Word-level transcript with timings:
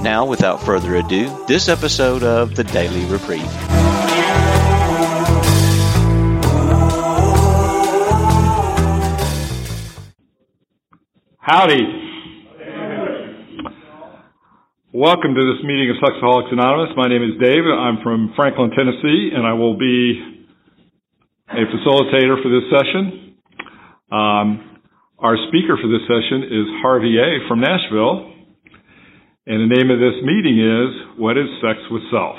Now, 0.00 0.24
without 0.24 0.62
further 0.62 0.94
ado, 0.94 1.44
this 1.48 1.68
episode 1.68 2.22
of 2.22 2.54
The 2.54 2.62
Daily 2.62 3.04
Reprieve. 3.06 3.42
Howdy. 11.40 11.82
Welcome 14.92 15.34
to 15.34 15.52
this 15.52 15.64
meeting 15.64 15.90
of 15.90 15.96
Sexaholics 15.96 16.52
Anonymous. 16.52 16.94
My 16.96 17.08
name 17.08 17.24
is 17.24 17.40
Dave. 17.42 17.64
I'm 17.64 17.98
from 18.02 18.32
Franklin, 18.36 18.70
Tennessee, 18.70 19.30
and 19.34 19.44
I 19.44 19.54
will 19.54 19.76
be 19.76 20.46
a 21.50 21.66
facilitator 21.66 22.40
for 22.40 22.48
this 22.48 22.70
session. 22.70 23.36
Um, 24.12 24.80
our 25.18 25.36
speaker 25.48 25.76
for 25.76 25.88
this 25.88 26.06
session 26.06 26.44
is 26.44 26.66
Harvey 26.82 27.18
A. 27.18 27.48
from 27.48 27.60
Nashville, 27.60 28.37
and 29.48 29.64
the 29.64 29.74
name 29.74 29.88
of 29.88 29.96
this 29.96 30.20
meeting 30.20 30.60
is 30.60 31.16
What 31.16 31.40
is 31.40 31.48
Sex 31.64 31.80
with 31.90 32.04
Self? 32.12 32.36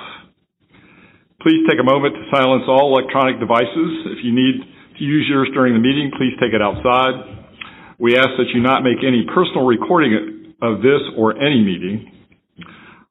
Please 1.42 1.66
take 1.66 1.82
a 1.82 1.84
moment 1.84 2.14
to 2.14 2.22
silence 2.30 2.70
all 2.70 2.94
electronic 2.94 3.42
devices. 3.42 4.14
If 4.14 4.22
you 4.22 4.30
need 4.30 4.62
to 4.62 5.04
use 5.04 5.26
yours 5.28 5.50
during 5.58 5.74
the 5.74 5.82
meeting, 5.82 6.12
please 6.14 6.38
take 6.38 6.54
it 6.54 6.62
outside. 6.62 7.50
We 7.98 8.16
ask 8.16 8.30
that 8.38 8.54
you 8.54 8.62
not 8.62 8.84
make 8.84 9.02
any 9.02 9.26
personal 9.34 9.66
recording 9.66 10.54
of 10.62 10.86
this 10.86 11.02
or 11.18 11.34
any 11.34 11.66
meeting. 11.66 12.14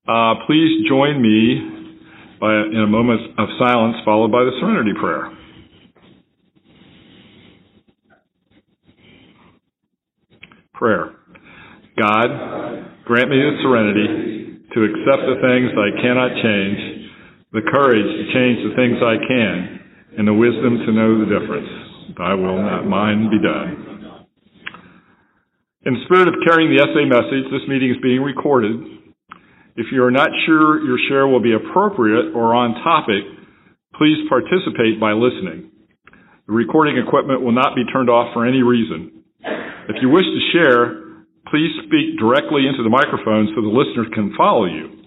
Uh, 0.07 0.47
please 0.47 0.87
join 0.87 1.21
me 1.21 1.99
by, 2.39 2.55
in 2.71 2.79
a 2.79 2.87
moment 2.87 3.35
of 3.37 3.49
silence 3.59 3.97
followed 4.05 4.31
by 4.31 4.45
the 4.45 4.53
serenity 4.61 4.95
prayer. 4.95 5.35
Prayer. 10.73 11.17
God, 11.99 12.95
grant 13.09 13.33
me 13.33 13.41
the 13.41 13.57
serenity 13.65 14.69
to 14.69 14.79
accept 14.85 15.25
the 15.25 15.41
things 15.41 15.73
I 15.73 15.97
cannot 15.97 16.29
change, 16.45 17.09
the 17.57 17.65
courage 17.73 18.05
to 18.05 18.25
change 18.37 18.61
the 18.69 18.77
things 18.77 19.01
I 19.01 19.17
can, 19.17 19.55
and 20.21 20.29
the 20.29 20.37
wisdom 20.37 20.85
to 20.85 20.91
know 20.93 21.25
the 21.25 21.33
difference. 21.33 21.73
Thy 22.21 22.37
will, 22.37 22.61
not 22.61 22.85
mine, 22.85 23.33
be 23.33 23.41
done. 23.41 24.29
In 25.89 25.97
the 25.97 26.05
spirit 26.05 26.29
of 26.29 26.37
carrying 26.45 26.69
the 26.69 26.85
SA 26.85 27.09
message, 27.09 27.49
this 27.49 27.65
meeting 27.65 27.89
is 27.89 27.97
being 28.05 28.21
recorded. 28.21 28.77
If 29.81 29.89
you 29.89 30.05
are 30.05 30.13
not 30.13 30.29
sure 30.45 30.85
your 30.85 31.01
share 31.09 31.25
will 31.25 31.41
be 31.41 31.57
appropriate 31.57 32.37
or 32.37 32.53
on 32.53 32.77
topic, 32.85 33.25
please 33.97 34.21
participate 34.29 35.01
by 35.01 35.17
listening. 35.17 35.73
The 36.45 36.53
recording 36.53 37.01
equipment 37.01 37.41
will 37.41 37.57
not 37.57 37.73
be 37.73 37.89
turned 37.89 38.11
off 38.11 38.35
for 38.37 38.45
any 38.45 38.61
reason. 38.61 39.25
If 39.89 39.97
you 40.05 40.11
wish 40.13 40.29
to 40.29 40.41
share, 40.53 41.08
please 41.51 41.73
speak 41.87 42.19
directly 42.19 42.67
into 42.69 42.83
the 42.83 42.93
microphone 42.93 43.49
so 43.55 43.63
the 43.63 43.73
listeners 43.73 44.09
can 44.15 44.35
follow 44.37 44.67
you. 44.67 44.99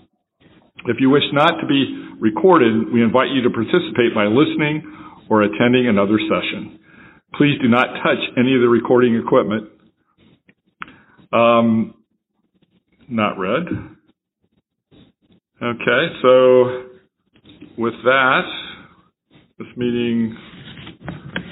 If 0.87 0.97
you 0.99 1.09
wish 1.09 1.23
not 1.33 1.61
to 1.61 1.67
be 1.67 1.85
recorded, 2.19 2.91
we 2.93 3.03
invite 3.03 3.29
you 3.29 3.41
to 3.43 3.49
participate 3.49 4.15
by 4.15 4.25
listening 4.25 4.81
or 5.29 5.43
attending 5.43 5.87
another 5.87 6.17
session. 6.17 6.79
Please 7.35 7.57
do 7.61 7.67
not 7.67 7.87
touch 8.03 8.19
any 8.37 8.55
of 8.55 8.61
the 8.61 8.67
recording 8.67 9.15
equipment. 9.15 9.69
Um, 11.31 11.93
not 13.07 13.37
read. 13.37 13.67
Okay, 15.63 16.03
so 16.21 16.83
with 17.77 17.93
that, 18.03 18.41
this 19.59 19.67
meeting 19.77 20.35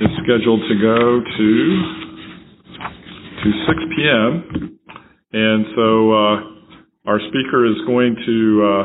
is 0.01 0.09
scheduled 0.23 0.61
to 0.67 0.75
go 0.81 1.21
to 1.37 2.09
to 3.43 3.51
6 3.67 3.79
p.m. 3.95 4.78
And 5.31 5.65
so 5.75 5.87
uh, 6.11 6.35
our 7.05 7.19
speaker 7.29 7.65
is 7.65 7.77
going 7.85 8.15
to 8.25 8.37
uh, 8.65 8.83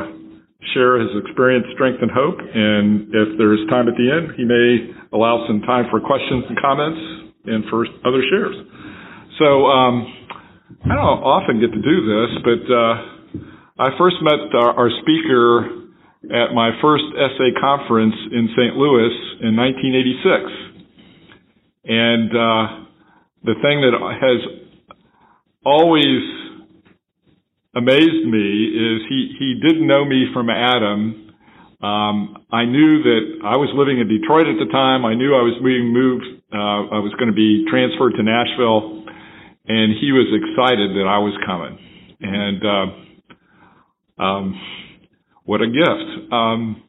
share 0.72 1.00
his 1.00 1.10
experience, 1.24 1.66
strength, 1.74 2.00
and 2.00 2.10
hope. 2.10 2.38
And 2.40 3.08
if 3.12 3.36
there's 3.38 3.60
time 3.68 3.88
at 3.88 3.94
the 3.96 4.08
end, 4.08 4.36
he 4.36 4.44
may 4.44 4.92
allow 5.12 5.46
some 5.46 5.60
time 5.62 5.86
for 5.90 6.00
questions 6.00 6.44
and 6.48 6.56
comments 6.60 7.00
and 7.46 7.64
for 7.68 7.86
other 8.04 8.22
shares. 8.28 8.56
So 9.38 9.66
um, 9.66 10.06
I 10.84 10.94
don't 10.94 11.20
often 11.24 11.60
get 11.60 11.72
to 11.72 11.82
do 11.82 11.96
this, 12.06 12.30
but 12.44 12.62
uh, 12.68 12.94
I 13.76 13.88
first 13.98 14.16
met 14.22 14.40
our, 14.56 14.86
our 14.86 14.90
speaker 15.02 15.84
at 16.32 16.54
my 16.54 16.70
first 16.80 17.04
SA 17.12 17.48
conference 17.60 18.14
in 18.32 18.48
St. 18.56 18.76
Louis 18.76 19.12
in 19.44 19.56
1986. 19.56 20.74
And 21.84 22.30
uh, 22.32 22.64
the 23.44 23.56
thing 23.60 23.84
that 23.84 23.92
has 23.92 24.63
always 25.64 26.22
amazed 27.74 28.26
me 28.26 28.70
is 28.70 29.02
he, 29.08 29.34
he 29.38 29.60
didn't 29.60 29.86
know 29.86 30.04
me 30.04 30.26
from 30.32 30.48
Adam. 30.50 31.32
Um, 31.82 32.46
I 32.50 32.64
knew 32.64 33.02
that 33.02 33.44
I 33.44 33.56
was 33.56 33.68
living 33.74 33.98
in 33.98 34.08
Detroit 34.08 34.46
at 34.46 34.56
the 34.58 34.70
time. 34.72 35.04
I 35.04 35.14
knew 35.14 35.34
I 35.34 35.42
was 35.42 35.60
being 35.62 35.92
moved. 35.92 36.24
Uh, 36.52 36.96
I 36.96 37.00
was 37.02 37.12
going 37.18 37.28
to 37.28 37.36
be 37.36 37.66
transferred 37.68 38.14
to 38.16 38.22
Nashville, 38.22 39.04
and 39.66 39.92
he 40.00 40.12
was 40.12 40.30
excited 40.32 40.96
that 40.96 41.06
I 41.08 41.18
was 41.18 41.34
coming. 41.44 41.76
And 42.20 42.60
uh, 42.64 44.22
um, 44.22 44.60
what 45.44 45.60
a 45.60 45.66
gift! 45.66 46.32
Um, 46.32 46.88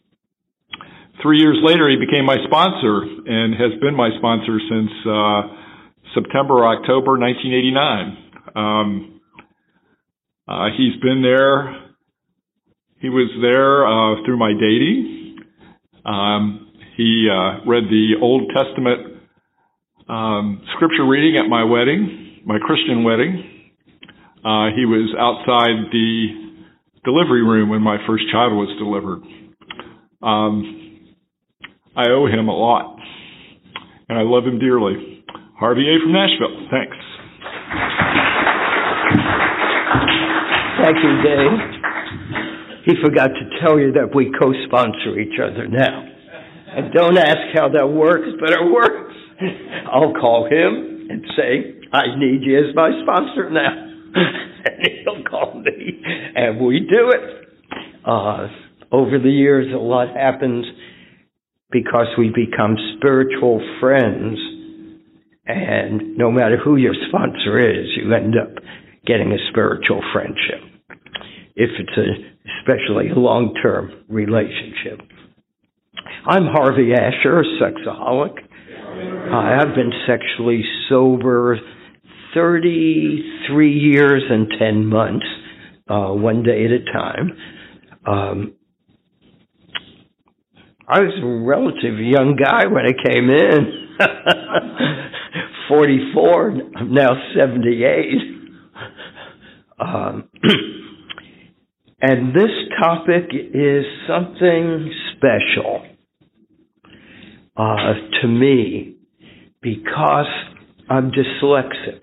three 1.21 1.39
years 1.39 1.57
later, 1.63 1.89
he 1.89 1.97
became 1.97 2.23
my 2.23 2.37
sponsor 2.45 3.03
and 3.25 3.55
has 3.55 3.75
been 3.81 3.95
my 3.95 4.11
sponsor 4.17 4.59
since. 4.69 4.91
Uh, 5.03 5.65
September 6.13 6.63
October 6.65 7.17
1989. 7.19 8.24
Um, 8.55 9.21
uh, 10.47 10.67
he's 10.77 10.99
been 11.01 11.21
there. 11.21 11.83
He 12.99 13.09
was 13.09 13.29
there 13.41 13.85
uh, 13.85 14.25
through 14.25 14.37
my 14.37 14.53
dating. 14.53 15.37
Um, 16.05 16.71
he 16.97 17.27
uh, 17.31 17.67
read 17.67 17.83
the 17.89 18.13
Old 18.21 18.51
Testament 18.55 19.21
um, 20.07 20.61
scripture 20.75 21.05
reading 21.05 21.37
at 21.37 21.49
my 21.49 21.63
wedding, 21.63 22.41
my 22.45 22.57
Christian 22.59 23.03
wedding. 23.03 23.51
Uh, 24.45 24.69
he 24.75 24.85
was 24.85 25.09
outside 25.17 25.91
the 25.91 26.27
delivery 27.03 27.43
room 27.43 27.69
when 27.69 27.81
my 27.81 27.97
first 28.07 28.23
child 28.31 28.53
was 28.53 28.69
delivered. 28.77 29.21
Um, 30.21 31.15
I 31.95 32.09
owe 32.09 32.27
him 32.27 32.47
a 32.47 32.55
lot, 32.55 32.97
and 34.09 34.17
I 34.17 34.21
love 34.21 34.43
him 34.45 34.59
dearly. 34.59 35.23
Harvey 35.57 35.87
A. 35.87 35.99
from 36.03 36.13
Nashville. 36.13 36.67
Thanks. 36.69 37.04
You, 40.93 41.13
Dave. 41.23 41.59
He 42.85 42.93
forgot 43.01 43.29
to 43.33 43.59
tell 43.61 43.79
you 43.79 43.93
that 43.93 44.13
we 44.13 44.31
co 44.37 44.53
sponsor 44.67 45.19
each 45.19 45.39
other 45.41 45.67
now. 45.67 46.05
And 46.75 46.93
don't 46.93 47.17
ask 47.17 47.55
how 47.55 47.69
that 47.69 47.87
works, 47.87 48.27
but 48.39 48.51
it 48.51 48.71
works. 48.71 49.15
I'll 49.91 50.13
call 50.13 50.45
him 50.45 51.07
and 51.09 51.23
say, 51.35 51.81
I 51.93 52.17
need 52.17 52.41
you 52.43 52.57
as 52.59 52.75
my 52.75 52.91
sponsor 53.03 53.49
now. 53.49 53.73
and 54.65 54.87
he'll 55.03 55.23
call 55.23 55.61
me, 55.61 56.01
and 56.35 56.59
we 56.59 56.79
do 56.81 57.09
it. 57.09 57.47
Uh, 58.05 58.47
over 58.91 59.17
the 59.19 59.31
years, 59.31 59.73
a 59.73 59.77
lot 59.77 60.15
happens 60.15 60.65
because 61.71 62.07
we 62.17 62.29
become 62.29 62.75
spiritual 62.97 63.59
friends 63.79 64.37
and 65.47 66.17
no 66.17 66.31
matter 66.31 66.57
who 66.57 66.75
your 66.75 66.95
sponsor 67.07 67.59
is, 67.59 67.87
you 67.95 68.11
end 68.13 68.35
up 68.35 68.63
getting 69.05 69.31
a 69.31 69.37
spiritual 69.51 70.01
friendship. 70.11 70.74
If 71.55 71.69
it's 71.79 71.97
a, 71.97 72.49
especially 72.59 73.09
a 73.09 73.15
long-term 73.19 74.03
relationship. 74.09 75.01
I'm 76.27 76.45
Harvey 76.45 76.91
Asher, 76.93 77.39
a 77.39 77.43
sexaholic. 77.61 78.35
I 79.31 79.57
have 79.57 79.75
been 79.75 79.91
sexually 80.07 80.63
sober 80.89 81.57
33 82.33 83.71
years 83.71 84.23
and 84.29 84.47
10 84.59 84.85
months, 84.85 85.25
uh, 85.89 86.09
one 86.09 86.43
day 86.43 86.65
at 86.65 86.71
a 86.71 86.83
time. 86.91 87.31
Um, 88.05 88.53
I 90.87 90.99
was 90.99 91.13
a 91.21 91.25
relative 91.47 91.99
young 91.99 92.35
guy 92.35 92.65
when 92.67 92.85
I 92.85 92.91
came 92.91 93.29
in. 93.29 93.87
44, 95.67 96.51
I'm 96.75 96.93
now 96.93 97.09
78. 97.35 98.35
Um, 99.79 100.29
And 102.01 102.35
this 102.35 102.51
topic 102.81 103.29
is 103.33 103.85
something 104.07 104.91
special 105.15 105.85
uh, 107.55 107.93
to 108.21 108.27
me 108.27 108.97
because 109.61 110.27
I'm 110.89 111.11
dyslexic. 111.11 112.01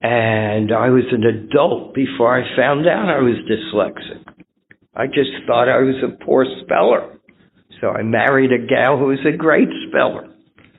And 0.00 0.72
I 0.72 0.90
was 0.90 1.04
an 1.10 1.24
adult 1.24 1.94
before 1.94 2.38
I 2.38 2.56
found 2.56 2.86
out 2.86 3.08
I 3.08 3.20
was 3.20 3.36
dyslexic. 3.50 4.24
I 4.94 5.06
just 5.06 5.30
thought 5.46 5.68
I 5.68 5.78
was 5.78 5.96
a 6.04 6.24
poor 6.24 6.46
speller. 6.62 7.18
So 7.80 7.88
I 7.88 8.02
married 8.02 8.52
a 8.52 8.66
gal 8.66 8.98
who 8.98 9.06
was 9.06 9.18
a 9.26 9.36
great 9.36 9.68
speller. 9.88 10.28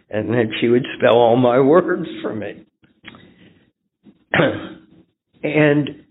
And 0.10 0.30
then 0.30 0.52
she 0.62 0.70
would 0.70 0.86
spell 0.98 1.16
all 1.16 1.36
my 1.36 1.60
words 1.62 2.08
for 2.22 2.34
me. 2.34 2.66
and 5.44 6.05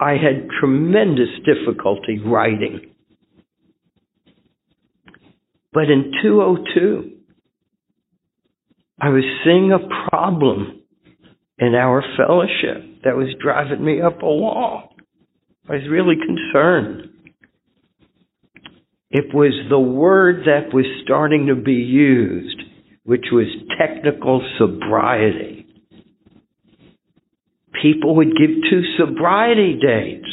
I 0.00 0.12
had 0.12 0.48
tremendous 0.60 1.28
difficulty 1.44 2.20
writing. 2.24 2.94
But 5.72 5.90
in 5.90 6.12
202, 6.22 7.10
I 9.00 9.08
was 9.10 9.24
seeing 9.44 9.72
a 9.72 10.08
problem 10.08 10.82
in 11.58 11.74
our 11.74 12.02
fellowship 12.16 13.02
that 13.04 13.16
was 13.16 13.34
driving 13.40 13.84
me 13.84 14.00
up 14.00 14.22
a 14.22 14.26
wall. 14.26 14.94
I 15.68 15.74
was 15.74 15.88
really 15.90 16.16
concerned. 16.16 17.10
It 19.10 19.34
was 19.34 19.52
the 19.68 19.78
word 19.78 20.44
that 20.46 20.74
was 20.74 20.84
starting 21.04 21.46
to 21.46 21.54
be 21.54 21.72
used, 21.72 22.60
which 23.04 23.26
was 23.32 23.46
technical 23.78 24.42
sobriety. 24.58 25.57
People 27.82 28.16
would 28.16 28.36
give 28.36 28.50
two 28.70 28.82
sobriety 28.98 29.78
dates. 29.80 30.26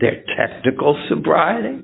Their 0.00 0.24
technical 0.36 0.96
sobriety 1.08 1.82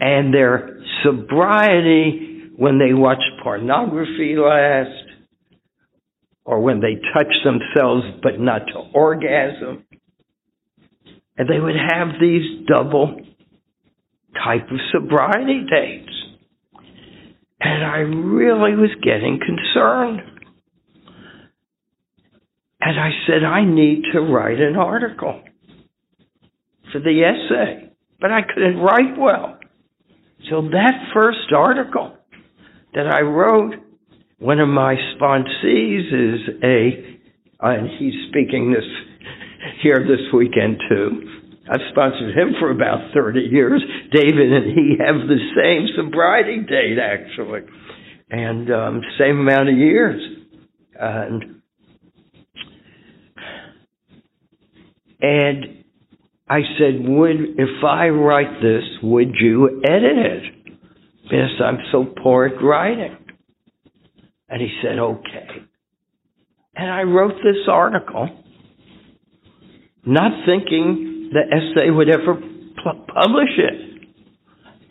and 0.00 0.32
their 0.32 0.80
sobriety 1.02 2.50
when 2.56 2.78
they 2.78 2.92
watched 2.92 3.30
pornography 3.42 4.36
last 4.36 5.04
or 6.44 6.60
when 6.60 6.80
they 6.80 6.94
touched 7.14 7.44
themselves 7.44 8.04
but 8.22 8.38
not 8.38 8.62
to 8.68 8.78
orgasm. 8.94 9.84
And 11.36 11.48
they 11.48 11.60
would 11.60 11.76
have 11.76 12.20
these 12.20 12.66
double 12.66 13.20
type 14.44 14.70
of 14.70 14.78
sobriety 14.92 15.64
dates. 15.70 16.12
And 17.60 17.84
I 17.84 17.98
really 17.98 18.74
was 18.76 18.90
getting 19.02 19.40
concerned. 19.44 20.20
And 22.80 22.98
I 22.98 23.10
said, 23.26 23.44
I 23.44 23.64
need 23.64 24.04
to 24.12 24.20
write 24.20 24.60
an 24.60 24.76
article 24.76 25.42
for 26.92 27.00
the 27.00 27.22
essay. 27.22 27.92
But 28.20 28.32
I 28.32 28.40
couldn't 28.42 28.78
write 28.78 29.18
well. 29.18 29.58
So 30.50 30.62
that 30.62 31.10
first 31.14 31.52
article 31.54 32.16
that 32.94 33.06
I 33.06 33.20
wrote, 33.20 33.74
one 34.38 34.60
of 34.60 34.68
my 34.68 34.94
sponsees 35.14 36.06
is 36.06 36.40
a, 36.62 37.18
and 37.60 37.88
he's 37.98 38.14
speaking 38.28 38.72
this 38.72 38.84
here 39.82 40.06
this 40.06 40.32
weekend 40.32 40.78
too. 40.88 41.38
I've 41.70 41.84
sponsored 41.90 42.36
him 42.36 42.54
for 42.58 42.70
about 42.70 43.12
30 43.12 43.40
years. 43.40 43.82
David 44.12 44.52
and 44.52 44.66
he 44.72 44.96
have 44.98 45.28
the 45.28 45.38
same 45.54 45.86
sobriety 45.96 46.60
date 46.60 46.98
actually, 46.98 47.60
and 48.30 48.70
um, 48.72 49.02
same 49.18 49.40
amount 49.40 49.68
of 49.68 49.76
years. 49.76 50.22
And 50.98 51.57
and 55.20 55.84
I 56.48 56.60
said, 56.78 57.06
would 57.06 57.36
if 57.58 57.84
I 57.84 58.08
write 58.08 58.62
this, 58.62 58.84
would 59.02 59.34
you 59.38 59.82
edit 59.84 60.18
it? 60.18 60.76
Because 61.24 61.60
I'm 61.62 61.78
so 61.92 62.06
poor 62.22 62.46
at 62.46 62.62
writing. 62.62 63.16
And 64.48 64.62
he 64.62 64.68
said, 64.82 64.98
okay. 64.98 65.48
And 66.74 66.90
I 66.90 67.02
wrote 67.02 67.34
this 67.42 67.68
article, 67.70 68.28
not 70.06 70.46
thinking 70.46 71.30
the 71.32 71.40
essay 71.54 71.90
would 71.90 72.08
ever 72.08 72.34
pu- 72.34 73.12
publish 73.12 73.58
it. 73.58 74.08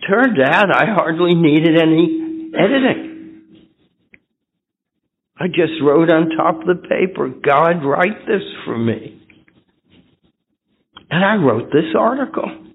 Turned 0.07 0.39
out 0.39 0.69
I 0.69 0.85
hardly 0.94 1.33
needed 1.33 1.75
any 1.81 2.51
editing. 2.53 3.07
I 5.39 5.47
just 5.47 5.81
wrote 5.81 6.12
on 6.12 6.30
top 6.35 6.62
of 6.62 6.68
the 6.68 6.88
paper, 6.88 7.30
God, 7.30 7.83
write 7.83 8.25
this 8.27 8.44
for 8.65 8.77
me. 8.77 9.21
And 11.09 11.24
I 11.24 11.36
wrote 11.36 11.71
this 11.71 11.95
article. 11.98 12.65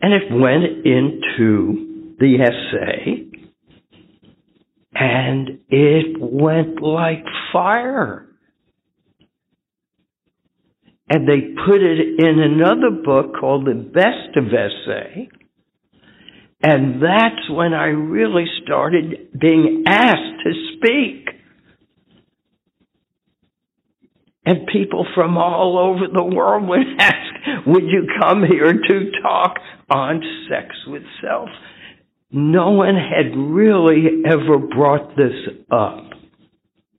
And 0.00 0.12
it 0.14 0.30
went 0.30 0.86
into 0.86 2.14
the 2.20 2.36
essay, 2.40 3.24
and 4.94 5.60
it 5.68 6.16
went 6.20 6.80
like 6.80 7.24
fire. 7.52 8.26
And 11.10 11.26
they 11.26 11.54
put 11.66 11.80
it 11.80 12.20
in 12.20 12.38
another 12.38 12.90
book 13.04 13.34
called 13.40 13.66
The 13.66 13.74
Best 13.74 14.36
of 14.36 14.44
Essay. 14.46 15.28
And 16.62 17.02
that's 17.02 17.50
when 17.50 17.72
I 17.72 17.86
really 17.86 18.46
started 18.64 19.30
being 19.40 19.84
asked 19.86 20.44
to 20.44 20.76
speak. 20.76 21.28
And 24.48 24.66
people 24.66 25.06
from 25.14 25.36
all 25.36 25.78
over 25.78 26.06
the 26.10 26.24
world 26.24 26.66
would 26.70 26.86
ask, 26.98 27.66
would 27.66 27.82
you 27.82 28.08
come 28.18 28.42
here 28.48 28.72
to 28.72 29.10
talk 29.20 29.56
on 29.90 30.22
sex 30.48 30.74
with 30.86 31.02
self? 31.20 31.50
No 32.30 32.70
one 32.70 32.94
had 32.94 33.36
really 33.36 34.22
ever 34.24 34.56
brought 34.56 35.14
this 35.16 35.34
up. 35.70 36.12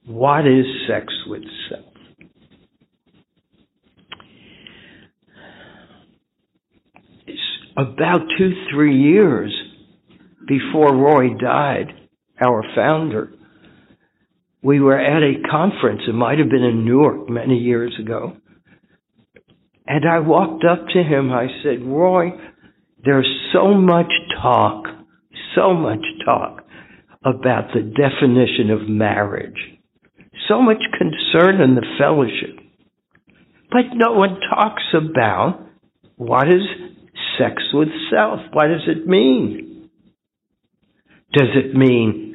What 0.05 0.45
is 0.45 0.65
sex 0.87 1.11
with 1.25 1.41
self? 1.71 1.91
It's 7.25 7.39
about 7.75 8.21
two, 8.37 8.51
three 8.71 8.95
years 8.95 9.51
before 10.47 10.95
Roy 10.95 11.29
died, 11.33 11.87
our 12.39 12.63
founder, 12.75 13.31
we 14.61 14.79
were 14.79 14.99
at 14.99 15.23
a 15.23 15.47
conference. 15.49 16.01
It 16.07 16.13
might 16.13 16.39
have 16.39 16.49
been 16.49 16.63
in 16.63 16.85
Newark 16.85 17.29
many 17.29 17.57
years 17.57 17.93
ago. 17.99 18.35
And 19.87 20.05
I 20.07 20.19
walked 20.19 20.63
up 20.65 20.87
to 20.93 21.03
him. 21.03 21.31
I 21.31 21.47
said, 21.63 21.83
Roy, 21.85 22.31
there's 23.03 23.27
so 23.53 23.73
much 23.73 24.11
talk, 24.41 24.85
so 25.55 25.73
much 25.73 26.03
talk 26.25 26.65
about 27.23 27.73
the 27.73 27.81
definition 27.81 28.69
of 28.71 28.87
marriage. 28.87 29.57
So 30.47 30.61
much 30.61 30.81
concern 30.97 31.61
in 31.61 31.75
the 31.75 31.85
fellowship. 31.97 32.59
But 33.71 33.93
no 33.93 34.13
one 34.13 34.39
talks 34.49 34.83
about 34.93 35.65
what 36.15 36.47
is 36.47 36.61
sex 37.37 37.61
with 37.73 37.89
self? 38.11 38.39
What 38.51 38.67
does 38.67 38.87
it 38.87 39.07
mean? 39.07 39.89
Does 41.33 41.49
it 41.55 41.75
mean 41.75 42.28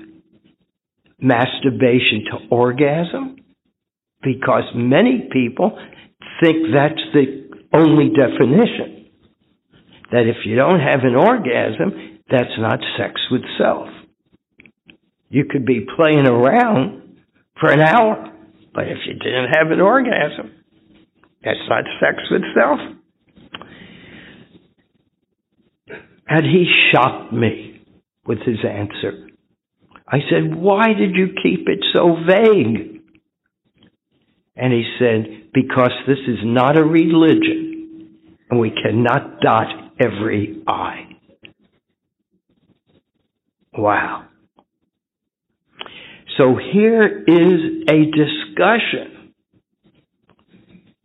masturbation 1.21 2.25
to 2.31 2.49
orgasm 2.51 3.37
because 4.23 4.65
many 4.75 5.29
people 5.33 5.79
think 6.43 6.57
that's 6.73 7.01
the 7.13 7.51
only 7.73 8.09
definition. 8.09 9.11
That 10.11 10.27
if 10.27 10.47
you 10.47 10.57
don't 10.57 10.81
have 10.81 11.01
an 11.03 11.15
orgasm, 11.15 12.21
that's 12.31 12.59
not 12.59 12.79
sex 12.99 13.21
with 13.31 13.43
self. 13.59 13.89
You 15.29 15.45
could 15.51 15.67
be 15.67 15.87
playing 15.97 16.27
around 16.27 17.19
for 17.59 17.71
an 17.71 17.81
hour, 17.81 18.33
but 18.73 18.85
if 18.85 18.99
you 19.07 19.15
didn't 19.15 19.51
have 19.57 19.71
an 19.71 19.81
orgasm, 19.81 20.53
that's 21.43 21.59
not 21.69 21.85
sex 22.01 22.23
with 22.31 22.43
self. 22.55 22.79
And 26.29 26.45
he 26.47 26.67
shocked 26.93 27.33
me 27.33 27.83
with 28.27 28.39
his 28.39 28.59
answer. 28.65 29.24
I 30.07 30.19
said, 30.31 30.55
Why 30.55 30.93
did 30.93 31.15
you 31.15 31.29
keep 31.43 31.69
it 31.69 31.85
so 31.93 32.17
vague? 32.27 33.01
And 34.57 34.73
he 34.73 34.85
said, 34.99 35.51
Because 35.53 35.93
this 36.07 36.19
is 36.29 36.39
not 36.45 36.79
a 36.79 36.85
religion, 36.85 38.19
and 38.51 38.61
we 38.61 38.71
cannot 38.71 39.41
dot 39.41 39.69
every 40.01 40.63
I. 40.67 41.09
Wow. 43.77 44.27
So 46.39 46.57
here 46.57 47.25
is 47.27 47.89
a 47.89 48.05
discussion 48.07 49.33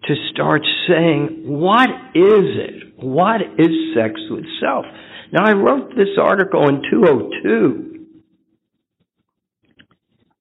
to 0.03 0.15
start 0.33 0.61
saying, 0.87 1.43
what 1.45 1.89
is 2.15 2.45
it? 2.57 2.93
What 2.97 3.41
is 3.57 3.69
sex 3.95 4.19
with 4.29 4.45
self? 4.59 4.85
Now, 5.31 5.45
I 5.45 5.51
wrote 5.53 5.89
this 5.95 6.17
article 6.19 6.67
in 6.67 6.81
202 6.89 7.85
uh, 7.85 7.88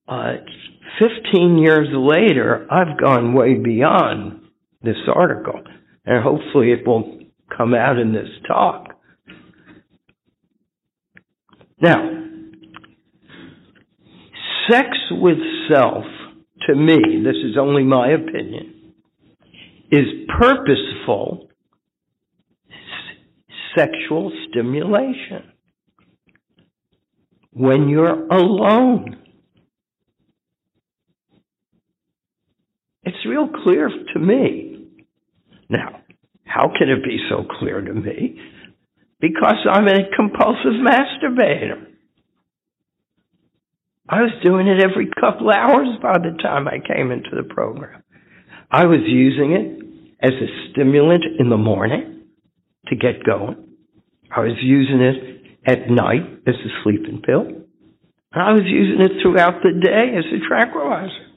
15 0.09 1.59
years 1.59 1.88
later, 1.93 2.67
I've 2.71 2.99
gone 2.99 3.35
way 3.35 3.55
beyond 3.55 4.41
this 4.83 4.97
article, 5.12 5.61
and 6.05 6.23
hopefully 6.23 6.73
it 6.73 6.87
will 6.87 7.21
come 7.57 7.75
out 7.75 7.99
in 7.99 8.12
this 8.12 8.29
talk. 8.47 8.87
Now, 11.81 12.11
sex 14.71 14.88
with 15.11 15.38
self, 15.73 16.05
to 16.67 16.75
me, 16.75 16.99
this 17.25 17.37
is 17.45 17.57
only 17.59 17.85
my 17.85 18.11
opinion, 18.11 18.95
is 19.91 20.07
purposeful 20.38 21.49
sexual 23.77 24.33
stimulation 24.49 25.53
when 27.53 27.88
you're 27.88 28.27
alone. 28.29 29.17
It's 33.09 33.25
real 33.27 33.49
clear 33.65 33.88
to 33.88 34.19
me. 34.19 34.87
Now, 35.71 36.00
how 36.45 36.71
can 36.79 36.91
it 36.91 37.03
be 37.03 37.19
so 37.31 37.43
clear 37.59 37.81
to 37.81 37.95
me? 37.95 38.38
Because 39.19 39.67
I'm 39.71 39.88
a 39.88 40.15
compulsive 40.15 40.77
masturbator. 40.85 41.87
I 44.11 44.21
was 44.21 44.33
doing 44.45 44.67
it 44.69 44.83
every 44.83 45.09
couple 45.19 45.50
hours 45.50 45.88
by 46.03 46.19
the 46.19 46.37
time 46.43 46.69
I 46.69 46.81
came 46.87 47.11
into 47.11 47.31
the 47.35 47.45
program. 47.45 48.03
I 48.71 48.85
was 48.85 49.00
using 49.07 49.53
it 49.53 49.87
as 50.23 50.33
a 50.33 50.71
stimulant 50.71 51.25
in 51.38 51.49
the 51.49 51.57
morning 51.57 52.25
to 52.88 52.97
get 52.97 53.25
going. 53.25 53.69
I 54.31 54.41
was 54.41 54.59
using 54.61 55.00
it 55.00 55.61
at 55.67 55.88
night 55.88 56.43
as 56.47 56.57
a 56.57 56.83
sleeping 56.85 57.23
pill. 57.25 57.47
I 58.35 58.53
was 58.53 58.65
using 58.67 59.00
it 59.00 59.23
throughout 59.23 59.62
the 59.62 59.73
day 59.81 60.15
as 60.15 60.27
a 60.27 60.47
tranquilizer. 60.47 61.27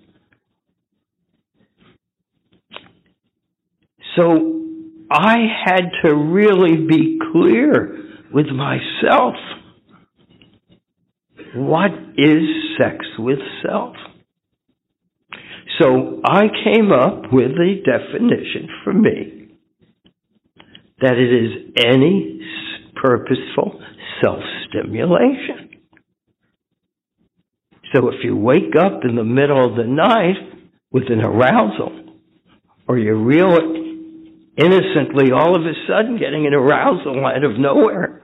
So 4.16 4.62
I 5.10 5.38
had 5.66 5.90
to 6.04 6.16
really 6.16 6.86
be 6.86 7.20
clear 7.32 7.98
with 8.34 8.48
myself. 8.48 9.36
What 11.56 11.92
is 12.18 12.44
sex 12.78 13.06
with 13.20 13.40
self? 13.66 13.96
So 15.80 16.22
I 16.26 16.44
came 16.64 16.92
up 16.92 17.32
with 17.32 17.52
a 17.52 17.82
definition 17.84 18.70
for 18.84 18.94
me 18.94 19.50
that 21.02 21.14
it 21.14 21.34
is 21.34 21.74
any 21.78 22.40
purposeful 22.96 23.82
self-stimulation. 24.22 25.70
So 27.94 28.10
if 28.10 28.24
you 28.24 28.36
wake 28.38 28.76
up 28.80 29.04
in 29.04 29.16
the 29.16 29.24
middle 29.24 29.70
of 29.70 29.76
the 29.76 29.84
night 29.84 30.36
with 30.92 31.10
an 31.10 31.22
arousal, 31.22 32.20
or 32.88 32.98
you're 32.98 33.16
real 33.16 33.58
innocently 34.58 35.32
all 35.32 35.56
of 35.56 35.62
a 35.62 35.74
sudden 35.88 36.18
getting 36.18 36.46
an 36.46 36.54
arousal 36.54 37.26
out 37.26 37.44
of 37.44 37.60
nowhere, 37.60 38.24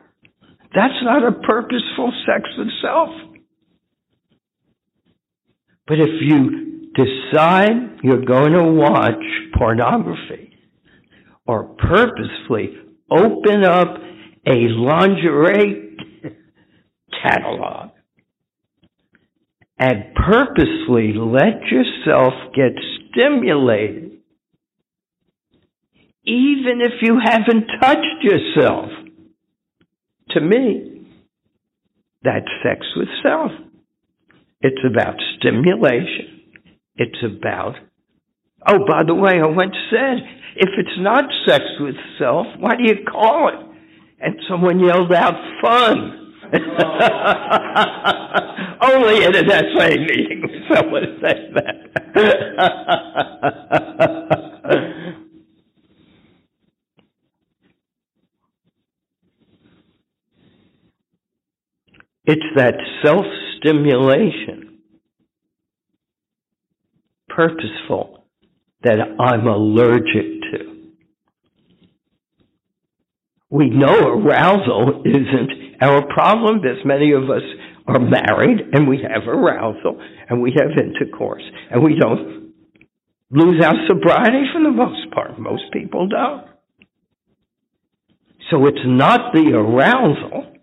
that's 0.76 1.02
not 1.04 1.24
a 1.24 1.32
purposeful 1.32 2.12
sex 2.26 2.44
itself. 2.58 3.10
But 5.88 6.00
if 6.00 6.22
you 6.22 6.92
decide 6.94 8.00
you're 8.04 8.26
going 8.26 8.52
to 8.52 8.64
watch 8.64 9.24
pornography 9.58 10.52
or 11.46 11.76
purposefully 11.78 12.78
open 13.10 13.64
up 13.64 13.96
a 14.46 14.68
lingerie 14.70 15.96
catalog 17.24 17.92
and 19.80 20.06
purposely 20.16 21.14
let 21.16 21.62
yourself 21.72 22.34
get 22.56 22.74
stimulated, 23.12 24.07
even 26.28 26.82
if 26.82 27.02
you 27.02 27.18
haven't 27.24 27.68
touched 27.80 28.22
yourself. 28.22 28.90
To 30.32 30.42
me, 30.42 31.08
that's 32.22 32.50
sex 32.62 32.86
with 32.98 33.08
self. 33.24 33.52
It's 34.60 34.84
about 34.86 35.16
stimulation. 35.38 36.42
It's 36.98 37.24
about, 37.24 37.76
oh, 38.68 38.80
by 38.86 39.04
the 39.08 39.16
way, 39.16 39.40
I 39.42 39.48
once 39.48 39.78
said, 39.90 40.18
if 40.58 40.70
it's 40.78 41.00
not 41.00 41.24
sex 41.48 41.64
with 41.80 41.96
self, 42.20 42.46
why 42.60 42.76
do 42.76 42.84
you 42.84 43.06
call 43.10 43.48
it? 43.50 43.56
And 44.20 44.36
someone 44.50 44.80
yelled 44.80 45.14
out, 45.14 45.36
fun. 45.62 46.26
Only 48.82 49.24
in 49.24 49.36
an 49.36 49.50
SA 49.50 49.90
meeting 49.90 50.44
someone 50.74 51.20
say 51.22 51.52
that. 51.54 51.76
it's 62.28 62.46
that 62.58 62.76
self 63.04 63.26
stimulation, 63.58 64.80
purposeful, 67.30 68.26
that 68.84 69.00
I'm 69.20 69.48
allergic 69.48 70.42
to. 70.52 70.78
We 73.50 73.70
know 73.70 73.98
arousal 73.98 75.04
isn't 75.06 75.82
our 75.82 76.06
problem 76.14 76.62
because 76.62 76.78
many 76.84 77.14
of 77.14 77.24
us 77.30 77.44
are 77.88 78.00
married 78.00 78.60
and 78.74 78.88
we 78.88 78.98
have 78.98 79.28
arousal 79.28 80.02
and 80.30 80.42
we 80.42 80.54
have 80.60 80.72
intercourse 80.78 81.44
and 81.72 81.82
we 81.82 81.96
don't 81.98 82.52
lose 83.32 83.64
our 83.64 83.76
sobriety 83.88 84.44
for 84.54 84.62
the 84.62 84.72
most 84.72 85.12
part. 85.14 85.40
Most 85.40 85.64
people 85.72 86.10
don't. 86.10 86.46
So 88.52 88.66
it's 88.66 88.78
not 88.86 89.34
the 89.34 89.52
arousal. 89.54 90.57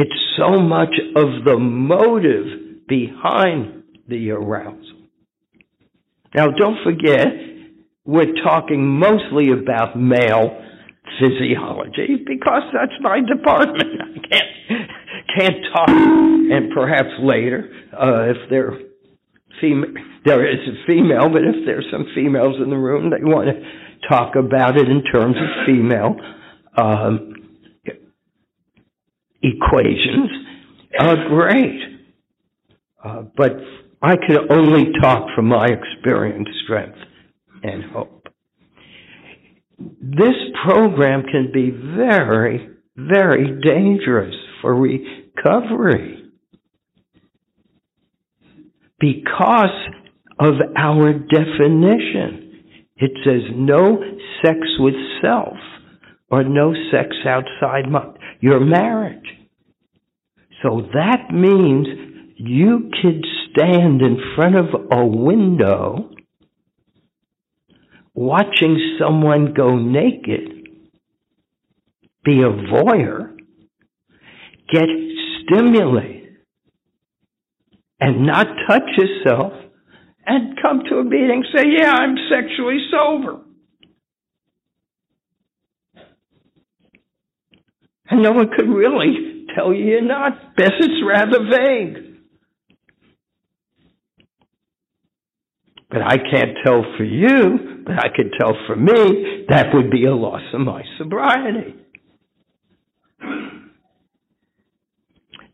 It's 0.00 0.14
so 0.36 0.60
much 0.60 0.94
of 1.16 1.44
the 1.44 1.58
motive 1.58 2.86
behind 2.86 3.82
the 4.08 4.30
arousal. 4.30 5.08
Now 6.32 6.46
don't 6.52 6.78
forget, 6.84 7.26
we're 8.04 8.32
talking 8.44 8.86
mostly 8.86 9.50
about 9.50 9.98
male 9.98 10.62
physiology 11.18 12.22
because 12.24 12.62
that's 12.72 12.92
my 13.00 13.18
department. 13.26 13.90
I 14.00 14.28
can't 14.28 14.90
can't 15.36 15.64
talk. 15.74 15.88
And 15.88 16.70
perhaps 16.72 17.10
later, 17.20 17.68
uh, 17.92 18.30
if 18.30 18.50
there 18.50 18.78
fem- 19.60 19.96
there 20.24 20.48
is 20.48 20.60
a 20.68 20.86
female, 20.86 21.28
but 21.28 21.42
if 21.42 21.66
there's 21.66 21.86
some 21.90 22.06
females 22.14 22.54
in 22.62 22.70
the 22.70 22.76
room, 22.76 23.10
they 23.10 23.24
want 23.24 23.48
to 23.48 24.08
talk 24.08 24.36
about 24.36 24.76
it 24.76 24.88
in 24.88 25.02
terms 25.12 25.34
of 25.34 25.66
female 25.66 26.14
um, 26.76 27.34
equations. 29.42 30.30
Uh, 30.98 31.14
great, 31.28 31.80
uh, 33.04 33.22
but 33.36 33.52
I 34.02 34.16
can 34.16 34.50
only 34.50 34.92
talk 35.00 35.28
from 35.34 35.46
my 35.46 35.66
experience, 35.66 36.48
strength, 36.64 36.98
and 37.62 37.84
hope 37.92 38.18
this 40.00 40.34
program 40.64 41.22
can 41.22 41.50
be 41.52 41.70
very, 41.70 42.68
very 42.96 43.60
dangerous 43.62 44.34
for 44.60 44.74
recovery 44.74 46.24
because 48.98 49.88
of 50.40 50.54
our 50.76 51.12
definition. 51.12 52.64
It 52.96 53.12
says 53.24 53.42
no 53.54 54.02
sex 54.44 54.58
with 54.80 54.94
self 55.22 55.56
or 56.30 56.42
no 56.42 56.74
sex 56.90 57.14
outside 57.24 57.88
my, 57.88 58.04
your 58.40 58.60
marriage. 58.60 59.26
So 60.62 60.82
that 60.92 61.32
means 61.32 61.86
you 62.36 62.90
could 63.02 63.24
stand 63.50 64.02
in 64.02 64.18
front 64.34 64.56
of 64.56 64.66
a 64.92 65.04
window 65.06 66.10
watching 68.14 68.96
someone 68.98 69.54
go 69.54 69.76
naked, 69.76 70.68
be 72.24 72.40
a 72.42 72.50
voyeur, 72.72 73.36
get 74.72 74.88
stimulated, 75.42 76.36
and 78.00 78.26
not 78.26 78.46
touch 78.68 78.82
yourself, 78.96 79.52
and 80.26 80.58
come 80.60 80.82
to 80.88 80.96
a 80.96 81.04
meeting 81.04 81.44
say, 81.54 81.64
Yeah, 81.78 81.92
I'm 81.92 82.16
sexually 82.30 82.78
sober. 82.90 83.40
And 88.10 88.22
no 88.22 88.32
one 88.32 88.48
could 88.56 88.68
really 88.68 89.46
tell 89.54 89.72
you 89.72 89.84
you're 89.84 90.02
not. 90.02 90.56
Best 90.56 90.72
it's 90.80 91.02
rather 91.06 91.38
vague. 91.50 92.04
But 95.90 96.02
I 96.02 96.16
can't 96.18 96.56
tell 96.64 96.84
for 96.96 97.04
you, 97.04 97.82
but 97.86 97.94
I 97.98 98.08
can 98.14 98.30
tell 98.38 98.54
for 98.66 98.76
me, 98.76 99.46
that 99.48 99.68
would 99.72 99.90
be 99.90 100.04
a 100.04 100.14
loss 100.14 100.42
of 100.52 100.60
my 100.60 100.82
sobriety. 100.98 101.74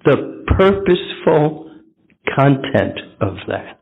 The 0.05 0.45
purposeful 0.59 1.71
content 2.37 2.99
of 3.21 3.37
that. 3.49 3.81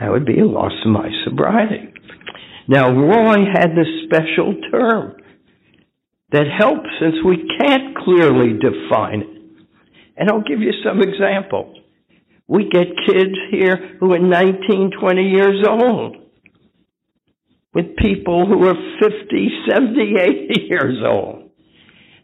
That 0.00 0.10
would 0.10 0.26
be 0.26 0.38
a 0.38 0.46
loss 0.46 0.72
of 0.84 0.90
my 0.92 1.08
sobriety. 1.24 1.92
Now, 2.68 2.90
Roy 2.90 3.44
had 3.52 3.70
this 3.70 3.86
special 4.06 4.54
term 4.70 5.16
that 6.34 6.46
helps 6.58 6.88
since 7.00 7.14
we 7.24 7.48
can't 7.60 7.96
clearly 7.96 8.58
define 8.58 9.20
it. 9.20 9.28
And 10.16 10.28
I'll 10.28 10.42
give 10.42 10.58
you 10.60 10.72
some 10.84 11.00
examples. 11.00 11.78
We 12.48 12.68
get 12.68 12.88
kids 13.06 13.34
here 13.52 13.96
who 14.00 14.12
are 14.12 14.18
19, 14.18 14.90
20 15.00 15.22
years 15.22 15.64
old 15.68 16.16
with 17.72 17.96
people 17.96 18.46
who 18.46 18.66
are 18.66 18.74
50, 19.00 19.48
70, 19.70 20.14
80 20.50 20.60
years 20.62 20.98
old. 21.06 21.50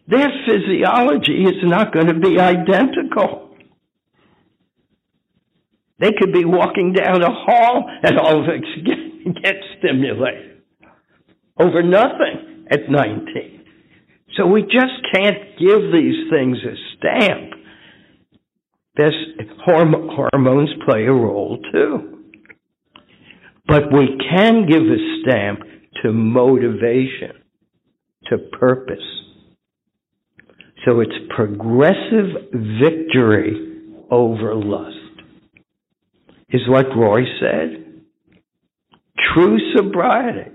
Their 0.09 0.29
physiology 0.45 1.45
is 1.45 1.63
not 1.63 1.93
going 1.93 2.09
to 2.09 2.19
be 2.19 2.41
identical. 2.41 3.55
They 6.01 6.11
could 6.19 6.33
be 6.33 6.45
walking 6.45 6.95
down 6.95 7.23
a 7.23 7.31
hall 7.31 7.89
and 8.03 8.19
all 8.19 8.43
of 8.43 8.49
it 8.49 8.65
get, 8.85 9.35
get 9.43 9.55
stimulated 9.79 10.63
over 11.61 11.83
nothing 11.85 12.67
at 12.69 12.91
19. 12.91 13.60
So 14.37 14.47
we 14.47 14.63
just 14.63 15.03
can't 15.13 15.59
give 15.59 15.93
these 15.93 16.31
things 16.31 16.59
a 16.65 16.75
stamp. 16.97 17.55
This 18.97 19.15
hormones 19.65 20.71
play 20.89 21.05
a 21.05 21.13
role 21.13 21.59
too. 21.73 22.25
But 23.67 23.93
we 23.93 24.19
can 24.31 24.67
give 24.69 24.83
a 24.83 25.21
stamp 25.23 25.61
to 26.03 26.13
motivation, 26.13 27.33
to 28.27 28.39
purpose. 28.59 28.99
So 30.85 31.01
it's 31.01 31.13
progressive 31.35 32.53
victory 32.81 33.85
over 34.11 34.55
lust, 34.55 34.97
is 36.49 36.63
what 36.69 36.87
Roy 36.97 37.21
said. 37.39 38.03
True 39.35 39.59
sobriety. 39.77 40.51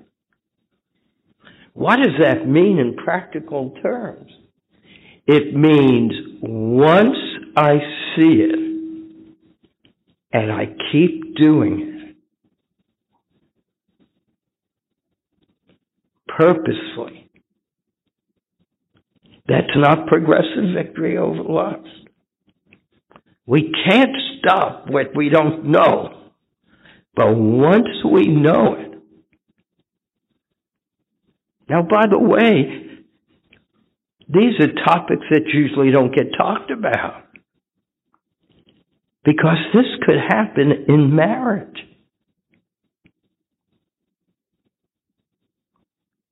What 1.76 1.98
does 1.98 2.16
that 2.22 2.48
mean 2.48 2.80
in 2.80 2.96
practical 2.96 3.72
terms? 3.84 4.32
It 5.28 5.54
means 5.54 6.14
once 6.42 7.18
I 7.58 7.74
see 8.16 8.42
it 8.42 8.60
and 10.32 10.52
I 10.54 10.68
keep 10.92 11.36
doing 11.36 11.82
it, 11.82 12.16
purposefully. 16.30 17.30
That's 19.48 19.76
not 19.76 20.08
progressive 20.08 20.74
victory 20.74 21.18
over 21.18 21.44
lust. 21.44 21.90
We 23.46 23.74
can't 23.88 24.16
stop 24.40 24.86
what 24.90 25.14
we 25.14 25.28
don't 25.28 25.66
know. 25.66 26.32
But 27.16 27.36
once 27.36 27.90
we 28.10 28.28
know 28.28 28.76
it, 28.76 28.95
now 31.70 31.82
by 31.82 32.06
the 32.10 32.20
way, 32.20 32.86
these 34.28 34.60
are 34.60 34.86
topics 34.86 35.26
that 35.30 35.48
usually 35.54 35.92
don't 35.92 36.14
get 36.14 36.28
talked 36.38 36.72
about. 36.72 37.24
Because 39.24 39.58
this 39.74 39.86
could 40.06 40.18
happen 40.30 40.86
in 40.88 41.16
marriage. 41.16 41.78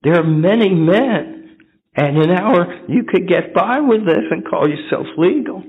There 0.04 0.20
are 0.20 0.24
many 0.24 0.70
men, 0.70 1.58
and 1.96 2.18
in 2.18 2.30
our, 2.30 2.82
you 2.90 3.04
could 3.08 3.28
get 3.28 3.54
by 3.54 3.80
with 3.80 4.06
this 4.06 4.24
and 4.30 4.46
call 4.46 4.68
yourself 4.68 5.08
legal, 5.18 5.63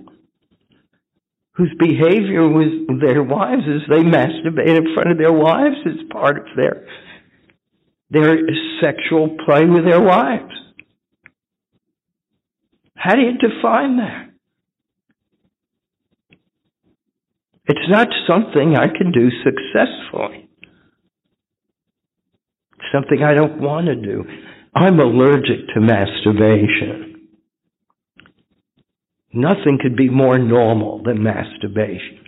whose 1.53 1.73
behavior 1.79 2.49
with 2.49 3.01
their 3.01 3.23
wives 3.23 3.63
is 3.63 3.83
they 3.89 4.03
masturbate 4.03 4.77
in 4.77 4.93
front 4.93 5.13
of 5.13 5.19
their 5.19 5.33
wives 5.33 5.77
as 5.87 6.05
part 6.11 6.39
of 6.39 6.45
their, 6.57 6.85
their 8.15 8.39
sexual 8.81 9.37
play 9.45 9.65
with 9.67 9.85
their 9.85 10.01
wives. 10.01 10.55
How 12.97 13.15
do 13.15 13.21
you 13.21 13.33
define 13.37 13.99
that? 13.99 14.31
It's 17.67 17.89
not 17.89 18.09
something 18.27 18.77
I 18.77 18.89
can 18.89 19.11
do 19.13 19.29
successfully 19.43 20.45
something 22.95 23.23
I 23.23 23.35
don't 23.35 23.61
want 23.61 23.87
to 23.87 23.97
do. 23.97 24.25
I'm 24.75 24.99
allergic 24.99 25.69
to 25.75 25.81
masturbation. 25.81 27.29
Nothing 29.33 29.79
could 29.83 29.97
be 29.97 30.09
more 30.09 30.39
normal 30.39 31.03
than 31.03 31.23
masturbation. 31.23 32.21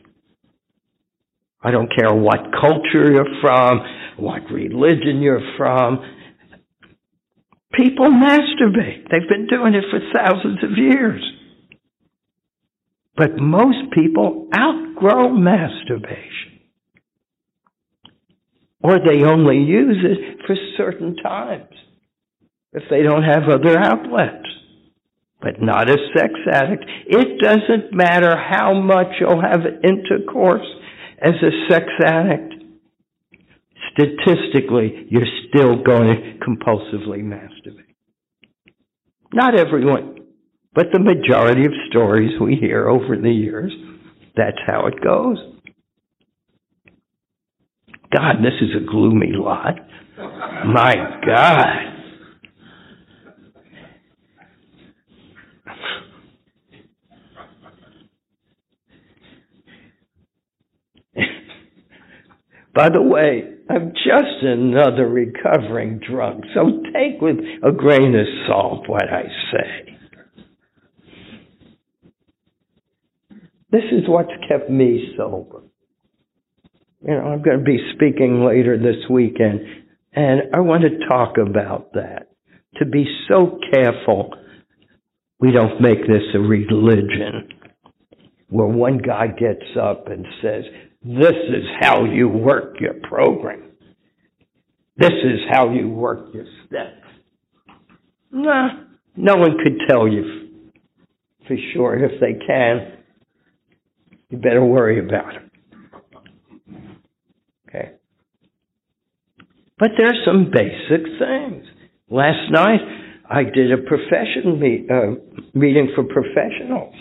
I 1.62 1.70
don't 1.70 1.90
care 1.94 2.12
what 2.12 2.52
culture 2.60 3.12
you're 3.12 3.40
from, 3.40 3.80
what 4.18 4.50
religion 4.50 5.20
you're 5.20 5.56
from. 5.56 5.98
People 7.74 8.06
masturbate. 8.06 9.08
They've 9.10 9.28
been 9.28 9.46
doing 9.48 9.74
it 9.74 9.84
for 9.90 10.00
thousands 10.14 10.62
of 10.62 10.78
years. 10.78 11.22
But 13.16 13.38
most 13.38 13.92
people 13.92 14.48
outgrow 14.54 15.30
masturbation 15.30 16.56
or 18.86 18.98
they 19.00 19.24
only 19.24 19.58
use 19.58 19.98
it 20.04 20.38
for 20.46 20.54
certain 20.76 21.16
times 21.16 21.72
if 22.72 22.84
they 22.88 23.02
don't 23.02 23.24
have 23.24 23.48
other 23.48 23.76
outlets. 23.76 24.46
But 25.40 25.60
not 25.60 25.90
a 25.90 25.96
sex 26.16 26.32
addict. 26.50 26.84
It 27.06 27.40
doesn't 27.42 27.92
matter 27.92 28.36
how 28.36 28.74
much 28.74 29.08
you'll 29.18 29.42
have 29.42 29.60
intercourse 29.82 30.66
as 31.20 31.34
a 31.42 31.68
sex 31.68 31.86
addict. 32.04 32.54
Statistically, 33.98 35.06
you're 35.08 35.22
still 35.48 35.82
going 35.82 36.08
to 36.08 36.38
compulsively 36.46 37.22
masturbate. 37.22 37.94
Not 39.32 39.58
everyone, 39.58 40.18
but 40.74 40.86
the 40.92 41.00
majority 41.00 41.64
of 41.64 41.72
stories 41.88 42.38
we 42.40 42.56
hear 42.56 42.88
over 42.88 43.16
the 43.16 43.30
years, 43.30 43.72
that's 44.36 44.58
how 44.66 44.86
it 44.86 45.02
goes. 45.02 45.38
God, 48.14 48.36
this 48.42 48.52
is 48.60 48.70
a 48.76 48.84
gloomy 48.86 49.32
lot. 49.32 49.74
My 50.18 50.94
God. 51.26 51.66
By 62.74 62.90
the 62.90 63.00
way, 63.00 63.55
I'm 63.68 63.92
just 63.92 64.42
another 64.42 65.08
recovering 65.08 66.00
drunk, 66.08 66.44
so 66.54 66.82
take 66.92 67.20
with 67.20 67.38
a 67.64 67.72
grain 67.72 68.14
of 68.14 68.26
salt 68.46 68.88
what 68.88 69.04
I 69.04 69.24
say. 69.52 69.98
This 73.70 73.84
is 73.92 74.08
what's 74.08 74.30
kept 74.48 74.70
me 74.70 75.14
sober 75.16 75.62
you 77.06 77.14
know, 77.14 77.20
I'm 77.20 77.42
going 77.42 77.58
to 77.58 77.64
be 77.64 77.78
speaking 77.94 78.44
later 78.44 78.76
this 78.76 79.08
weekend, 79.08 79.60
and 80.12 80.54
I 80.54 80.60
want 80.60 80.82
to 80.82 81.06
talk 81.06 81.36
about 81.38 81.92
that. 81.92 82.30
To 82.76 82.84
be 82.84 83.06
so 83.28 83.58
careful 83.72 84.30
we 85.38 85.52
don't 85.52 85.80
make 85.80 86.00
this 86.00 86.22
a 86.34 86.38
religion 86.38 87.48
where 88.48 88.66
one 88.66 88.98
guy 88.98 89.28
gets 89.28 89.66
up 89.80 90.08
and 90.08 90.26
says, 90.42 90.64
This 91.06 91.36
is 91.50 91.62
how 91.80 92.04
you 92.04 92.28
work 92.28 92.80
your 92.80 92.94
program. 93.08 93.62
This 94.96 95.12
is 95.12 95.38
how 95.48 95.70
you 95.70 95.88
work 95.88 96.34
your 96.34 96.46
steps. 96.66 97.06
Nah, 98.32 98.70
no 99.14 99.36
one 99.36 99.56
could 99.62 99.82
tell 99.88 100.08
you 100.08 100.48
for 101.46 101.56
sure. 101.72 101.96
If 102.04 102.20
they 102.20 102.44
can, 102.44 102.98
you 104.30 104.38
better 104.38 104.64
worry 104.64 104.98
about 104.98 105.36
it. 105.36 105.42
Okay. 107.68 107.92
But 109.78 109.90
there's 109.96 110.18
some 110.24 110.50
basic 110.52 111.06
things. 111.20 111.66
Last 112.10 112.50
night, 112.50 112.80
I 113.30 113.44
did 113.44 113.70
a 113.70 113.78
profession 113.78 114.58
meet, 114.58 114.90
uh, 114.90 115.20
meeting 115.54 115.92
for 115.94 116.02
professionals. 116.02 116.96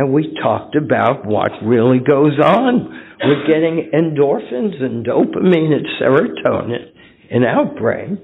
And 0.00 0.14
we 0.14 0.34
talked 0.42 0.76
about 0.76 1.26
what 1.26 1.50
really 1.62 1.98
goes 1.98 2.40
on 2.42 2.88
We're 3.22 3.46
getting 3.46 3.90
endorphins 3.92 4.82
and 4.82 5.04
dopamine 5.04 5.74
and 5.74 5.86
serotonin 6.00 6.90
in 7.28 7.44
our 7.44 7.66
brain 7.66 8.16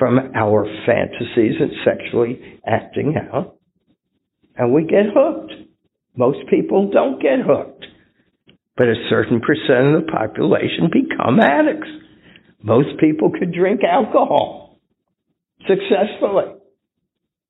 from 0.00 0.18
our 0.34 0.66
fantasies 0.84 1.60
and 1.60 1.70
sexually 1.84 2.60
acting 2.66 3.14
out. 3.16 3.54
And 4.56 4.74
we 4.74 4.82
get 4.82 5.14
hooked. 5.14 5.52
Most 6.16 6.40
people 6.50 6.90
don't 6.90 7.22
get 7.22 7.38
hooked 7.46 7.86
but 8.76 8.88
a 8.88 9.06
certain 9.08 9.40
percent 9.40 9.94
of 9.94 10.02
the 10.02 10.10
population 10.10 10.90
become 10.90 11.38
addicts. 11.38 11.88
Most 12.60 12.98
people 12.98 13.30
could 13.30 13.52
drink 13.52 13.82
alcohol 13.84 14.80
successfully, 15.68 16.56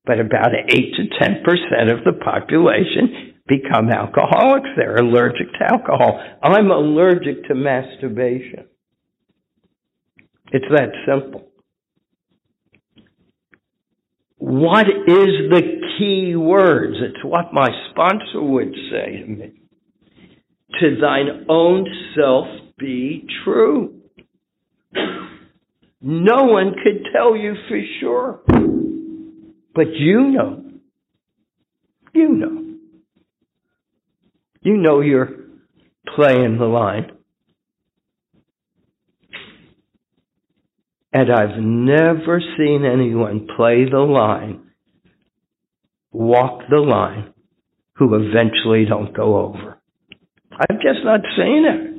but 0.04 0.20
about 0.20 0.50
8 0.68 0.74
to 0.74 1.24
10% 1.24 1.92
of 1.92 2.04
the 2.04 2.20
population 2.22 3.31
become 3.46 3.90
alcoholics. 3.90 4.68
They're 4.76 4.96
allergic 4.96 5.52
to 5.58 5.64
alcohol. 5.72 6.22
I'm 6.42 6.70
allergic 6.70 7.44
to 7.48 7.54
masturbation. 7.54 8.66
It's 10.52 10.66
that 10.70 10.90
simple. 11.06 11.48
What 14.38 14.86
is 14.88 15.50
the 15.50 15.62
key 15.98 16.36
words? 16.36 16.96
It's 17.00 17.24
what 17.24 17.52
my 17.52 17.68
sponsor 17.90 18.42
would 18.42 18.74
say 18.90 19.22
to 19.22 19.26
me. 19.26 19.52
To 20.80 20.96
thine 21.00 21.46
own 21.48 21.86
self 22.16 22.46
be 22.78 23.26
true. 23.44 24.00
No 26.00 26.42
one 26.44 26.74
could 26.82 27.06
tell 27.14 27.36
you 27.36 27.54
for 27.68 27.80
sure. 28.00 28.40
But 29.74 29.92
you 29.94 30.30
know. 30.30 30.64
You 32.12 32.28
know. 32.28 32.61
You 34.62 34.76
know 34.76 35.00
you're 35.00 35.28
playing 36.14 36.58
the 36.58 36.66
line. 36.66 37.12
And 41.12 41.30
I've 41.30 41.58
never 41.58 42.40
seen 42.56 42.84
anyone 42.90 43.46
play 43.56 43.84
the 43.90 43.98
line, 43.98 44.70
walk 46.10 46.62
the 46.70 46.78
line, 46.78 47.34
who 47.94 48.14
eventually 48.14 48.86
don't 48.88 49.14
go 49.14 49.36
over. 49.38 49.78
I've 50.52 50.80
just 50.80 51.04
not 51.04 51.20
seen 51.36 51.64
it. 51.66 51.92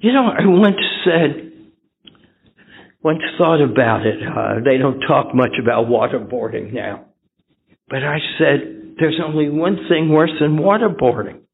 You 0.00 0.12
know, 0.12 0.26
I 0.26 0.46
once 0.46 0.76
said, 1.04 1.52
once 3.02 3.22
thought 3.38 3.62
about 3.62 4.06
it. 4.06 4.18
Uh, 4.22 4.60
they 4.64 4.78
don't 4.78 5.00
talk 5.00 5.34
much 5.34 5.52
about 5.60 5.86
waterboarding 5.86 6.72
now. 6.72 7.06
But 7.88 8.04
I 8.04 8.18
said, 8.38 8.83
there's 8.98 9.20
only 9.24 9.48
one 9.48 9.78
thing 9.88 10.08
worse 10.08 10.32
than 10.40 10.58
waterboarding 10.58 11.44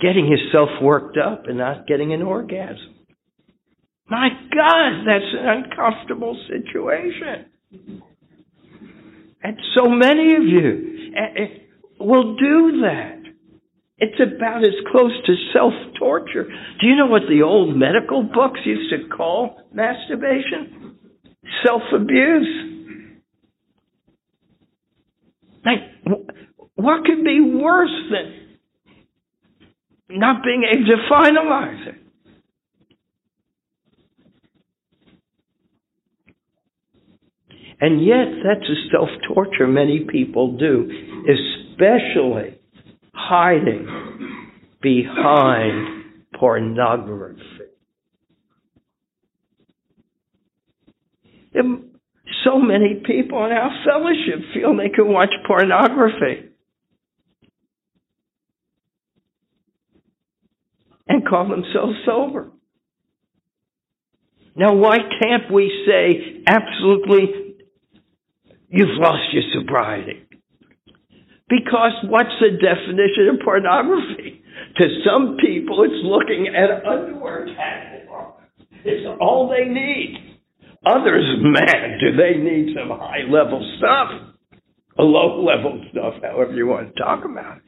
getting 0.00 0.26
yourself 0.26 0.68
worked 0.82 1.16
up 1.16 1.46
and 1.46 1.58
not 1.58 1.86
getting 1.86 2.12
an 2.12 2.22
orgasm. 2.22 2.94
My 4.08 4.28
God, 4.54 5.04
that's 5.06 5.32
an 5.32 5.64
uncomfortable 5.64 6.38
situation. 6.48 7.46
And 9.42 9.56
so 9.74 9.88
many 9.88 10.34
of 10.34 10.42
you 10.42 11.12
eh, 11.16 11.42
eh, 11.42 11.58
will 11.98 12.36
do 12.36 12.82
that. 12.82 13.22
It's 13.98 14.20
about 14.20 14.62
as 14.62 14.74
close 14.92 15.12
to 15.24 15.34
self 15.54 15.72
torture. 15.98 16.44
Do 16.44 16.86
you 16.86 16.96
know 16.96 17.06
what 17.06 17.22
the 17.28 17.42
old 17.42 17.74
medical 17.74 18.22
books 18.22 18.60
used 18.64 18.90
to 18.90 19.08
call 19.08 19.56
masturbation? 19.72 20.98
Self 21.64 21.82
abuse. 21.94 22.75
Like, 25.66 25.80
what 26.76 27.04
could 27.04 27.24
be 27.24 27.40
worse 27.40 27.90
than 28.10 28.46
not 30.08 30.42
being 30.44 30.62
able 30.62 30.86
to 30.86 30.96
finalize 31.10 31.88
it. 31.88 31.94
And 37.78 38.04
yet, 38.04 38.26
that's 38.42 38.68
a 38.70 38.90
self 38.90 39.08
torture 39.28 39.66
many 39.66 40.06
people 40.10 40.56
do, 40.56 40.88
especially 41.28 42.58
hiding 43.12 43.86
behind 44.80 46.04
pornography. 46.38 47.42
So 52.46 52.58
many 52.60 53.02
people 53.04 53.44
in 53.44 53.52
our 53.52 53.70
fellowship 53.84 54.54
feel 54.54 54.76
they 54.76 54.88
can 54.88 55.12
watch 55.12 55.32
pornography. 55.46 56.46
and 61.08 61.26
call 61.26 61.48
themselves 61.48 61.94
sober. 62.04 62.50
Now, 64.54 64.74
why 64.74 64.96
can't 64.96 65.52
we 65.52 65.70
say 65.86 66.42
absolutely, 66.46 67.56
you've 68.68 68.98
lost 68.98 69.32
your 69.32 69.42
sobriety? 69.54 70.24
Because 71.48 71.92
what's 72.08 72.34
the 72.40 72.50
definition 72.58 73.34
of 73.34 73.44
pornography? 73.44 74.42
To 74.78 74.84
some 75.04 75.36
people, 75.36 75.84
it's 75.84 76.02
looking 76.02 76.48
at 76.48 76.84
underwear 76.86 77.46
catalog. 77.54 78.34
It's 78.84 79.06
all 79.20 79.48
they 79.48 79.70
need. 79.70 80.35
Others, 80.86 81.38
man, 81.42 81.98
do 82.00 82.16
they 82.16 82.38
need 82.38 82.76
some 82.76 82.96
high 82.96 83.28
level 83.28 83.60
stuff? 83.78 84.08
A 84.98 85.02
low 85.02 85.44
level 85.44 85.84
stuff, 85.90 86.14
however 86.22 86.52
you 86.52 86.66
want 86.68 86.94
to 86.94 87.02
talk 87.02 87.24
about 87.24 87.58
it. 87.58 87.62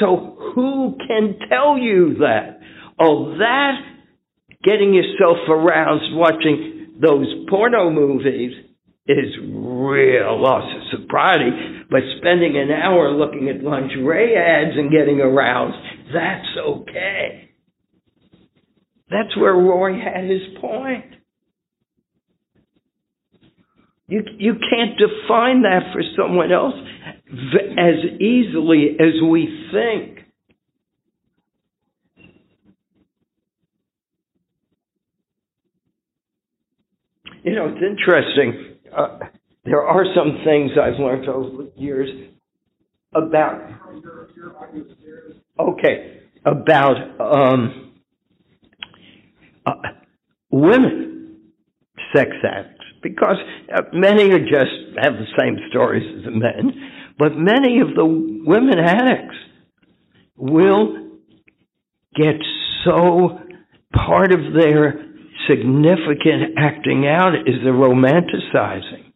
So 0.00 0.36
who 0.54 0.96
can 1.06 1.38
tell 1.50 1.76
you 1.76 2.16
that? 2.20 2.60
Oh, 2.98 3.36
that 3.38 3.74
getting 4.64 4.94
yourself 4.94 5.36
aroused 5.48 6.14
watching 6.14 6.96
those 7.00 7.26
porno 7.50 7.90
movies 7.90 8.52
is 9.06 9.36
real 9.42 10.40
loss 10.40 10.64
of 10.74 11.00
sobriety, 11.00 11.50
but 11.90 12.00
spending 12.18 12.56
an 12.56 12.70
hour 12.70 13.10
looking 13.12 13.48
at 13.48 13.62
lingerie 13.62 14.36
ads 14.36 14.76
and 14.76 14.90
getting 14.90 15.20
aroused, 15.20 15.76
that's 16.14 16.48
okay. 16.58 17.49
That's 19.10 19.36
where 19.36 19.54
Roy 19.54 19.94
had 19.98 20.24
his 20.24 20.42
point. 20.60 21.04
You, 24.06 24.22
you 24.38 24.54
can't 24.54 24.98
define 24.98 25.62
that 25.62 25.92
for 25.92 26.02
someone 26.16 26.52
else 26.52 26.74
as 27.78 28.20
easily 28.20 28.96
as 28.98 29.20
we 29.28 29.68
think. 29.72 30.18
You 37.44 37.54
know, 37.54 37.68
it's 37.68 37.82
interesting. 37.82 38.76
Uh, 38.96 39.18
there 39.64 39.82
are 39.82 40.04
some 40.14 40.42
things 40.44 40.72
I've 40.80 41.00
learned 41.00 41.28
over 41.28 41.64
the 41.64 41.72
years 41.76 42.08
about. 43.14 43.62
Okay, 45.58 46.20
about 46.44 47.20
um, 47.20 47.89
uh, 49.66 49.72
women 50.50 51.40
sex 52.14 52.30
addicts 52.44 52.84
because 53.02 53.36
uh, 53.74 53.82
many 53.92 54.30
are 54.32 54.40
just 54.40 54.98
have 55.00 55.14
the 55.14 55.26
same 55.38 55.56
stories 55.70 56.04
as 56.18 56.24
the 56.24 56.30
men, 56.30 56.72
but 57.18 57.36
many 57.36 57.80
of 57.80 57.94
the 57.94 58.04
women 58.04 58.78
addicts 58.78 59.36
will 60.36 61.10
get 62.14 62.36
so 62.84 63.38
part 63.94 64.32
of 64.32 64.40
their 64.58 65.06
significant 65.48 66.56
acting 66.58 67.06
out 67.06 67.34
is 67.46 67.56
the 67.64 67.70
romanticizing. 67.70 69.12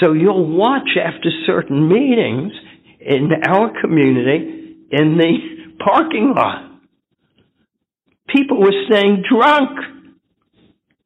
So 0.00 0.12
you'll 0.12 0.56
watch 0.56 0.96
after 0.96 1.30
certain 1.46 1.88
meetings 1.88 2.52
in 3.00 3.30
our 3.46 3.70
community 3.80 4.76
in 4.90 5.16
the 5.18 5.36
parking 5.84 6.32
lot. 6.34 6.69
People 8.34 8.60
were 8.60 8.72
staying 8.86 9.24
drunk 9.28 9.78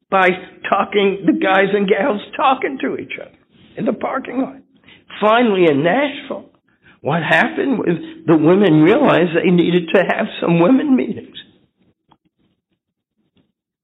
by 0.09 0.29
talking, 0.69 1.25
the 1.25 1.33
guys 1.33 1.73
and 1.73 1.87
gals 1.87 2.21
talking 2.35 2.77
to 2.81 2.97
each 2.97 3.13
other 3.19 3.37
in 3.77 3.85
the 3.85 3.93
parking 3.93 4.41
lot. 4.41 4.57
Finally, 5.19 5.65
in 5.69 5.83
Nashville, 5.83 6.49
what 7.01 7.21
happened 7.23 7.77
was 7.79 7.97
the 8.25 8.37
women 8.37 8.81
realized 8.81 9.35
they 9.35 9.51
needed 9.51 9.89
to 9.93 10.01
have 10.01 10.25
some 10.41 10.59
women 10.59 10.95
meetings. 10.95 11.37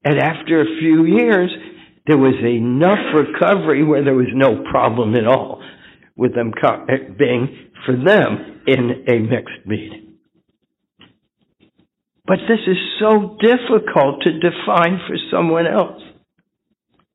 And 0.03 0.19
after 0.19 0.61
a 0.61 0.79
few 0.79 1.05
years, 1.05 1.51
there 2.07 2.17
was 2.17 2.33
enough 2.43 3.13
recovery 3.13 3.83
where 3.83 4.03
there 4.03 4.15
was 4.15 4.33
no 4.33 4.63
problem 4.71 5.15
at 5.15 5.27
all 5.27 5.61
with 6.15 6.33
them 6.33 6.51
being, 7.17 7.69
for 7.85 7.95
them, 7.95 8.61
in 8.67 9.05
a 9.07 9.19
mixed 9.19 9.65
meeting. 9.65 10.00
But 12.25 12.37
this 12.47 12.59
is 12.67 12.77
so 12.99 13.37
difficult 13.41 14.21
to 14.21 14.39
define 14.39 14.99
for 15.07 15.17
someone 15.31 15.67
else 15.67 16.01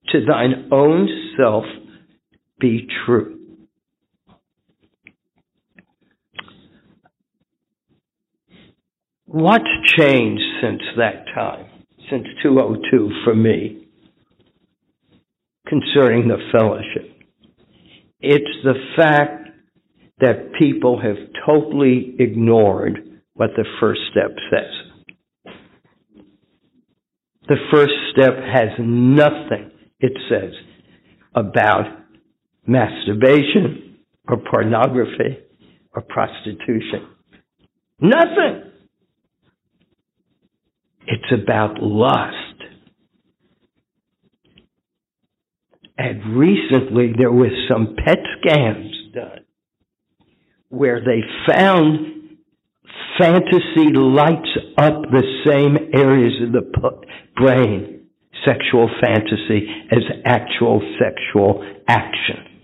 to 0.08 0.24
thine 0.24 0.68
own 0.72 1.08
self 1.36 1.64
be 2.60 2.88
true. 3.04 3.38
What's 9.26 9.64
changed 9.98 10.42
since 10.62 10.82
that 10.96 11.26
time, 11.34 11.66
since 12.10 12.26
202 12.42 13.10
for 13.24 13.34
me, 13.34 13.88
concerning 15.68 16.28
the 16.28 16.38
fellowship? 16.52 17.12
It's 18.20 18.44
the 18.64 18.74
fact 18.96 19.48
that 20.20 20.52
people 20.58 21.00
have 21.00 21.16
totally 21.44 22.14
ignored 22.18 23.20
what 23.34 23.50
the 23.56 23.66
first 23.80 24.00
step 24.10 24.30
says. 24.50 24.85
The 27.48 27.56
first 27.72 27.92
step 28.12 28.34
has 28.34 28.70
nothing 28.78 29.70
it 30.00 30.12
says 30.28 30.52
about 31.34 31.84
masturbation 32.66 33.98
or 34.28 34.38
pornography 34.38 35.38
or 35.94 36.02
prostitution. 36.02 37.08
Nothing. 38.00 38.72
It's 41.06 41.32
about 41.32 41.80
lust. 41.80 42.34
And 45.96 46.36
recently 46.36 47.12
there 47.16 47.32
was 47.32 47.52
some 47.70 47.96
PET 47.96 48.18
scans 48.40 48.92
done 49.14 49.44
where 50.68 51.00
they 51.00 51.22
found 51.50 52.15
fantasy 53.18 53.92
lights 53.94 54.50
up 54.78 55.02
the 55.10 55.22
same 55.46 55.76
areas 55.94 56.34
of 56.42 56.52
the 56.52 56.62
brain, 57.36 58.08
sexual 58.44 58.88
fantasy, 59.00 59.68
as 59.90 60.02
actual 60.24 60.80
sexual 60.98 61.64
action. 61.88 62.56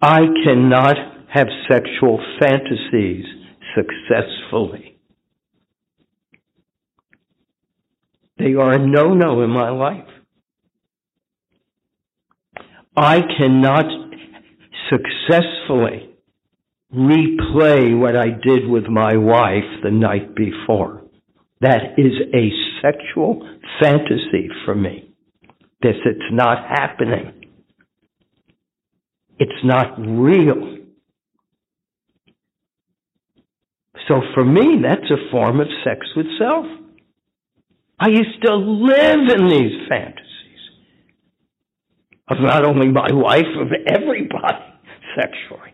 I 0.00 0.20
cannot 0.44 0.96
have 1.32 1.48
sexual 1.70 2.20
fantasies 2.38 3.24
successfully. 3.74 4.98
They 8.38 8.54
are 8.54 8.72
a 8.72 8.86
no-no 8.86 9.42
in 9.42 9.50
my 9.50 9.70
life. 9.70 10.04
I 12.94 13.20
cannot 13.20 13.86
successfully 14.90 16.05
replay 16.94 17.98
what 17.98 18.16
I 18.16 18.26
did 18.30 18.68
with 18.68 18.86
my 18.86 19.16
wife 19.16 19.64
the 19.82 19.90
night 19.90 20.34
before. 20.34 21.02
That 21.60 21.98
is 21.98 22.12
a 22.34 22.50
sexual 22.82 23.48
fantasy 23.80 24.48
for 24.64 24.74
me. 24.74 25.14
This, 25.82 25.96
it's 26.04 26.32
not 26.32 26.58
happening. 26.68 27.32
It's 29.38 29.64
not 29.64 29.98
real. 29.98 30.78
So 34.08 34.20
for 34.34 34.44
me, 34.44 34.80
that's 34.82 35.10
a 35.10 35.30
form 35.30 35.60
of 35.60 35.66
sex 35.84 36.06
with 36.16 36.26
self. 36.38 36.66
I 37.98 38.08
used 38.08 38.42
to 38.44 38.54
live 38.54 39.20
in 39.36 39.48
these 39.48 39.88
fantasies 39.88 40.22
of 42.28 42.38
not 42.40 42.64
only 42.64 42.88
my 42.88 43.10
wife, 43.12 43.46
of 43.58 43.68
everybody 43.86 44.64
sexually. 45.20 45.65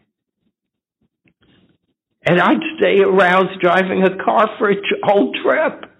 And 2.24 2.40
I'd 2.40 2.60
stay 2.78 3.00
aroused 3.00 3.60
driving 3.60 4.04
a 4.04 4.22
car 4.24 4.48
for 4.58 4.70
a 4.70 4.76
whole 5.02 5.32
trip. 5.42 5.90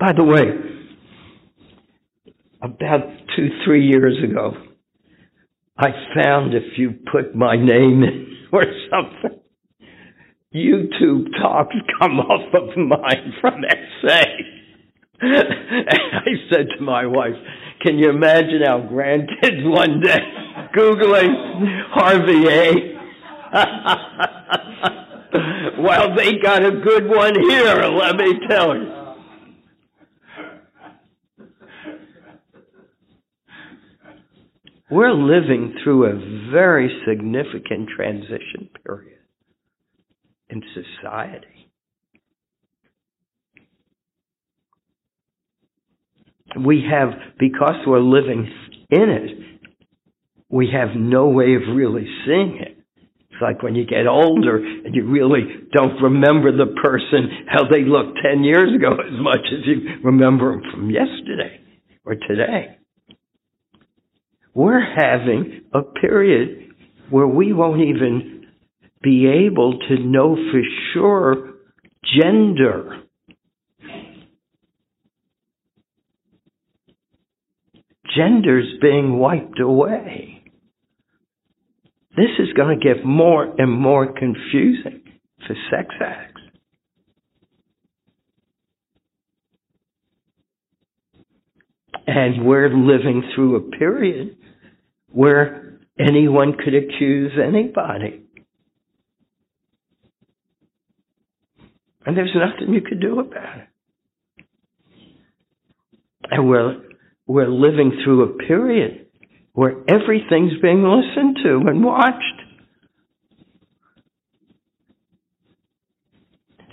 By 0.00 0.12
the 0.12 0.24
way, 0.24 0.44
about 2.62 3.06
two, 3.36 3.48
three 3.64 3.86
years 3.86 4.16
ago, 4.24 4.54
I 5.76 5.88
found 6.14 6.54
if 6.54 6.78
you 6.78 6.94
put 7.12 7.34
my 7.34 7.56
name 7.56 8.02
in 8.02 8.36
or 8.52 8.64
something, 8.90 9.40
YouTube 10.54 11.26
talks 11.40 11.74
come 12.00 12.20
off 12.20 12.54
of 12.54 12.76
mine 12.76 13.34
from 13.40 13.62
SA. 14.02 14.22
I 15.22 16.32
said 16.50 16.66
to 16.76 16.82
my 16.82 17.06
wife, 17.06 17.36
can 17.80 17.96
you 17.98 18.10
imagine 18.10 18.62
our 18.66 18.80
grandkids 18.80 19.64
one 19.64 20.00
day 20.00 20.20
Googling 20.76 21.32
Harvey 21.90 22.48
A? 22.48 22.94
well, 25.82 26.14
they 26.16 26.38
got 26.38 26.64
a 26.64 26.72
good 26.72 27.08
one 27.08 27.34
here, 27.48 27.84
let 27.84 28.16
me 28.16 28.40
tell 28.48 28.76
you. 28.76 28.90
We're 34.90 35.12
living 35.12 35.76
through 35.82 36.06
a 36.06 36.14
very 36.52 36.90
significant 37.08 37.88
transition 37.96 38.68
period 38.84 39.18
in 40.50 40.62
society. 40.74 41.53
We 46.58 46.84
have, 46.90 47.10
because 47.38 47.76
we're 47.86 48.00
living 48.00 48.48
in 48.90 49.08
it, 49.08 49.60
we 50.48 50.70
have 50.72 50.96
no 50.96 51.28
way 51.28 51.54
of 51.54 51.74
really 51.74 52.06
seeing 52.24 52.58
it. 52.60 52.78
It's 53.30 53.42
like 53.42 53.62
when 53.62 53.74
you 53.74 53.84
get 53.84 54.06
older 54.06 54.56
and 54.58 54.94
you 54.94 55.06
really 55.10 55.42
don't 55.72 56.00
remember 56.00 56.52
the 56.52 56.72
person, 56.80 57.46
how 57.48 57.64
they 57.68 57.82
looked 57.84 58.20
10 58.22 58.44
years 58.44 58.74
ago 58.74 58.92
as 58.92 59.20
much 59.20 59.46
as 59.52 59.66
you 59.66 60.04
remember 60.04 60.52
them 60.52 60.62
from 60.72 60.90
yesterday 60.90 61.60
or 62.04 62.14
today 62.14 62.78
we're 64.54 64.80
having 64.80 65.62
a 65.74 65.82
period 65.82 66.72
where 67.10 67.26
we 67.26 67.52
won't 67.52 67.82
even 67.82 68.46
be 69.02 69.26
able 69.46 69.78
to 69.78 69.98
know 69.98 70.36
for 70.36 70.60
sure 70.92 71.54
gender. 72.20 73.02
Gender's 78.16 78.78
being 78.80 79.18
wiped 79.18 79.60
away. 79.60 80.42
This 82.16 82.30
is 82.38 82.52
going 82.56 82.78
to 82.78 82.84
get 82.84 83.04
more 83.04 83.44
and 83.58 83.70
more 83.72 84.06
confusing 84.06 85.02
for 85.46 85.56
sex 85.70 85.94
acts. 86.00 86.40
And 92.06 92.44
we're 92.44 92.68
living 92.68 93.24
through 93.34 93.56
a 93.56 93.76
period 93.78 94.36
where 95.08 95.78
anyone 95.98 96.52
could 96.52 96.74
accuse 96.74 97.32
anybody. 97.42 98.22
And 102.06 102.16
there's 102.16 102.34
nothing 102.34 102.74
you 102.74 102.82
could 102.82 103.00
do 103.00 103.20
about 103.20 103.58
it. 103.58 103.68
And 106.30 106.48
we're, 106.48 106.76
we're 107.26 107.50
living 107.50 108.02
through 108.04 108.24
a 108.24 108.36
period 108.46 109.06
where 109.52 109.72
everything's 109.88 110.60
being 110.60 110.82
listened 110.82 111.38
to 111.44 111.68
and 111.68 111.84
watched. 111.84 112.40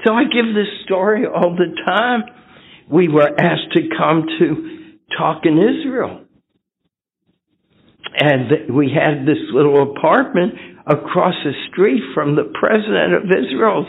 So 0.06 0.14
I 0.14 0.24
give 0.24 0.56
this 0.56 0.84
story 0.86 1.26
all 1.26 1.56
the 1.56 1.76
time. 1.86 2.24
We 2.92 3.08
were 3.08 3.30
asked 3.40 3.74
to 3.74 3.82
come 3.98 4.26
to 4.40 4.98
talk 5.18 5.46
in 5.46 5.58
Israel 5.58 6.26
and 8.14 8.76
we 8.76 8.92
had 8.94 9.26
this 9.26 9.40
little 9.54 9.96
apartment 9.96 10.54
across 10.86 11.36
the 11.44 11.54
street 11.72 12.02
from 12.14 12.36
the 12.36 12.52
president 12.60 13.14
of 13.14 13.24
Israel's 13.24 13.88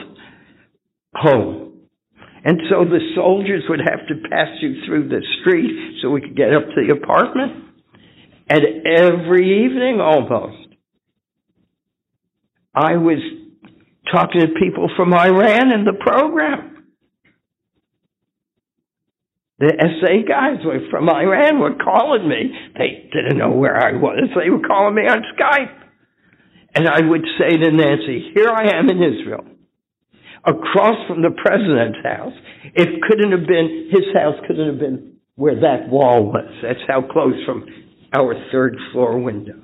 home. 1.15 1.72
And 2.45 2.59
so 2.69 2.85
the 2.85 3.01
soldiers 3.15 3.63
would 3.69 3.81
have 3.81 4.07
to 4.09 4.29
pass 4.29 4.49
you 4.61 4.85
through 4.85 5.09
the 5.09 5.23
street 5.41 6.01
so 6.03 6.11
we 6.11 6.21
could 6.21 6.37
get 6.37 6.53
up 6.53 6.65
to 6.65 6.87
the 6.87 6.93
apartment. 6.93 7.67
And 8.49 8.63
every 8.87 9.65
evening 9.65 10.01
almost, 10.01 10.69
I 12.75 12.97
was 12.97 13.19
talking 14.13 14.41
to 14.41 14.49
people 14.59 14.91
from 14.97 15.15
Iran 15.15 15.71
in 15.73 15.85
the 15.85 15.93
program. 15.93 16.71
The 19.59 19.73
SA 19.79 20.27
guys 20.27 20.65
were 20.65 20.81
from 20.91 21.09
Iran 21.09 21.61
were 21.61 21.77
calling 21.77 22.29
me. 22.29 22.51
They 22.77 23.09
didn't 23.13 23.39
know 23.39 23.53
where 23.53 23.77
I 23.77 23.93
was. 23.93 24.29
They 24.35 24.51
were 24.51 24.67
calling 24.67 24.97
me 24.97 25.03
on 25.03 25.23
Skype. 25.39 25.79
And 26.75 26.89
I 26.89 27.01
would 27.07 27.25
say 27.39 27.57
to 27.57 27.71
Nancy, 27.71 28.33
here 28.35 28.49
I 28.49 28.77
am 28.77 28.89
in 28.89 28.97
Israel, 28.97 29.45
across 30.45 30.97
from 31.07 31.23
the 31.23 31.31
president's 31.31 31.99
house. 32.05 32.33
It 32.75 33.01
couldn't 33.03 33.33
have 33.33 33.47
been, 33.47 33.91
his 33.91 34.05
house 34.15 34.35
couldn't 34.47 34.67
have 34.67 34.79
been 34.79 35.17
where 35.37 35.61
that 35.61 35.89
wall 35.89 36.25
was. 36.25 36.51
That's 36.63 36.81
how 36.89 37.03
close 37.03 37.35
from 37.47 37.67
our 38.15 38.35
third 38.51 38.77
floor 38.93 39.19
window. 39.19 39.61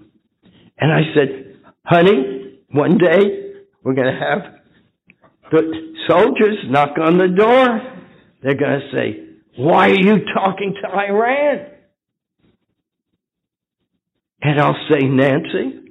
And 0.78 0.92
I 0.92 1.00
said, 1.14 1.56
honey, 1.84 2.60
one 2.70 2.98
day 2.98 3.52
we're 3.82 3.94
going 3.94 4.12
to 4.12 4.20
have 4.20 4.58
the 5.50 5.94
soldiers 6.08 6.58
knock 6.68 6.96
on 7.02 7.18
the 7.18 7.28
door. 7.28 7.80
They're 8.42 8.54
going 8.54 8.80
to 8.80 8.90
say, 8.92 9.28
why 9.56 9.90
are 9.90 9.94
you 9.94 10.18
talking 10.34 10.74
to 10.82 10.88
Iran? 10.88 11.66
And 14.40 14.60
I'll 14.60 14.76
say, 14.90 15.06
Nancy, 15.06 15.90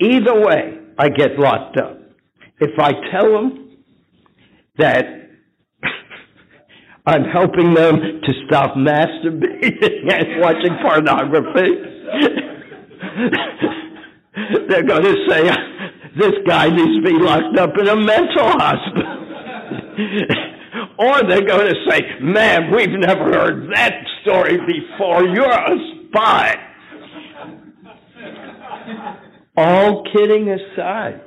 either 0.00 0.40
way, 0.40 0.78
I 0.96 1.08
get 1.08 1.38
locked 1.38 1.78
up. 1.78 2.00
If 2.60 2.78
I 2.78 2.92
tell 3.10 3.32
them 3.32 3.63
that 4.78 5.04
I'm 7.06 7.24
helping 7.24 7.74
them 7.74 7.96
to 8.22 8.32
stop 8.46 8.74
masturbating 8.76 10.10
and 10.10 10.40
watching 10.40 10.76
pornography, 10.82 11.70
they're 14.68 14.82
going 14.82 15.02
to 15.02 15.16
say, 15.28 15.50
this 16.18 16.32
guy 16.46 16.68
needs 16.68 16.96
to 16.96 17.02
be 17.04 17.12
locked 17.18 17.58
up 17.58 17.76
in 17.78 17.88
a 17.88 17.96
mental 17.96 18.48
hospital. 18.48 19.20
Or 20.98 21.22
they're 21.28 21.46
going 21.46 21.68
to 21.68 21.90
say, 21.90 22.00
man, 22.20 22.72
we've 22.74 22.98
never 22.98 23.24
heard 23.24 23.68
that 23.74 23.94
story 24.22 24.58
before. 24.58 25.24
You're 25.24 25.50
a 25.50 25.76
spy. 26.08 26.56
All 29.56 30.04
kidding 30.12 30.50
aside, 30.50 31.20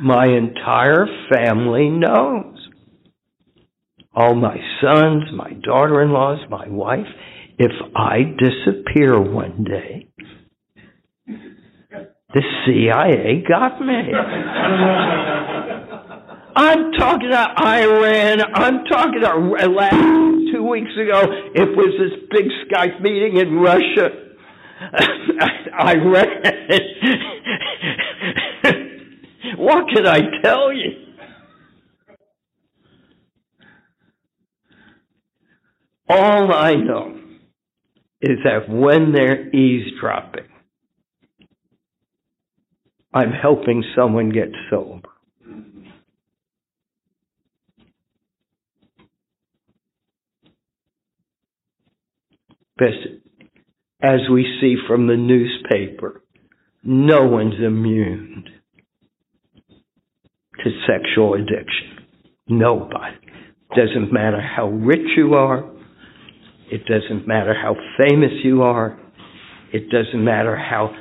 my 0.00 0.26
entire 0.26 1.06
family 1.32 1.88
knows. 1.88 2.63
All 4.16 4.34
my 4.34 4.56
sons, 4.80 5.24
my 5.34 5.52
daughter 5.64 6.02
in 6.02 6.12
laws, 6.12 6.38
my 6.48 6.68
wife. 6.68 7.06
If 7.58 7.72
I 7.96 8.18
disappear 8.38 9.20
one 9.20 9.64
day, 9.64 10.08
the 11.26 12.42
CIA 12.64 13.42
got 13.48 13.80
me. 13.80 14.12
I'm 16.56 16.92
talking 16.92 17.30
to 17.30 17.36
Iran. 17.36 18.40
I'm 18.54 18.84
talking 18.84 19.20
to 19.22 19.68
last 19.68 19.96
two 20.52 20.62
weeks 20.62 20.92
ago. 20.92 21.22
It 21.54 21.76
was 21.76 21.94
this 21.98 22.12
big 22.30 22.46
Skype 22.68 23.00
meeting 23.02 23.36
in 23.38 23.56
Russia. 23.58 24.10
Iran. 25.80 26.26
what 29.58 29.88
can 29.92 30.06
I 30.06 30.20
tell 30.42 30.72
you? 30.72 30.92
All 36.08 36.52
I 36.52 36.74
know 36.74 37.18
is 38.20 38.38
that 38.44 38.68
when 38.68 39.12
they're 39.12 39.48
eavesdropping, 39.54 40.44
I'm 43.12 43.30
helping 43.30 43.84
someone 43.96 44.30
get 44.30 44.48
sober. 44.70 45.08
As 54.02 54.20
we 54.30 54.44
see 54.60 54.76
from 54.86 55.06
the 55.06 55.16
newspaper, 55.16 56.22
no 56.82 57.22
one's 57.26 57.54
immune 57.64 58.44
to 60.62 60.70
sexual 60.86 61.34
addiction. 61.34 62.06
Nobody. 62.48 63.16
Doesn't 63.74 64.12
matter 64.12 64.40
how 64.40 64.68
rich 64.68 65.06
you 65.16 65.34
are. 65.34 65.64
It 66.70 66.86
doesn't 66.86 67.26
matter 67.26 67.54
how 67.54 67.76
famous 68.00 68.32
you 68.42 68.62
are. 68.62 68.98
It 69.72 69.90
doesn't 69.90 70.24
matter 70.24 70.56
how 70.56 70.94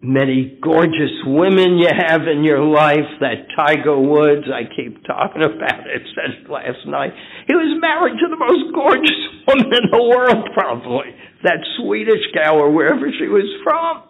many 0.00 0.58
gorgeous 0.62 1.10
women 1.26 1.78
you 1.78 1.88
have 1.88 2.22
in 2.28 2.44
your 2.44 2.62
life. 2.62 3.08
That 3.20 3.48
Tiger 3.56 3.98
Woods, 3.98 4.46
I 4.52 4.64
keep 4.74 5.04
talking 5.04 5.42
about 5.42 5.86
it 5.86 6.02
since 6.04 6.48
last 6.48 6.86
night. 6.86 7.12
He 7.46 7.54
was 7.54 7.80
married 7.80 8.18
to 8.20 8.28
the 8.28 8.36
most 8.36 8.74
gorgeous 8.74 9.20
woman 9.46 9.72
in 9.72 9.90
the 9.90 10.02
world, 10.02 10.48
probably. 10.54 11.14
That 11.44 11.58
Swedish 11.78 12.22
gal 12.34 12.56
or 12.56 12.70
wherever 12.70 13.10
she 13.18 13.26
was 13.26 13.46
from. 13.64 14.02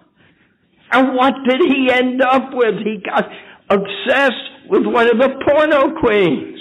And 0.91 1.15
what 1.15 1.35
did 1.49 1.61
he 1.61 1.91
end 1.93 2.23
up 2.23 2.51
with? 2.53 2.75
He 2.85 3.03
got 3.05 3.29
obsessed 3.71 4.69
with 4.69 4.85
one 4.85 5.07
of 5.07 5.19
the 5.19 5.29
porno 5.47 6.01
queens 6.01 6.59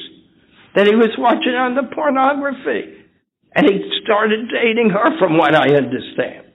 that 0.76 0.88
he 0.88 0.96
was 0.96 1.12
watching 1.18 1.56
on 1.56 1.76
the 1.76 1.84
pornography. 1.96 3.07
And 3.56 3.66
he 3.68 3.80
started 4.04 4.50
dating 4.52 4.92
her, 4.92 5.18
from 5.18 5.38
what 5.38 5.56
I 5.56 5.76
understand. 5.76 6.46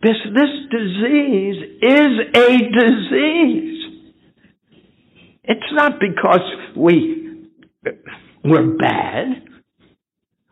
This, 0.00 0.16
this 0.32 0.50
disease 0.70 1.56
is 1.82 2.12
a 2.34 2.58
disease. 2.58 3.78
It's 5.42 5.72
not 5.72 5.98
because 5.98 6.42
we, 6.76 7.48
we're 8.44 8.76
bad. 8.76 9.44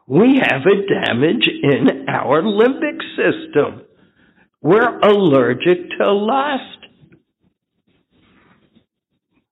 We 0.09 0.41
have 0.43 0.63
a 0.63 1.05
damage 1.05 1.49
in 1.63 2.09
our 2.09 2.43
limbic 2.43 3.01
system. 3.17 3.83
We're 4.63 4.99
allergic 4.99 5.91
to 5.99 6.13
lust. 6.13 6.63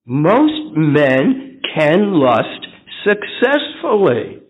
Most 0.07 0.77
men 0.77 1.61
can 1.77 2.15
lust 2.15 2.64
successfully, 3.05 4.43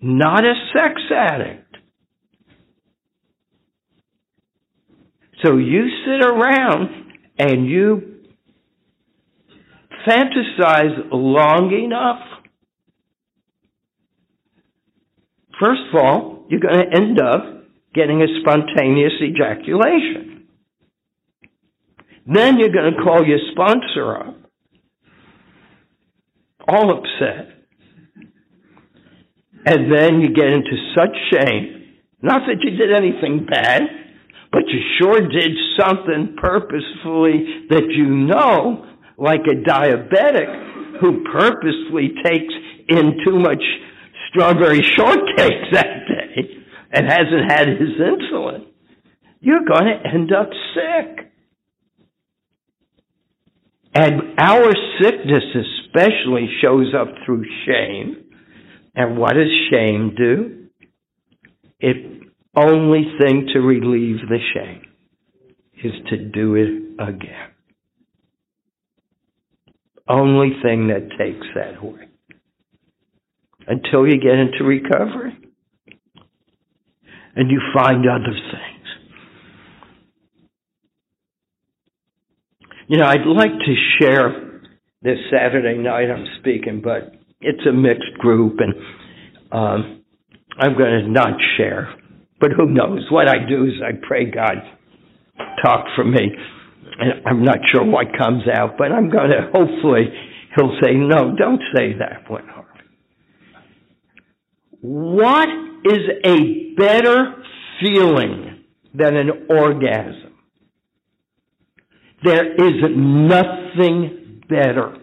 not 0.00 0.44
a 0.44 0.54
sex 0.76 1.00
addict. 1.14 1.76
So 5.44 5.56
you 5.56 5.88
sit 6.06 6.26
around 6.26 6.88
and 7.38 7.66
you 7.66 8.14
fantasize 10.06 11.08
long 11.12 11.72
enough. 11.72 12.20
First 15.60 15.82
of 15.92 16.00
all, 16.00 16.46
you're 16.48 16.60
going 16.60 16.74
to 16.74 16.96
end 16.96 17.20
up 17.20 17.64
getting 17.94 18.22
a 18.22 18.26
spontaneous 18.40 19.12
ejaculation. 19.22 20.46
Then 22.26 22.58
you're 22.58 22.72
going 22.72 22.92
to 22.94 23.02
call 23.02 23.24
your 23.26 23.38
sponsor 23.52 24.16
up, 24.16 24.36
all 26.66 26.98
upset. 26.98 27.53
And 29.66 29.90
then 29.90 30.20
you 30.20 30.34
get 30.34 30.46
into 30.46 30.76
such 30.94 31.16
shame, 31.32 31.94
not 32.20 32.42
that 32.46 32.60
you 32.60 32.76
did 32.76 32.92
anything 32.92 33.46
bad, 33.48 33.82
but 34.52 34.62
you 34.68 34.80
sure 35.00 35.20
did 35.20 35.50
something 35.78 36.36
purposefully 36.40 37.66
that 37.70 37.86
you 37.88 38.06
know, 38.06 38.86
like 39.16 39.40
a 39.40 39.68
diabetic 39.68 41.00
who 41.00 41.24
purposely 41.32 42.14
takes 42.24 42.54
in 42.88 43.18
too 43.24 43.38
much 43.38 43.62
strawberry 44.28 44.82
shortcake 44.82 45.72
that 45.72 46.06
day 46.06 46.64
and 46.92 47.06
hasn't 47.06 47.50
had 47.50 47.68
his 47.68 47.98
insulin. 47.98 48.66
You're 49.40 49.64
going 49.64 49.84
to 49.84 50.08
end 50.12 50.32
up 50.32 50.48
sick. 50.74 51.32
And 53.94 54.38
our 54.38 54.72
sickness 55.00 55.44
especially 55.54 56.48
shows 56.60 56.92
up 56.98 57.08
through 57.24 57.44
shame. 57.66 58.23
And 58.94 59.18
what 59.18 59.34
does 59.34 59.50
shame 59.70 60.14
do? 60.16 60.66
It 61.80 62.22
only 62.56 63.04
thing 63.20 63.48
to 63.52 63.60
relieve 63.60 64.28
the 64.28 64.38
shame 64.54 64.82
is 65.82 65.92
to 66.08 66.16
do 66.16 66.54
it 66.54 67.02
again. 67.02 67.50
Only 70.08 70.50
thing 70.62 70.88
that 70.88 71.08
takes 71.18 71.46
that 71.54 71.78
away. 71.82 72.08
Until 73.66 74.06
you 74.06 74.20
get 74.20 74.34
into 74.34 74.62
recovery 74.62 75.36
and 77.34 77.50
you 77.50 77.60
find 77.74 78.04
other 78.08 78.32
things. 78.32 78.70
You 82.86 82.98
know, 82.98 83.06
I'd 83.06 83.26
like 83.26 83.50
to 83.50 83.74
share 83.98 84.60
this 85.02 85.18
Saturday 85.32 85.78
night 85.78 86.10
I'm 86.10 86.26
speaking, 86.38 86.82
but 86.84 87.14
it's 87.44 87.66
a 87.68 87.72
mixed 87.72 88.14
group 88.18 88.58
and 88.58 88.74
um, 89.52 90.04
I'm 90.58 90.76
going 90.76 91.04
to 91.04 91.10
not 91.10 91.38
share 91.56 91.94
but 92.44 92.52
who 92.52 92.66
knows? 92.66 93.06
What 93.10 93.26
I 93.26 93.48
do 93.48 93.64
is 93.64 93.72
I 93.82 93.92
pray 94.06 94.26
God 94.30 94.56
talk 95.64 95.86
for 95.96 96.04
me. 96.04 96.30
And 96.98 97.26
I'm 97.26 97.42
not 97.42 97.56
sure 97.72 97.82
what 97.84 98.06
comes 98.18 98.42
out, 98.54 98.76
but 98.76 98.92
I'm 98.92 99.08
going 99.08 99.30
to, 99.30 99.50
hopefully, 99.52 100.12
he'll 100.54 100.76
say, 100.82 100.92
no, 100.94 101.34
don't 101.34 101.62
say 101.74 101.94
that 101.98 102.30
one. 102.30 102.44
What 104.82 105.48
is 105.86 106.00
a 106.24 106.74
better 106.76 107.34
feeling 107.80 108.64
than 108.92 109.16
an 109.16 109.46
orgasm? 109.48 110.34
There 112.22 112.52
is 112.52 112.74
nothing 112.94 114.42
better. 114.50 114.98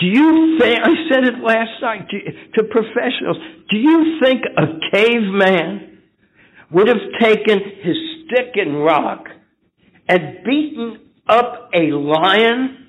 Do 0.00 0.06
you 0.06 0.58
think, 0.58 0.78
I 0.82 0.88
said 1.10 1.24
it 1.24 1.38
last 1.42 1.82
night 1.82 2.08
to, 2.08 2.62
to 2.62 2.68
professionals, 2.68 3.36
do 3.70 3.76
you 3.76 4.18
think 4.22 4.42
a 4.56 4.96
caveman 4.96 5.98
would 6.70 6.88
have 6.88 7.20
taken 7.20 7.58
his 7.82 7.96
stick 8.24 8.52
and 8.54 8.82
rock 8.82 9.26
and 10.08 10.38
beaten 10.44 11.00
up 11.28 11.70
a 11.74 11.92
lion 11.92 12.86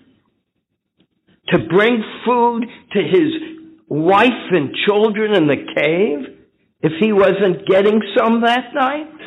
to 1.49 1.57
bring 1.69 2.01
food 2.25 2.63
to 2.93 2.99
his 2.99 3.33
wife 3.89 4.29
and 4.51 4.73
children 4.87 5.35
in 5.35 5.47
the 5.47 5.65
cave 5.75 6.37
if 6.81 6.93
he 7.01 7.11
wasn't 7.11 7.67
getting 7.67 7.99
some 8.17 8.41
that 8.41 8.73
night? 8.73 9.20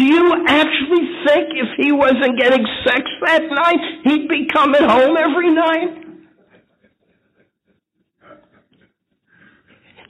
Do 0.00 0.06
you 0.06 0.32
actually 0.46 1.04
think 1.26 1.48
if 1.52 1.68
he 1.76 1.92
wasn't 1.92 2.38
getting 2.38 2.64
sex 2.86 3.02
that 3.26 3.42
night, 3.50 3.80
he'd 4.04 4.28
be 4.30 4.46
coming 4.50 4.82
home 4.82 5.14
every 5.14 5.52
night? 5.52 6.04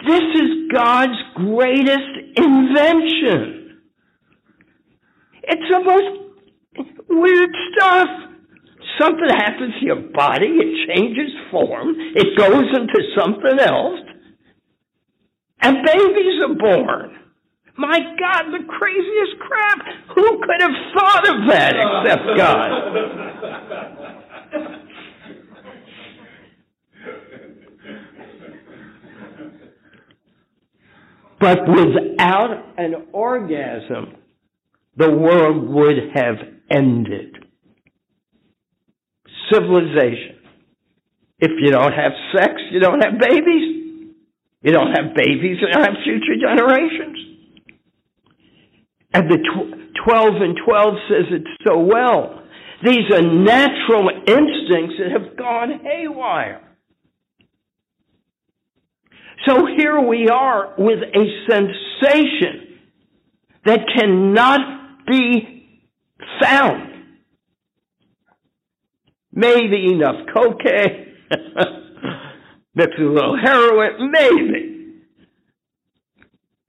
This 0.06 0.22
is 0.22 0.70
God's 0.72 1.18
greatest 1.34 2.36
invention. 2.36 3.80
It's 5.42 5.68
the 5.68 5.82
most 5.82 7.08
weird 7.08 7.50
stuff. 7.74 8.08
Something 9.00 9.28
happens 9.28 9.74
to 9.80 9.86
your 9.86 10.02
body, 10.14 10.46
it 10.46 10.94
changes 10.94 11.32
form, 11.50 11.96
it 12.14 12.38
goes 12.38 12.64
into 12.76 13.00
something 13.18 13.58
else, 13.58 13.98
and 15.62 15.78
babies 15.84 16.42
are 16.46 16.54
born. 16.54 17.16
My 17.80 17.98
God, 17.98 18.52
the 18.52 18.62
craziest 18.68 19.38
crap. 19.40 19.78
Who 20.14 20.38
could 20.42 20.60
have 20.60 20.76
thought 20.94 21.28
of 21.30 21.48
that 21.48 21.74
except 21.80 22.36
God? 22.36 22.70
But 31.40 31.58
without 31.66 32.50
an 32.76 33.06
orgasm, 33.14 34.16
the 34.98 35.10
world 35.10 35.66
would 35.70 35.96
have 36.14 36.36
ended. 36.70 37.46
Civilization. 39.50 40.36
If 41.38 41.52
you 41.62 41.70
don't 41.70 41.94
have 41.94 42.12
sex, 42.36 42.60
you 42.70 42.78
don't 42.78 43.02
have 43.02 43.18
babies. 43.18 43.96
You 44.60 44.72
don't 44.72 44.92
have 44.92 45.14
babies, 45.14 45.56
you 45.62 45.68
don't 45.72 45.82
have 45.82 45.96
future 46.04 46.36
generations. 46.38 47.29
And 49.12 49.30
the 49.30 49.38
tw- 49.38 50.04
12 50.04 50.34
and 50.40 50.56
12 50.64 50.94
says 51.08 51.26
it 51.30 51.42
so 51.66 51.78
well. 51.78 52.42
These 52.84 53.10
are 53.12 53.22
natural 53.22 54.08
instincts 54.26 54.96
that 54.98 55.10
have 55.12 55.36
gone 55.36 55.80
haywire. 55.82 56.62
So 59.46 59.66
here 59.76 60.00
we 60.00 60.28
are 60.28 60.74
with 60.78 60.98
a 60.98 61.24
sensation 61.50 62.78
that 63.64 63.80
cannot 63.94 65.06
be 65.06 65.66
found. 66.42 66.88
Maybe 69.32 69.86
enough 69.92 70.26
cocaine, 70.34 71.14
mix 72.74 72.92
a 72.98 73.02
little 73.02 73.38
heroin, 73.42 74.10
maybe. 74.10 75.00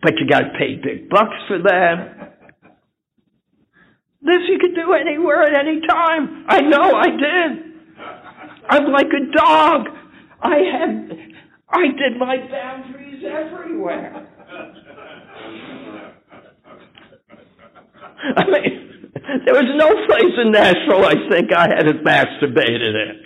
But 0.01 0.13
you 0.19 0.27
gotta 0.29 0.51
pay 0.57 0.75
big 0.75 1.09
bucks 1.09 1.35
for 1.47 1.59
that. 1.63 2.30
This 4.23 4.41
you 4.47 4.59
could 4.59 4.75
do 4.75 4.93
anywhere 4.93 5.43
at 5.43 5.55
any 5.55 5.81
time. 5.87 6.45
I 6.47 6.61
know 6.61 6.95
I 6.95 7.09
did. 7.09 7.71
I'm 8.69 8.91
like 8.91 9.07
a 9.07 9.31
dog. 9.35 9.87
I 10.41 10.57
had 10.57 11.17
I 11.69 11.87
did 11.87 12.17
my 12.19 12.37
boundaries 12.49 13.23
everywhere. 13.25 14.27
I 18.35 18.45
mean, 18.45 19.11
there 19.45 19.55
was 19.55 19.71
no 19.75 19.89
place 20.05 20.33
in 20.37 20.51
Nashville 20.51 21.05
I 21.05 21.15
think 21.29 21.51
I 21.53 21.67
hadn't 21.75 22.03
masturbated 22.03 22.93
in. 22.93 23.21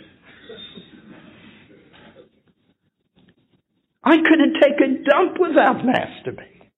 I 4.03 4.17
couldn't 4.17 4.57
take 4.61 4.79
a 4.79 5.03
dump 5.03 5.39
without 5.39 5.77
masturbating. 5.77 6.69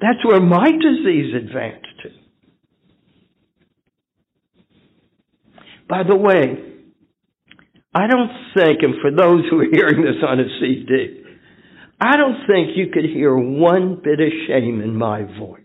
That's 0.00 0.24
where 0.24 0.40
my 0.40 0.70
disease 0.70 1.34
advanced 1.34 1.86
to. 2.02 2.23
By 5.94 6.02
the 6.02 6.16
way, 6.16 6.42
I 7.94 8.08
don't 8.08 8.30
think, 8.56 8.80
and 8.82 8.94
for 9.00 9.12
those 9.12 9.44
who 9.48 9.60
are 9.60 9.68
hearing 9.72 10.02
this 10.02 10.20
on 10.26 10.40
a 10.40 10.48
CD, 10.58 11.22
I 12.00 12.16
don't 12.16 12.48
think 12.48 12.76
you 12.76 12.86
could 12.92 13.04
hear 13.04 13.36
one 13.36 14.00
bit 14.02 14.18
of 14.18 14.32
shame 14.48 14.80
in 14.80 14.96
my 14.96 15.22
voice. 15.38 15.60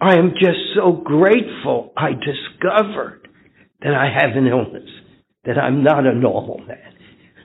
I 0.00 0.14
am 0.14 0.34
just 0.38 0.60
so 0.76 0.92
grateful 0.92 1.92
I 1.96 2.10
discovered 2.10 3.26
that 3.80 3.94
I 3.94 4.14
have 4.16 4.36
an 4.36 4.46
illness, 4.46 4.88
that 5.44 5.58
I'm 5.58 5.82
not 5.82 6.06
a 6.06 6.14
normal 6.14 6.58
man. 6.58 6.94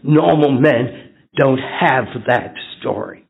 Normal 0.04 0.52
men 0.52 1.16
don't 1.36 1.58
have 1.58 2.06
that 2.28 2.54
story. 2.80 3.26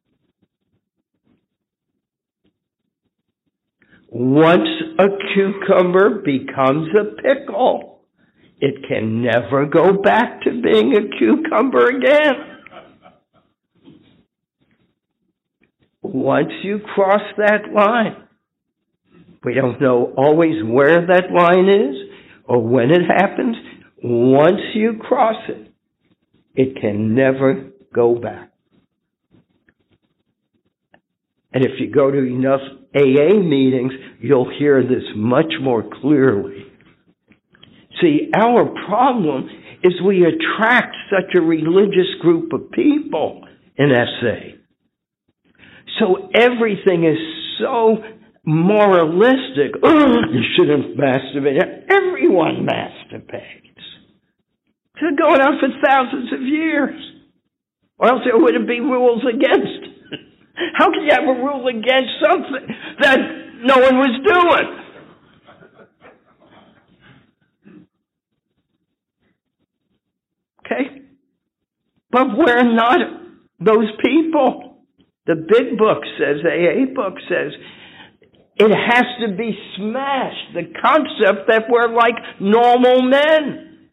Once 4.10 4.68
a 5.02 5.08
cucumber 5.34 6.22
becomes 6.24 6.90
a 6.96 7.22
pickle, 7.22 8.02
it 8.60 8.86
can 8.88 9.24
never 9.24 9.66
go 9.66 9.94
back 9.94 10.44
to 10.44 10.62
being 10.62 10.94
a 10.94 11.18
cucumber 11.18 11.88
again. 11.88 12.34
Once 16.04 16.52
you 16.64 16.80
cross 16.94 17.22
that 17.38 17.74
line, 17.74 18.28
we 19.44 19.56
don't 19.56 19.82
know 19.82 20.14
always 20.16 20.64
where 20.64 21.08
that 21.08 21.32
line 21.34 21.68
is 21.68 21.96
or 22.46 22.62
when 22.62 22.92
it 22.92 23.02
happens. 23.08 23.56
Once 24.04 24.60
you 24.76 25.00
cross 25.00 25.42
it, 25.50 25.74
it 26.54 26.80
can 26.80 27.16
never 27.16 27.72
go 27.94 28.16
back. 28.16 28.52
And 31.54 31.66
if 31.66 31.80
you 31.80 31.92
go 31.92 32.12
to 32.12 32.18
enough 32.18 32.62
AA 32.96 33.40
meetings, 33.40 33.94
you'll 34.20 34.52
hear 34.58 34.84
this 34.84 35.04
much 35.16 35.54
more 35.62 35.84
clearly. 36.02 36.66
See, 38.02 38.30
our 38.36 38.66
problem 38.88 39.50
is 39.84 39.94
we 40.06 40.24
attract 40.26 40.96
such 41.10 41.36
a 41.36 41.42
religious 41.42 42.14
group 42.22 42.54
of 42.54 42.72
people 42.72 43.48
in 43.78 43.90
SA. 43.90 44.58
So 46.00 46.30
everything 46.34 47.04
is 47.04 47.18
so 47.60 47.98
moralistic. 48.46 49.76
You 49.84 50.44
shouldn't 50.58 50.98
masturbate. 50.98 51.60
Everyone 51.90 52.66
masturbates. 52.66 53.62
It's 54.94 55.02
been 55.02 55.16
going 55.16 55.42
on 55.42 55.60
for 55.60 55.70
thousands 55.86 56.34
of 56.34 56.42
years. 56.42 57.00
Or 57.98 58.10
else 58.10 58.22
there 58.26 58.38
wouldn't 58.38 58.68
be 58.68 58.80
rules 58.80 59.24
against. 59.24 59.91
How 60.74 60.92
can 60.92 61.04
you 61.04 61.12
have 61.12 61.24
a 61.24 61.40
rule 61.40 61.68
against 61.68 62.12
something 62.22 62.76
that 63.02 63.20
no 63.64 63.78
one 63.78 63.98
was 63.98 64.20
doing? 64.26 64.82
Okay? 70.66 71.02
But 72.12 72.28
we're 72.38 72.74
not 72.74 73.00
those 73.60 73.92
people. 74.04 74.86
The 75.28 75.36
big 75.36 75.78
book 75.78 76.04
says, 76.18 76.42
the 76.44 76.50
AA 76.50 76.94
book 76.94 77.14
says, 77.30 77.54
it 78.58 78.72
has 78.72 79.06
to 79.22 79.36
be 79.36 79.58
smashed. 79.78 80.54
The 80.54 80.74
concept 80.82 81.48
that 81.48 81.64
we're 81.70 81.94
like 81.94 82.16
normal 82.40 83.02
men 83.04 83.90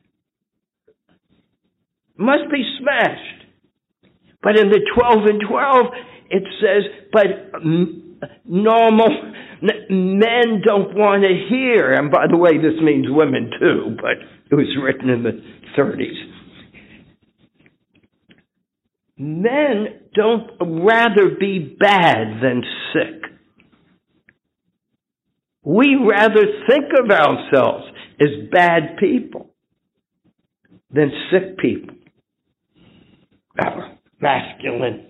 must 2.16 2.51
be 2.51 2.64
smashed. 2.81 3.47
But 4.43 4.59
in 4.59 4.69
the 4.69 4.81
12 4.95 5.25
and 5.27 5.41
12, 5.49 5.87
it 6.31 6.43
says, 6.61 6.85
but 7.12 7.62
normal 8.45 9.09
men 9.91 10.62
don't 10.66 10.95
want 10.95 11.22
to 11.22 11.47
hear. 11.49 11.93
And 11.93 12.11
by 12.11 12.26
the 12.31 12.37
way, 12.37 12.59
this 12.59 12.81
means 12.83 13.07
women 13.09 13.51
too, 13.59 13.97
but 13.97 14.18
it 14.51 14.55
was 14.55 14.76
written 14.83 15.11
in 15.11 15.22
the 15.22 15.43
30s 15.76 16.39
men 19.18 19.87
don't 20.14 20.51
rather 20.61 21.31
be 21.39 21.76
bad 21.79 22.41
than 22.41 22.62
sick. 22.93 23.31
We 25.64 25.97
rather 25.97 26.45
think 26.68 26.85
of 27.03 27.11
ourselves 27.11 27.85
as 28.20 28.29
bad 28.51 28.97
people 28.99 29.51
than 30.91 31.11
sick 31.31 31.59
people. 31.59 31.97
Our 33.61 33.99
masculine 34.20 35.07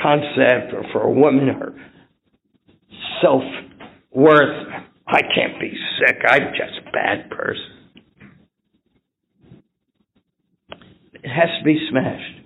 concept, 0.00 0.72
or 0.72 0.84
for 0.92 1.02
a 1.02 1.10
woman, 1.10 1.48
her 1.48 1.74
self 3.22 3.42
worth. 4.12 4.66
I 5.06 5.22
can't 5.22 5.60
be 5.60 5.72
sick. 5.98 6.18
I'm 6.28 6.52
just 6.52 6.86
a 6.86 6.90
bad 6.92 7.30
person. 7.30 7.80
It 11.22 11.28
has 11.28 11.48
to 11.58 11.64
be 11.64 11.88
smashed 11.90 12.40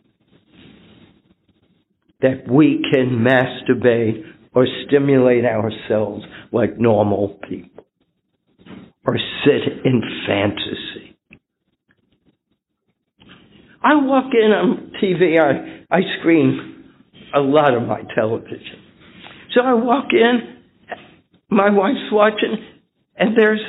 that 2.23 2.51
we 2.51 2.81
can 2.91 3.25
masturbate 3.25 4.25
or 4.55 4.67
stimulate 4.87 5.45
ourselves 5.45 6.25
like 6.53 6.79
normal 6.79 7.39
people 7.49 7.85
or 9.07 9.19
sit 9.45 9.85
in 9.85 10.01
fantasy. 10.27 11.17
I 13.83 13.97
walk 13.97 14.33
in 14.33 14.51
on 14.53 14.93
TV, 15.03 15.39
I, 15.39 15.95
I 15.95 16.01
screen 16.19 16.74
a 17.35 17.41
lot 17.41 17.75
of 17.75 17.83
my 17.83 18.03
television. 18.15 18.81
So 19.55 19.61
I 19.63 19.75
walk 19.75 20.07
in, 20.13 20.63
my 21.51 21.71
wife's 21.71 22.11
watching, 22.11 22.57
and 23.17 23.37
there's 23.37 23.61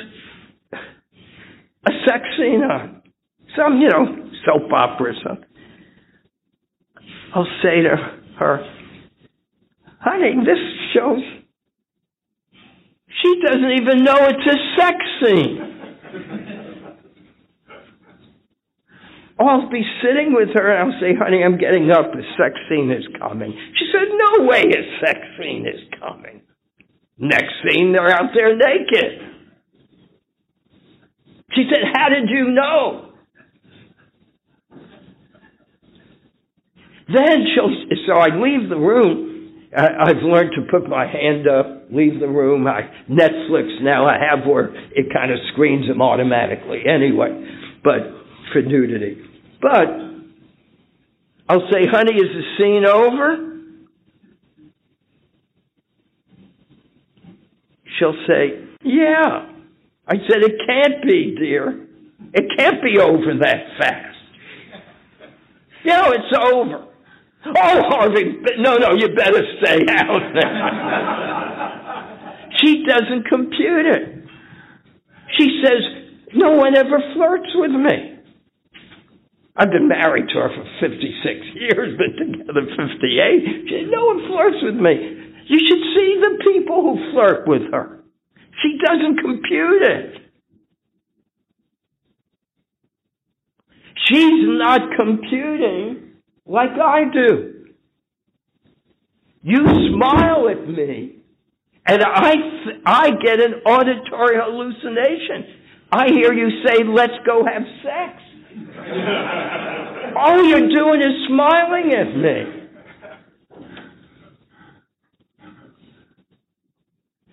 a 0.72 1.90
sex 2.06 2.24
scene 2.36 2.62
on. 2.62 3.02
Some, 3.56 3.80
you 3.80 3.88
know, 3.88 4.30
soap 4.44 4.72
opera 4.72 5.12
or 5.12 5.14
something. 5.26 5.48
I'll 7.34 7.46
say 7.62 7.82
to 7.82 7.96
her, 8.38 8.64
honey, 10.00 10.34
this 10.44 10.58
shows 10.94 11.22
she 13.22 13.40
doesn't 13.46 13.72
even 13.80 14.04
know 14.04 14.16
it's 14.20 14.46
a 14.46 14.58
sex 14.78 14.96
scene. 15.22 15.56
I'll 19.38 19.68
be 19.70 19.84
sitting 20.02 20.32
with 20.32 20.48
her 20.54 20.72
and 20.72 20.92
I'll 20.92 21.00
say, 21.00 21.14
honey, 21.14 21.42
I'm 21.44 21.58
getting 21.58 21.90
up. 21.90 22.06
A 22.14 22.22
sex 22.38 22.56
scene 22.68 22.90
is 22.90 23.04
coming. 23.18 23.52
She 23.78 23.90
said, 23.92 24.08
no 24.16 24.46
way 24.46 24.62
a 24.62 25.04
sex 25.04 25.18
scene 25.38 25.66
is 25.66 25.80
coming. 26.00 26.42
Next 27.18 27.52
scene, 27.64 27.92
they're 27.92 28.10
out 28.10 28.30
there 28.34 28.56
naked. 28.56 29.34
She 31.54 31.68
said, 31.70 31.84
how 31.94 32.08
did 32.08 32.28
you 32.28 32.50
know? 32.50 33.12
Then 37.08 37.46
she'll, 37.54 37.70
so 38.06 38.14
I 38.14 38.34
leave 38.36 38.68
the 38.68 38.76
room. 38.76 39.68
I, 39.76 40.08
I've 40.08 40.22
learned 40.22 40.52
to 40.56 40.62
put 40.70 40.88
my 40.88 41.06
hand 41.06 41.46
up, 41.46 41.86
leave 41.90 42.20
the 42.20 42.28
room. 42.28 42.66
I, 42.66 42.82
Netflix 43.08 43.82
now 43.82 44.06
I 44.06 44.18
have 44.18 44.46
where 44.46 44.74
it 44.92 45.12
kind 45.12 45.30
of 45.30 45.38
screens 45.52 45.86
them 45.86 46.02
automatically 46.02 46.82
anyway, 46.86 47.28
but 47.84 48.00
for 48.52 48.62
nudity. 48.62 49.25
But 49.66 49.88
I'll 51.48 51.68
say, 51.72 51.88
honey, 51.90 52.14
is 52.14 52.30
the 52.30 52.42
scene 52.56 52.86
over? 52.86 53.52
She'll 57.98 58.14
say, 58.28 58.64
yeah. 58.84 59.48
I 60.06 60.14
said, 60.28 60.44
it 60.44 60.54
can't 60.68 61.02
be, 61.04 61.34
dear. 61.36 61.84
It 62.32 62.44
can't 62.56 62.80
be 62.80 63.00
over 63.00 63.38
that 63.40 63.64
fast. 63.80 64.16
No, 65.84 66.12
it's 66.12 66.38
over. 66.40 66.86
Oh, 67.46 67.82
Harvey, 67.88 68.38
no, 68.58 68.76
no, 68.76 68.92
you 68.94 69.08
better 69.16 69.42
stay 69.60 69.80
out. 69.88 70.20
she 72.62 72.84
doesn't 72.86 73.26
compute 73.28 73.86
it. 73.86 74.28
She 75.36 75.60
says, 75.64 75.82
no 76.34 76.52
one 76.52 76.76
ever 76.76 77.00
flirts 77.14 77.50
with 77.56 77.72
me. 77.72 78.15
I've 79.56 79.70
been 79.70 79.88
married 79.88 80.28
to 80.28 80.34
her 80.34 80.50
for 80.50 80.88
56 80.88 81.40
years, 81.54 81.96
been 81.96 82.38
together 82.38 82.66
58. 82.76 83.68
She 83.68 83.88
no 83.90 84.04
one 84.04 84.28
flirts 84.28 84.60
with 84.62 84.76
me. 84.76 85.32
You 85.48 85.58
should 85.58 85.84
see 85.96 86.20
the 86.20 86.44
people 86.44 86.82
who 86.82 87.12
flirt 87.12 87.48
with 87.48 87.72
her. 87.72 88.04
She 88.62 88.78
doesn't 88.84 89.18
compute 89.18 89.82
it. 89.82 90.26
She's 94.06 94.44
not 94.44 94.80
computing 94.96 96.12
like 96.44 96.70
I 96.70 97.04
do. 97.12 97.64
You 99.42 99.64
smile 99.94 100.48
at 100.48 100.68
me, 100.68 101.16
and 101.86 102.02
I, 102.02 102.34
I 102.84 103.10
get 103.10 103.40
an 103.40 103.62
auditory 103.64 104.36
hallucination. 104.36 105.54
I 105.90 106.08
hear 106.08 106.32
you 106.32 106.62
say, 106.64 106.82
let's 106.84 107.14
go 107.24 107.44
have 107.44 107.62
sex. 107.82 108.22
All 110.16 110.44
you're 110.44 110.68
doing 110.68 111.00
is 111.00 111.26
smiling 111.28 111.92
at 111.92 112.16
me. 112.16 112.56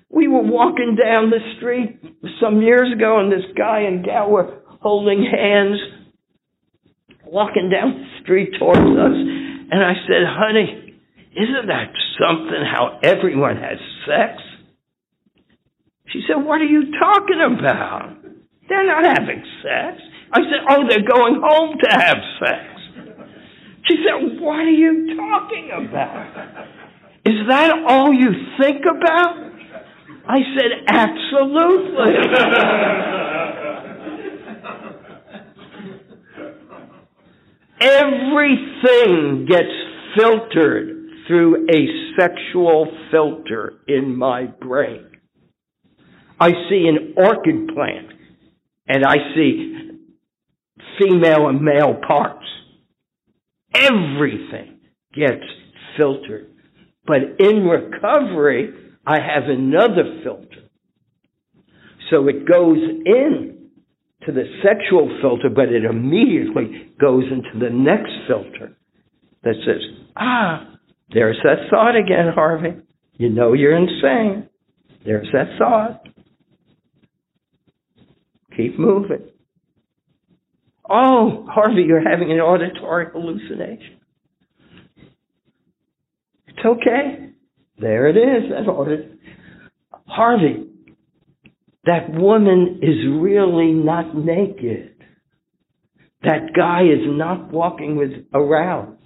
We 0.10 0.28
were 0.28 0.44
walking 0.44 0.96
down 1.02 1.30
the 1.30 1.40
street 1.58 2.00
some 2.40 2.62
years 2.62 2.92
ago, 2.94 3.20
and 3.20 3.32
this 3.32 3.46
guy 3.58 3.82
and 3.82 4.04
gal 4.06 4.30
were 4.30 4.62
holding 4.82 5.24
hands, 5.24 5.80
walking 7.26 7.70
down 7.72 8.00
the 8.00 8.22
street 8.22 8.54
towards 8.60 8.80
us. 8.80 9.16
And 9.72 9.84
I 9.84 9.94
said, 10.08 10.24
honey, 10.28 11.00
isn't 11.36 11.68
that 11.68 11.92
something 12.20 12.64
how 12.72 13.00
everyone 13.02 13.58
has 13.58 13.80
sex? 14.06 14.42
She 16.10 16.22
said, 16.28 16.44
what 16.44 16.62
are 16.62 16.66
you 16.66 16.92
talking 17.00 17.42
about? 17.58 18.18
They're 18.70 18.86
not 18.86 19.06
having 19.18 19.44
sex. 19.64 20.02
I 20.34 20.40
said, 20.50 20.66
oh, 20.68 20.84
they're 20.90 21.08
going 21.08 21.42
home 21.44 21.78
to 21.78 21.90
have 21.92 22.18
sex. 22.40 22.74
She 23.88 23.98
said, 24.04 24.42
what 24.42 24.60
are 24.60 24.70
you 24.70 25.16
talking 25.16 25.70
about? 25.72 26.68
Is 27.26 27.48
that 27.48 27.72
all 27.88 28.12
you 28.12 28.32
think 28.60 28.82
about? 28.82 29.38
I 30.28 30.40
said, 30.58 30.72
absolutely. 30.88 32.14
Everything 37.80 39.46
gets 39.48 39.70
filtered 40.18 41.10
through 41.28 41.68
a 41.70 41.88
sexual 42.20 42.88
filter 43.12 43.74
in 43.88 44.18
my 44.18 44.46
brain. 44.46 45.12
I 46.40 46.52
see 46.70 46.88
an 46.88 47.14
orchid 47.18 47.68
plant 47.76 48.14
and 48.88 49.06
I 49.06 49.16
see 49.36 49.73
female 51.00 51.48
and 51.48 51.62
male 51.62 51.96
parts. 52.08 52.46
Everything 53.74 54.80
gets 55.14 55.44
filtered. 55.98 56.50
But 57.06 57.40
in 57.40 57.64
recovery, 57.64 58.74
I 59.06 59.18
have 59.20 59.44
another 59.50 60.22
filter. 60.24 60.70
So 62.10 62.28
it 62.28 62.48
goes 62.48 62.78
in 62.78 63.70
to 64.26 64.32
the 64.32 64.44
sexual 64.64 65.18
filter, 65.22 65.50
but 65.54 65.70
it 65.70 65.84
immediately 65.84 66.92
goes 67.00 67.24
into 67.32 67.60
the 67.60 67.74
next 67.74 68.12
filter 68.28 68.76
that 69.44 69.56
says, 69.66 69.82
ah, 70.16 70.70
there's 71.14 71.38
that 71.44 71.70
thought 71.70 71.96
again, 71.96 72.32
Harvey. 72.34 72.82
You 73.14 73.30
know 73.30 73.54
you're 73.54 73.76
insane. 73.76 74.50
There's 75.06 75.28
that 75.34 75.58
thought. 75.60 76.08
Keep 78.56 78.80
moving. 78.80 79.30
Oh, 80.90 81.46
Harvey, 81.50 81.84
you're 81.88 82.08
having 82.08 82.32
an 82.32 82.40
auditory 82.40 83.08
hallucination. 83.12 84.00
It's 86.48 86.66
okay. 86.66 87.30
There 87.80 88.08
it 88.08 88.18
is. 88.18 88.52
That's 88.52 88.68
it. 88.68 89.20
Harvey, 90.06 90.68
that 91.86 92.12
woman 92.12 92.80
is 92.82 92.98
really 93.20 93.72
not 93.72 94.16
naked. 94.16 94.96
That 96.22 96.54
guy 96.56 96.84
is 96.84 97.06
not 97.06 97.52
walking 97.52 97.98
with 97.98 98.12
aroused. 98.34 99.00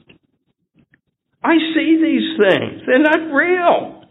I 1.44 1.56
see 1.74 1.98
these 2.02 2.38
things. 2.38 2.82
They're 2.86 3.00
not 3.00 3.34
real. 3.34 4.04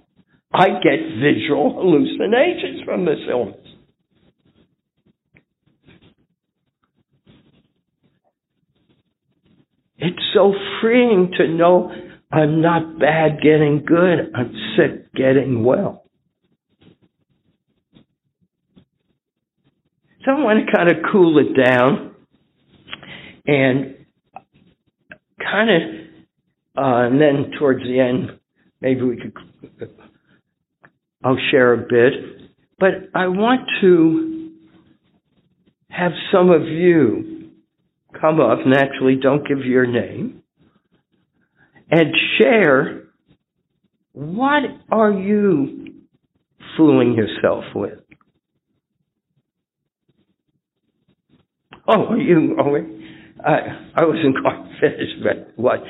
I 0.52 0.68
get 0.68 1.20
visual 1.20 1.74
hallucinations 1.74 2.82
from 2.84 3.04
this 3.04 3.18
illness. 3.30 3.75
It's 9.98 10.22
so 10.34 10.52
freeing 10.80 11.32
to 11.38 11.48
know 11.48 11.90
I'm 12.30 12.60
not 12.60 12.98
bad 12.98 13.40
getting 13.42 13.84
good. 13.86 14.32
I'm 14.34 14.52
sick 14.76 15.12
getting 15.14 15.64
well. 15.64 16.04
So 20.24 20.32
I 20.32 20.40
want 20.40 20.66
to 20.66 20.76
kind 20.76 20.90
of 20.90 20.96
cool 21.10 21.38
it 21.38 21.54
down 21.56 22.14
and 23.46 24.04
kind 25.40 25.70
of, 25.70 25.82
uh, 26.76 27.06
and 27.06 27.20
then 27.20 27.52
towards 27.58 27.84
the 27.84 28.00
end, 28.00 28.38
maybe 28.80 29.02
we 29.02 29.16
could, 29.16 29.32
I'll 31.22 31.38
share 31.50 31.74
a 31.74 31.78
bit. 31.78 32.12
But 32.78 33.10
I 33.14 33.28
want 33.28 33.62
to 33.80 34.50
have 35.90 36.12
some 36.32 36.50
of 36.50 36.62
you 36.62 37.35
come 38.20 38.40
up, 38.40 38.58
and 38.64 38.74
actually 38.74 39.16
don't 39.16 39.46
give 39.46 39.64
your 39.64 39.86
name, 39.86 40.42
and 41.90 42.14
share 42.38 43.04
what 44.12 44.62
are 44.90 45.12
you 45.12 45.86
fooling 46.76 47.14
yourself 47.14 47.64
with? 47.74 47.98
Oh, 51.88 52.14
you, 52.16 52.56
oh, 52.58 52.76
I, 53.44 53.92
I 53.94 54.04
wasn't 54.04 54.36
quite 54.40 54.64
finished, 54.80 55.22
but 55.22 55.52
what? 55.56 55.80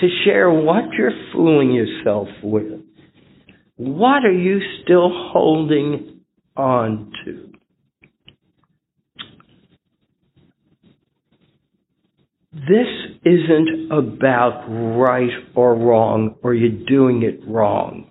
To 0.00 0.08
share 0.24 0.50
what 0.50 0.92
you're 0.98 1.12
fooling 1.32 1.72
yourself 1.72 2.28
with. 2.42 2.80
What 3.76 4.24
are 4.24 4.32
you 4.32 4.60
still 4.82 5.10
holding 5.12 6.20
on 6.56 7.12
to? 7.24 7.45
This 12.56 12.88
isn't 13.22 13.92
about 13.92 14.64
right 14.98 15.28
or 15.54 15.74
wrong 15.74 16.36
or 16.42 16.54
you're 16.54 16.86
doing 16.86 17.22
it 17.22 17.46
wrong. 17.46 18.10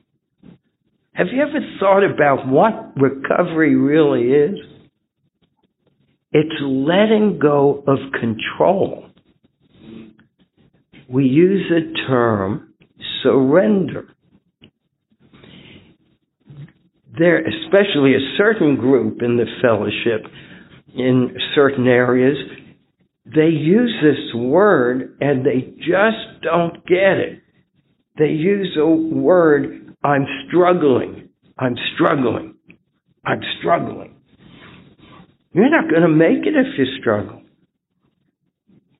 Have 1.14 1.28
you 1.34 1.42
ever 1.42 1.60
thought 1.80 2.04
about 2.04 2.48
what 2.48 2.94
recovery 2.96 3.76
really 3.76 4.30
is? 4.34 4.60
It's 6.32 6.62
letting 6.62 7.40
go 7.42 7.84
of 7.88 7.98
control. 8.20 9.06
We 11.10 11.26
use 11.26 11.68
the 11.68 11.98
term 12.08 12.76
surrender. 13.24 14.10
There, 17.18 17.40
especially 17.40 18.14
a 18.14 18.38
certain 18.38 18.76
group 18.76 19.24
in 19.24 19.38
the 19.38 19.46
fellowship 19.60 20.32
in 20.96 21.36
certain 21.56 21.88
areas, 21.88 22.38
they 23.36 23.50
use 23.50 23.94
this 24.02 24.34
word 24.34 25.18
and 25.22 25.46
they 25.46 25.74
just 25.78 26.42
don't 26.42 26.86
get 26.86 27.18
it. 27.18 27.42
They 28.18 28.30
use 28.30 28.74
the 28.76 28.88
word, 28.88 29.96
I'm 30.04 30.26
struggling, 30.48 31.30
I'm 31.58 31.76
struggling, 31.96 32.56
I'm 33.26 33.42
struggling. 33.60 34.16
You're 35.52 35.70
not 35.70 35.90
going 35.90 36.02
to 36.02 36.08
make 36.08 36.46
it 36.46 36.56
if 36.56 36.78
you 36.78 36.86
struggle. 37.00 37.42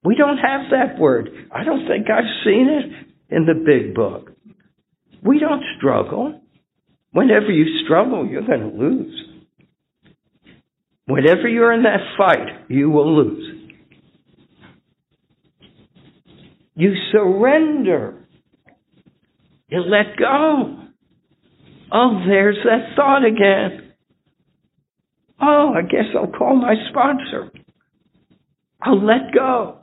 We 0.04 0.16
don't 0.16 0.38
have 0.38 0.70
that 0.72 1.00
word. 1.00 1.30
I 1.52 1.64
don't 1.64 1.88
think 1.88 2.08
I've 2.10 2.44
seen 2.44 2.68
it 2.70 3.36
in 3.36 3.46
the 3.46 3.54
big 3.54 3.96
book. 3.96 4.32
We 5.24 5.40
don't 5.40 5.64
struggle. 5.78 6.42
Whenever 7.12 7.52
you 7.52 7.66
struggle, 7.86 8.28
you're 8.28 8.46
going 8.46 8.60
to 8.60 8.78
lose. 8.78 9.22
Whenever 11.08 11.48
you're 11.48 11.74
in 11.74 11.84
that 11.84 12.02
fight, 12.18 12.70
you 12.70 12.90
will 12.90 13.16
lose. 13.16 13.55
You 16.76 16.94
surrender. 17.12 18.28
You 19.70 19.80
let 19.82 20.18
go. 20.18 20.80
Oh, 21.92 22.22
there's 22.28 22.58
that 22.66 22.96
thought 22.96 23.26
again. 23.26 23.94
Oh, 25.42 25.74
I 25.76 25.82
guess 25.82 26.06
I'll 26.16 26.28
call 26.28 26.56
my 26.56 26.76
sponsor. 26.90 27.52
I'll 28.82 29.04
let 29.04 29.34
go. 29.34 29.80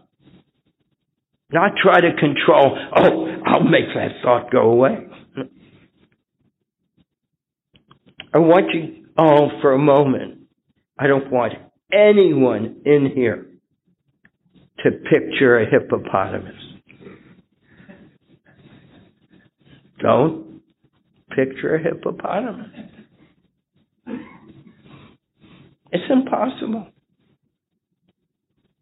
Not 1.50 1.72
try 1.82 2.00
to 2.00 2.10
control, 2.18 2.78
oh, 2.96 3.26
I'll 3.44 3.64
make 3.64 3.86
that 3.94 4.22
thought 4.22 4.50
go 4.50 4.70
away. 4.70 5.06
I 8.34 8.38
want 8.38 8.74
you 8.74 9.06
all 9.18 9.50
for 9.60 9.72
a 9.72 9.78
moment. 9.78 10.40
I 10.98 11.06
don't 11.06 11.30
want 11.30 11.52
anyone 11.92 12.80
in 12.86 13.10
here 13.14 13.46
to 14.78 14.90
picture 14.90 15.58
a 15.58 15.70
hippopotamus. 15.70 16.71
Don't 20.02 20.60
picture 21.30 21.76
a 21.76 21.82
hippopotamus. 21.82 22.70
It's 25.92 26.10
impossible. 26.10 26.88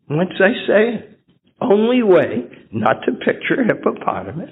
Once 0.09 0.31
I 0.41 0.53
say 0.67 1.17
only 1.61 2.03
way 2.03 2.49
not 2.73 3.03
to 3.05 3.13
picture 3.13 3.61
a 3.61 3.67
hippopotamus 3.67 4.51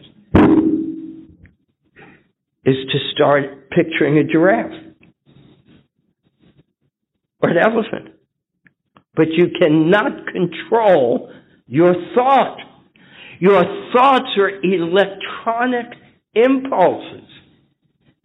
is 2.65 2.77
to 2.93 2.99
start 3.15 3.71
picturing 3.71 4.19
a 4.19 4.25
giraffe 4.25 4.95
or 7.41 7.49
an 7.49 7.57
elephant. 7.57 8.15
But 9.15 9.29
you 9.31 9.47
cannot 9.59 10.27
control 10.27 11.33
your 11.67 11.95
thought. 12.15 12.59
Your 13.41 13.63
thoughts 13.93 14.29
are 14.37 14.51
electronic 14.63 15.87
impulses 16.45 17.29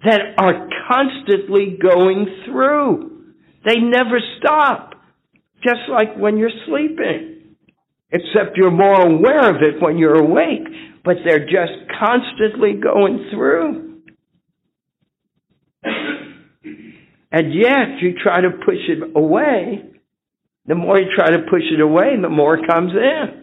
that 0.03 0.21
are 0.37 0.69
constantly 0.87 1.77
going 1.81 2.25
through. 2.45 3.33
They 3.65 3.77
never 3.77 4.19
stop, 4.39 4.95
just 5.63 5.81
like 5.89 6.17
when 6.17 6.37
you're 6.37 6.51
sleeping, 6.67 7.55
except 8.11 8.57
you're 8.57 8.71
more 8.71 9.01
aware 9.01 9.49
of 9.49 9.61
it 9.61 9.81
when 9.81 9.97
you're 9.97 10.21
awake, 10.21 10.67
but 11.05 11.17
they're 11.25 11.45
just 11.45 11.89
constantly 11.99 12.73
going 12.73 13.29
through. 13.31 14.01
And 17.31 17.51
yet 17.51 17.99
you 17.99 18.13
try 18.21 18.41
to 18.41 18.51
push 18.51 18.77
it 18.87 19.11
away. 19.15 19.83
The 20.67 20.75
more 20.75 20.99
you 20.99 21.07
try 21.15 21.31
to 21.31 21.39
push 21.49 21.63
it 21.73 21.81
away, 21.81 22.15
the 22.21 22.29
more 22.29 22.57
it 22.57 22.67
comes 22.69 22.91
in. 22.91 23.42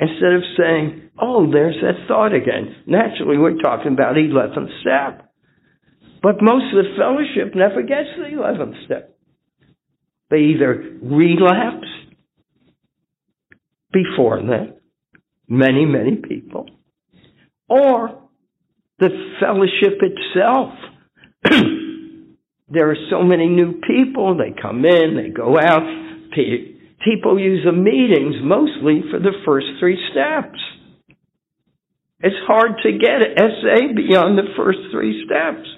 Instead 0.00 0.32
of 0.32 0.42
saying, 0.56 1.10
oh, 1.20 1.50
there's 1.50 1.76
that 1.82 2.06
thought 2.06 2.34
again. 2.34 2.76
Naturally, 2.86 3.36
we're 3.36 3.56
talking 3.56 3.92
about 3.92 4.14
11th 4.14 4.80
step. 4.80 5.32
But 6.22 6.36
most 6.40 6.66
of 6.74 6.84
the 6.84 6.96
fellowship 6.96 7.54
never 7.54 7.82
gets 7.82 8.08
the 8.16 8.36
11th 8.36 8.84
step. 8.84 9.16
They 10.30 10.38
either 10.38 10.98
relapse 11.02 11.88
before 13.92 14.40
then, 14.40 14.74
many, 15.48 15.84
many 15.86 16.16
people, 16.16 16.66
or 17.68 18.22
the 18.98 19.08
fellowship 19.40 20.00
itself 20.02 20.74
there 22.68 22.90
are 22.90 22.96
so 23.10 23.22
many 23.22 23.48
new 23.48 23.80
people. 23.86 24.36
They 24.36 24.60
come 24.60 24.84
in, 24.84 25.16
they 25.16 25.30
go 25.30 25.56
out. 25.58 25.82
People 27.04 27.38
use 27.38 27.64
the 27.64 27.72
meetings 27.72 28.36
mostly 28.42 29.02
for 29.10 29.18
the 29.20 29.32
first 29.44 29.66
three 29.78 29.98
steps. 30.10 30.58
It's 32.20 32.36
hard 32.46 32.72
to 32.82 32.92
get 32.92 33.22
an 33.22 33.36
SA 33.36 33.94
beyond 33.94 34.36
the 34.36 34.48
first 34.56 34.78
three 34.90 35.24
steps. 35.24 35.68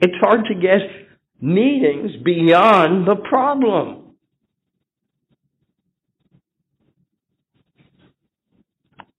It's 0.00 0.14
hard 0.20 0.46
to 0.46 0.54
get 0.54 0.80
meetings 1.40 2.12
beyond 2.24 3.06
the 3.06 3.16
problem. 3.16 4.14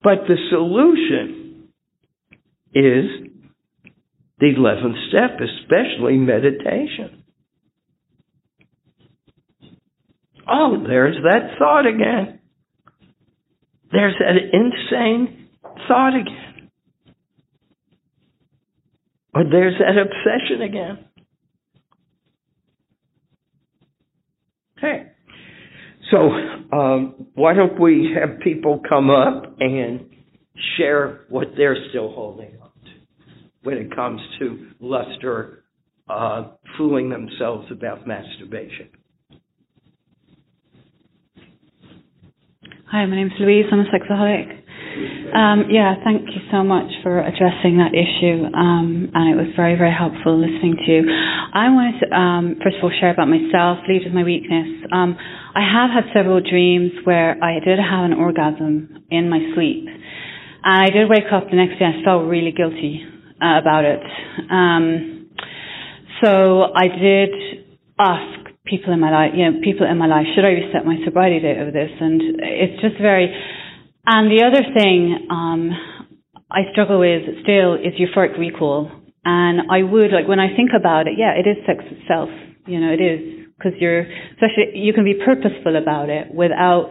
But 0.02 0.26
the 0.26 0.36
solution 0.50 1.68
is 2.74 3.28
the 4.38 4.46
11th 4.46 5.08
step, 5.08 5.38
especially 5.40 6.16
meditation. 6.16 7.17
Oh, 10.48 10.82
there's 10.86 11.16
that 11.22 11.58
thought 11.58 11.86
again. 11.86 12.40
There's 13.92 14.14
that 14.18 14.36
insane 14.52 15.48
thought 15.86 16.14
again. 16.14 16.70
Or 19.34 19.44
there's 19.44 19.74
that 19.78 19.96
obsession 19.98 20.62
again. 20.62 21.04
Okay. 24.78 25.12
So, 26.10 26.76
um, 26.76 27.26
why 27.34 27.54
don't 27.54 27.78
we 27.78 28.16
have 28.18 28.40
people 28.40 28.80
come 28.88 29.10
up 29.10 29.56
and 29.60 30.06
share 30.76 31.26
what 31.28 31.48
they're 31.56 31.76
still 31.90 32.10
holding 32.12 32.56
on 32.62 32.70
to 32.84 32.90
when 33.62 33.76
it 33.76 33.94
comes 33.94 34.20
to 34.38 34.68
lust 34.80 35.22
or 35.24 35.64
uh, 36.08 36.52
fooling 36.76 37.10
themselves 37.10 37.66
about 37.70 38.06
masturbation. 38.06 38.88
Hi, 42.90 43.04
my 43.04 43.16
name's 43.16 43.32
Louise. 43.38 43.66
I'm 43.70 43.80
a 43.80 43.84
sexaholic. 43.92 44.48
Um, 45.36 45.68
yeah, 45.68 45.96
thank 46.04 46.22
you 46.32 46.40
so 46.50 46.64
much 46.64 46.88
for 47.02 47.20
addressing 47.20 47.76
that 47.76 47.92
issue, 47.92 48.48
um, 48.56 49.10
and 49.12 49.28
it 49.28 49.36
was 49.36 49.52
very, 49.54 49.76
very 49.76 49.92
helpful 49.92 50.32
listening 50.40 50.74
to 50.86 50.90
you. 50.90 51.02
I 51.04 51.68
wanted 51.68 52.00
to, 52.00 52.16
um, 52.16 52.56
first 52.64 52.78
of 52.78 52.84
all, 52.84 52.90
share 52.98 53.10
about 53.12 53.28
myself, 53.28 53.84
lead 53.86 54.04
with 54.08 54.14
my 54.14 54.24
weakness. 54.24 54.88
Um, 54.90 55.18
I 55.54 55.60
have 55.60 55.90
had 55.92 56.04
several 56.16 56.40
dreams 56.40 56.92
where 57.04 57.36
I 57.44 57.60
did 57.60 57.78
have 57.78 58.08
an 58.08 58.14
orgasm 58.14 59.04
in 59.10 59.28
my 59.28 59.40
sleep, 59.54 59.84
and 60.64 60.80
I 60.80 60.88
did 60.88 61.10
wake 61.10 61.28
up 61.30 61.50
the 61.50 61.56
next 61.56 61.78
day 61.78 61.84
and 61.84 62.00
I 62.00 62.04
felt 62.08 62.24
really 62.24 62.52
guilty 62.56 63.04
uh, 63.36 63.60
about 63.60 63.84
it. 63.84 64.00
Um, 64.48 65.28
so 66.24 66.72
I 66.74 66.88
did 66.88 67.28
ask 67.98 68.37
people 68.68 68.92
in 68.92 69.00
my 69.00 69.10
life, 69.10 69.32
you 69.34 69.50
know, 69.50 69.60
people 69.64 69.86
in 69.88 69.98
my 69.98 70.06
life, 70.06 70.26
should 70.34 70.44
I 70.44 70.52
reset 70.54 70.84
my 70.84 70.96
sobriety 71.04 71.40
date 71.40 71.58
over 71.58 71.70
this? 71.70 71.90
And 72.00 72.20
it's 72.38 72.80
just 72.80 73.00
very. 73.00 73.32
And 74.06 74.30
the 74.30 74.44
other 74.44 74.62
thing 74.76 75.28
um, 75.30 75.70
I 76.50 76.70
struggle 76.72 77.00
with 77.00 77.22
still 77.42 77.74
is 77.74 77.96
euphoric 77.98 78.38
recall. 78.38 78.90
And 79.24 79.70
I 79.70 79.82
would 79.82 80.12
like 80.12 80.28
when 80.28 80.40
I 80.40 80.54
think 80.56 80.70
about 80.78 81.06
it, 81.06 81.14
yeah, 81.18 81.36
it 81.36 81.48
is 81.48 81.58
sex 81.66 81.84
itself. 81.84 82.30
You 82.66 82.80
know, 82.80 82.92
it 82.92 83.00
is 83.00 83.48
because 83.56 83.72
you're 83.80 84.06
especially 84.32 84.78
you 84.78 84.92
can 84.92 85.04
be 85.04 85.14
purposeful 85.24 85.76
about 85.76 86.08
it 86.08 86.32
without 86.32 86.90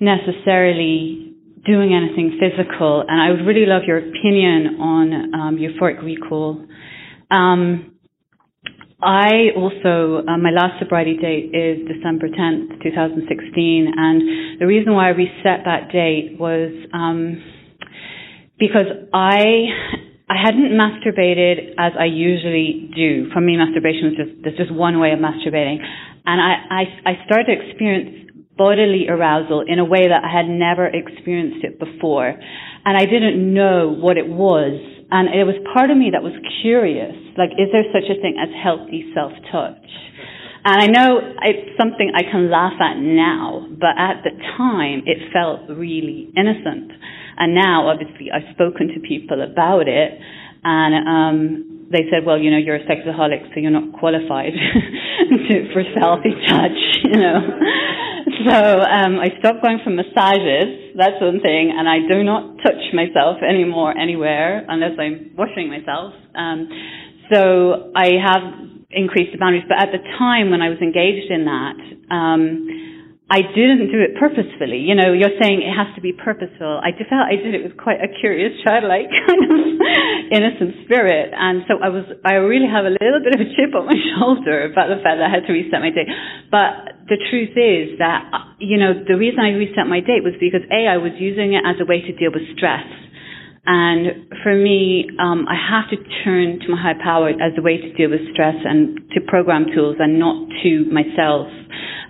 necessarily 0.00 1.34
doing 1.66 1.92
anything 1.92 2.38
physical, 2.40 3.04
and 3.06 3.20
I 3.20 3.30
would 3.30 3.46
really 3.46 3.66
love 3.66 3.82
your 3.86 3.98
opinion 3.98 4.80
on 4.80 5.34
um, 5.34 5.58
euphoric 5.58 6.02
recall. 6.02 6.64
Um, 7.30 7.97
I 9.00 9.54
also, 9.54 10.26
uh, 10.26 10.38
my 10.38 10.50
last 10.50 10.82
sobriety 10.82 11.16
date 11.16 11.54
is 11.54 11.86
December 11.86 12.26
10th, 12.28 12.82
2016, 12.82 13.94
and 13.94 14.60
the 14.60 14.66
reason 14.66 14.92
why 14.92 15.06
I 15.06 15.10
reset 15.10 15.62
that 15.66 15.92
date 15.92 16.34
was 16.38 16.74
um, 16.92 17.38
because 18.58 18.90
I 19.14 19.70
I 20.28 20.36
hadn't 20.44 20.74
masturbated 20.74 21.78
as 21.78 21.92
I 21.98 22.06
usually 22.06 22.90
do. 22.94 23.30
For 23.32 23.40
me, 23.40 23.56
masturbation 23.56 24.10
was 24.10 24.16
just 24.18 24.42
there's 24.42 24.58
just 24.58 24.74
one 24.74 24.98
way 24.98 25.12
of 25.12 25.20
masturbating, 25.20 25.78
and 26.26 26.40
I 26.42 26.82
I, 27.06 27.10
I 27.10 27.24
started 27.24 27.54
to 27.54 27.70
experience 27.70 28.28
bodily 28.58 29.06
arousal 29.08 29.62
in 29.64 29.78
a 29.78 29.84
way 29.84 30.08
that 30.08 30.24
I 30.24 30.36
had 30.36 30.48
never 30.50 30.86
experienced 30.86 31.64
it 31.64 31.78
before. 31.78 32.34
And 32.84 32.96
I 32.98 33.06
didn't 33.06 33.54
know 33.54 33.94
what 33.94 34.18
it 34.18 34.26
was. 34.26 34.97
And 35.10 35.32
it 35.32 35.44
was 35.44 35.56
part 35.72 35.90
of 35.90 35.96
me 35.96 36.10
that 36.12 36.22
was 36.22 36.36
curious, 36.60 37.16
like, 37.38 37.56
is 37.56 37.72
there 37.72 37.88
such 37.92 38.08
a 38.12 38.20
thing 38.20 38.36
as 38.36 38.52
healthy 38.52 39.08
self-touch? 39.14 39.88
And 40.64 40.82
I 40.82 40.86
know 40.86 41.16
it's 41.42 41.78
something 41.80 42.12
I 42.12 42.28
can 42.28 42.50
laugh 42.50 42.76
at 42.76 42.98
now, 42.98 43.66
but 43.70 43.96
at 43.96 44.20
the 44.20 44.36
time 44.58 45.00
it 45.06 45.32
felt 45.32 45.64
really 45.70 46.28
innocent. 46.36 46.92
And 47.38 47.54
now, 47.54 47.88
obviously, 47.88 48.28
I've 48.28 48.52
spoken 48.52 48.88
to 48.88 49.00
people 49.00 49.40
about 49.40 49.88
it, 49.88 50.18
and 50.64 50.92
um, 51.08 51.77
they 51.90 52.04
said, 52.12 52.24
well, 52.26 52.38
you 52.38 52.50
know, 52.50 52.58
you're 52.58 52.76
a 52.76 52.84
sexaholic, 52.84 53.48
so 53.54 53.60
you're 53.60 53.72
not 53.72 53.92
qualified 53.98 54.52
to, 55.48 55.54
for 55.72 55.82
selfie 55.96 56.36
touch, 56.46 56.78
you 57.04 57.18
know. 57.18 57.40
so 58.44 58.56
um, 58.84 59.16
I 59.18 59.32
stopped 59.40 59.62
going 59.62 59.80
for 59.82 59.90
massages, 59.90 60.92
that's 60.96 61.20
one 61.20 61.40
thing, 61.40 61.72
and 61.72 61.88
I 61.88 62.04
do 62.06 62.22
not 62.22 62.58
touch 62.62 62.82
myself 62.92 63.38
anymore 63.42 63.96
anywhere 63.96 64.64
unless 64.68 64.98
I'm 64.98 65.32
washing 65.36 65.68
myself. 65.68 66.12
Um, 66.34 66.68
so 67.32 67.92
I 67.96 68.20
have 68.20 68.42
increased 68.90 69.32
the 69.32 69.38
boundaries, 69.38 69.64
but 69.68 69.80
at 69.80 69.88
the 69.92 70.02
time 70.18 70.50
when 70.50 70.60
I 70.60 70.68
was 70.68 70.78
engaged 70.80 71.30
in 71.30 71.44
that, 71.44 71.76
um, 72.14 72.87
I 73.28 73.44
didn't 73.44 73.92
do 73.92 74.00
it 74.00 74.16
purposefully. 74.16 74.80
You 74.80 74.96
know, 74.96 75.12
you're 75.12 75.36
saying 75.36 75.60
it 75.60 75.76
has 75.76 75.92
to 75.96 76.00
be 76.00 76.16
purposeful. 76.16 76.80
I 76.80 76.96
felt 76.96 77.28
I 77.28 77.36
did 77.36 77.52
it 77.52 77.60
with 77.60 77.76
quite 77.76 78.00
a 78.00 78.08
curious, 78.08 78.56
childlike 78.64 79.12
kind 79.28 79.42
of 79.44 79.60
innocent 80.32 80.88
spirit. 80.88 81.36
And 81.36 81.60
so 81.68 81.76
I 81.76 81.92
was, 81.92 82.08
I 82.24 82.40
really 82.40 82.72
have 82.72 82.88
a 82.88 82.96
little 82.96 83.20
bit 83.20 83.36
of 83.36 83.44
a 83.44 83.48
chip 83.52 83.76
on 83.76 83.84
my 83.84 84.00
shoulder 84.16 84.72
about 84.72 84.88
the 84.88 85.04
fact 85.04 85.20
that 85.20 85.28
I 85.28 85.32
had 85.32 85.44
to 85.44 85.52
reset 85.52 85.76
my 85.84 85.92
date. 85.92 86.08
But 86.48 87.04
the 87.12 87.20
truth 87.28 87.52
is 87.52 88.00
that, 88.00 88.32
you 88.64 88.80
know, 88.80 88.96
the 88.96 89.20
reason 89.20 89.44
I 89.44 89.52
reset 89.60 89.84
my 89.84 90.00
date 90.00 90.24
was 90.24 90.32
because 90.40 90.64
A, 90.72 90.88
I 90.88 90.96
was 90.96 91.12
using 91.20 91.52
it 91.52 91.68
as 91.68 91.76
a 91.80 91.84
way 91.84 92.00
to 92.00 92.12
deal 92.16 92.32
with 92.32 92.48
stress. 92.56 92.88
And 93.68 94.32
for 94.40 94.56
me, 94.56 95.04
um, 95.20 95.44
I 95.44 95.52
have 95.52 95.92
to 95.92 96.00
turn 96.24 96.64
to 96.64 96.66
my 96.72 96.80
high 96.80 96.96
power 96.96 97.28
as 97.28 97.52
a 97.58 97.60
way 97.60 97.76
to 97.76 97.92
deal 97.92 98.08
with 98.08 98.24
stress 98.32 98.56
and 98.64 98.96
to 99.12 99.20
program 99.28 99.68
tools 99.76 100.00
and 100.00 100.16
not 100.16 100.48
to 100.64 100.88
myself. 100.88 101.52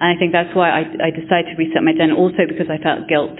And 0.00 0.14
I 0.14 0.18
think 0.18 0.32
that's 0.32 0.54
why 0.54 0.70
I, 0.70 0.82
I 1.02 1.10
decided 1.10 1.52
to 1.52 1.56
reset 1.58 1.82
my 1.82 1.92
den, 1.92 2.12
also 2.12 2.46
because 2.48 2.66
I 2.70 2.78
felt 2.82 3.08
guilt 3.08 3.38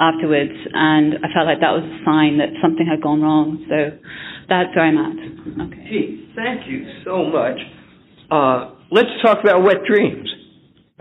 afterwards, 0.00 0.56
and 0.72 1.14
I 1.20 1.28
felt 1.32 1.46
like 1.46 1.60
that 1.60 1.76
was 1.76 1.84
a 1.84 2.04
sign 2.04 2.38
that 2.38 2.48
something 2.62 2.86
had 2.88 3.02
gone 3.02 3.20
wrong. 3.20 3.64
So 3.68 3.98
that's 4.48 4.74
where 4.74 4.86
I'm 4.86 4.96
at. 4.96 5.16
Okay. 5.68 5.84
Gee, 5.88 6.32
thank 6.34 6.66
you 6.66 6.86
so 7.04 7.24
much. 7.28 7.60
Uh, 8.30 8.74
let's 8.90 9.10
talk 9.22 9.38
about 9.42 9.62
wet 9.62 9.84
dreams. 9.86 10.28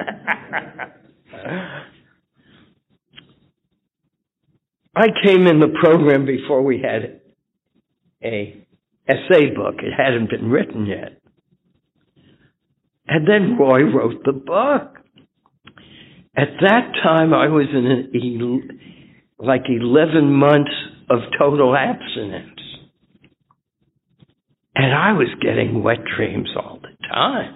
I 4.95 5.07
came 5.23 5.47
in 5.47 5.59
the 5.59 5.73
program 5.81 6.25
before 6.25 6.61
we 6.61 6.81
had 6.81 7.21
a 8.23 8.65
SA 9.07 9.53
book. 9.55 9.75
It 9.79 9.93
hadn't 9.95 10.29
been 10.29 10.49
written 10.49 10.85
yet. 10.85 11.21
And 13.09 13.27
then 13.27 13.57
Roy 13.57 13.81
wrote 13.81 14.23
the 14.23 14.33
book. 14.33 14.97
At 16.37 16.49
that 16.61 16.91
time, 17.03 17.33
I 17.33 17.47
was 17.47 17.65
in 17.73 17.85
an, 17.87 18.69
like 19.39 19.63
11 19.67 20.31
months 20.31 20.71
of 21.09 21.19
total 21.39 21.75
abstinence. 21.75 22.59
And 24.75 24.93
I 24.93 25.13
was 25.13 25.27
getting 25.41 25.81
wet 25.81 25.97
dreams 26.15 26.49
all 26.55 26.79
the 26.81 26.95
time. 27.11 27.55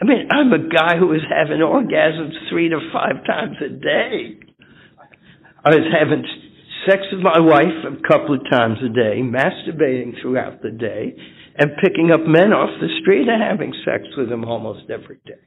I 0.00 0.04
mean, 0.04 0.28
I'm 0.30 0.52
a 0.52 0.68
guy 0.68 0.96
who 0.98 1.08
was 1.08 1.22
having 1.28 1.58
orgasms 1.58 2.32
three 2.50 2.70
to 2.70 2.78
five 2.92 3.24
times 3.26 3.56
a 3.64 3.68
day. 3.68 4.40
I 5.64 5.70
was 5.70 5.86
having 5.92 6.24
sex 6.88 7.02
with 7.12 7.20
my 7.20 7.40
wife 7.40 7.84
a 7.84 8.08
couple 8.08 8.34
of 8.34 8.40
times 8.50 8.78
a 8.82 8.88
day, 8.88 9.20
masturbating 9.20 10.20
throughout 10.20 10.62
the 10.62 10.70
day, 10.70 11.16
and 11.58 11.70
picking 11.82 12.10
up 12.10 12.20
men 12.26 12.52
off 12.52 12.70
the 12.80 12.88
street 13.00 13.28
and 13.28 13.42
having 13.42 13.72
sex 13.84 14.04
with 14.16 14.28
them 14.28 14.44
almost 14.44 14.90
every 14.90 15.18
day. 15.24 15.40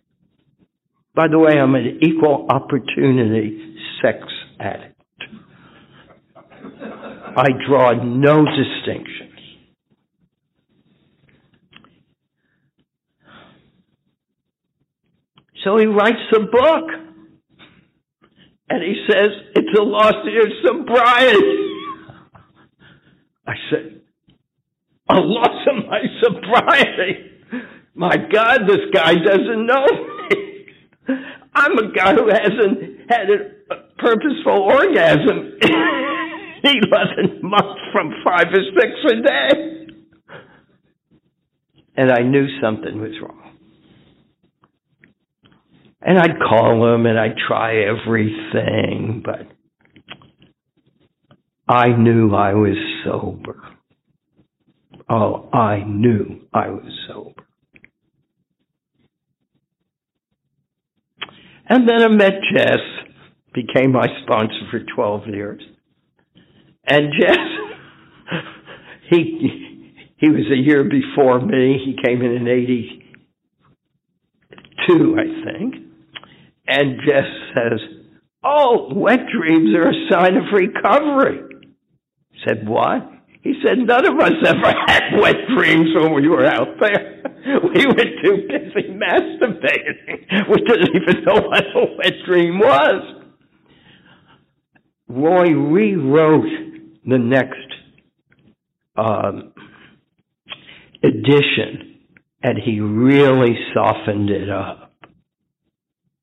By 1.15 1.27
the 1.27 1.39
way, 1.39 1.53
I'm 1.59 1.75
an 1.75 1.99
equal 2.01 2.47
opportunity 2.49 3.75
sex 4.01 4.19
addict. 4.59 4.95
I 6.81 7.47
draw 7.67 7.93
no 8.03 8.45
distinctions. 8.45 9.29
So 15.63 15.77
he 15.77 15.85
writes 15.85 16.17
a 16.35 16.39
book. 16.39 16.85
And 18.71 18.83
he 18.83 19.03
says, 19.09 19.29
it's 19.55 19.79
a 19.79 19.81
loss 19.81 20.13
of 20.13 20.31
your 20.31 20.45
sobriety. 20.63 21.69
I 23.47 23.53
said, 23.71 23.98
a 25.09 25.15
loss 25.15 25.67
of 25.67 25.85
my 25.87 26.01
sobriety. 26.21 27.31
My 27.95 28.15
God, 28.31 28.61
this 28.67 28.85
guy 28.93 29.15
doesn't 29.15 29.65
know 29.65 29.85
me. 30.29 30.65
I'm 31.53 31.77
a 31.77 31.91
guy 31.91 32.13
who 32.13 32.27
hasn't 32.29 33.09
had 33.09 33.29
a 33.29 33.75
purposeful 33.97 34.61
orgasm 34.61 35.57
in 36.63 36.73
11 36.91 37.41
months 37.41 37.81
from 37.91 38.13
five 38.23 38.47
or 38.53 38.63
six 38.79 38.91
a 39.05 39.21
day. 39.21 39.87
And 41.97 42.11
I 42.11 42.21
knew 42.21 42.47
something 42.61 43.01
was 43.01 43.11
wrong. 43.21 43.35
And 46.01 46.17
I'd 46.17 46.39
call 46.39 46.93
him 46.93 47.05
and 47.05 47.19
I'd 47.19 47.35
try 47.45 47.81
everything, 47.83 49.21
but 49.25 49.47
I 51.67 51.89
knew 51.89 52.33
I 52.33 52.53
was 52.53 52.77
sober. 53.03 53.68
Oh, 55.09 55.49
I 55.51 55.83
knew 55.85 56.41
I 56.53 56.69
was 56.69 56.91
sober. 57.07 57.43
And 61.67 61.87
then 61.87 62.03
I 62.03 62.07
met 62.07 62.35
Jess, 62.53 62.79
became 63.53 63.91
my 63.91 64.07
sponsor 64.23 64.61
for 64.71 64.79
12 64.95 65.27
years. 65.27 65.61
And 66.87 67.11
Jess, 67.19 67.37
he, 69.09 69.83
he 70.17 70.29
was 70.29 70.45
a 70.51 70.57
year 70.57 70.83
before 70.83 71.39
me. 71.39 71.79
He 71.83 71.95
came 72.03 72.21
in 72.21 72.31
in 72.31 72.47
82, 72.47 75.17
I 75.17 75.25
think. 75.45 75.75
And 76.67 76.99
Jess 77.05 77.25
says, 77.55 77.79
Oh, 78.43 78.91
wet 78.95 79.19
dreams 79.35 79.75
are 79.75 79.89
a 79.89 80.07
sign 80.09 80.37
of 80.37 80.43
recovery. 80.53 81.41
I 82.33 82.37
said, 82.47 82.67
what? 82.67 83.09
He 83.41 83.53
said, 83.63 83.77
none 83.79 84.05
of 84.05 84.19
us 84.19 84.33
ever 84.45 84.73
had 84.87 85.19
wet 85.19 85.35
dreams 85.55 85.89
when 85.95 86.13
we 86.13 86.27
were 86.27 86.45
out 86.45 86.79
there. 86.81 87.15
We 87.45 87.85
were 87.85 88.21
too 88.23 88.47
busy 88.47 88.89
masturbating. 88.89 90.49
We 90.49 90.61
didn't 90.61 90.95
even 90.95 91.23
know 91.23 91.47
what 91.47 91.63
a 91.63 91.95
wet 91.97 92.13
dream 92.27 92.59
was. 92.59 93.23
Roy 95.07 95.51
rewrote 95.51 96.45
the 97.05 97.17
next 97.17 97.55
um, 98.95 99.53
edition, 101.03 101.99
and 102.43 102.59
he 102.63 102.79
really 102.81 103.57
softened 103.73 104.29
it 104.29 104.49
up. 104.49 104.93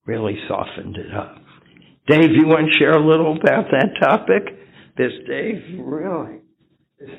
Really 0.04 0.38
softened 0.46 0.96
it 0.96 1.12
up. 1.14 1.38
Dave, 2.06 2.30
you 2.30 2.46
want 2.46 2.70
to 2.70 2.78
share 2.78 2.92
a 2.92 3.04
little 3.04 3.36
about 3.36 3.66
that 3.72 3.88
topic? 4.00 4.56
This 4.96 5.12
Dave, 5.26 5.62
really. 5.80 6.40
I'm 6.98 7.12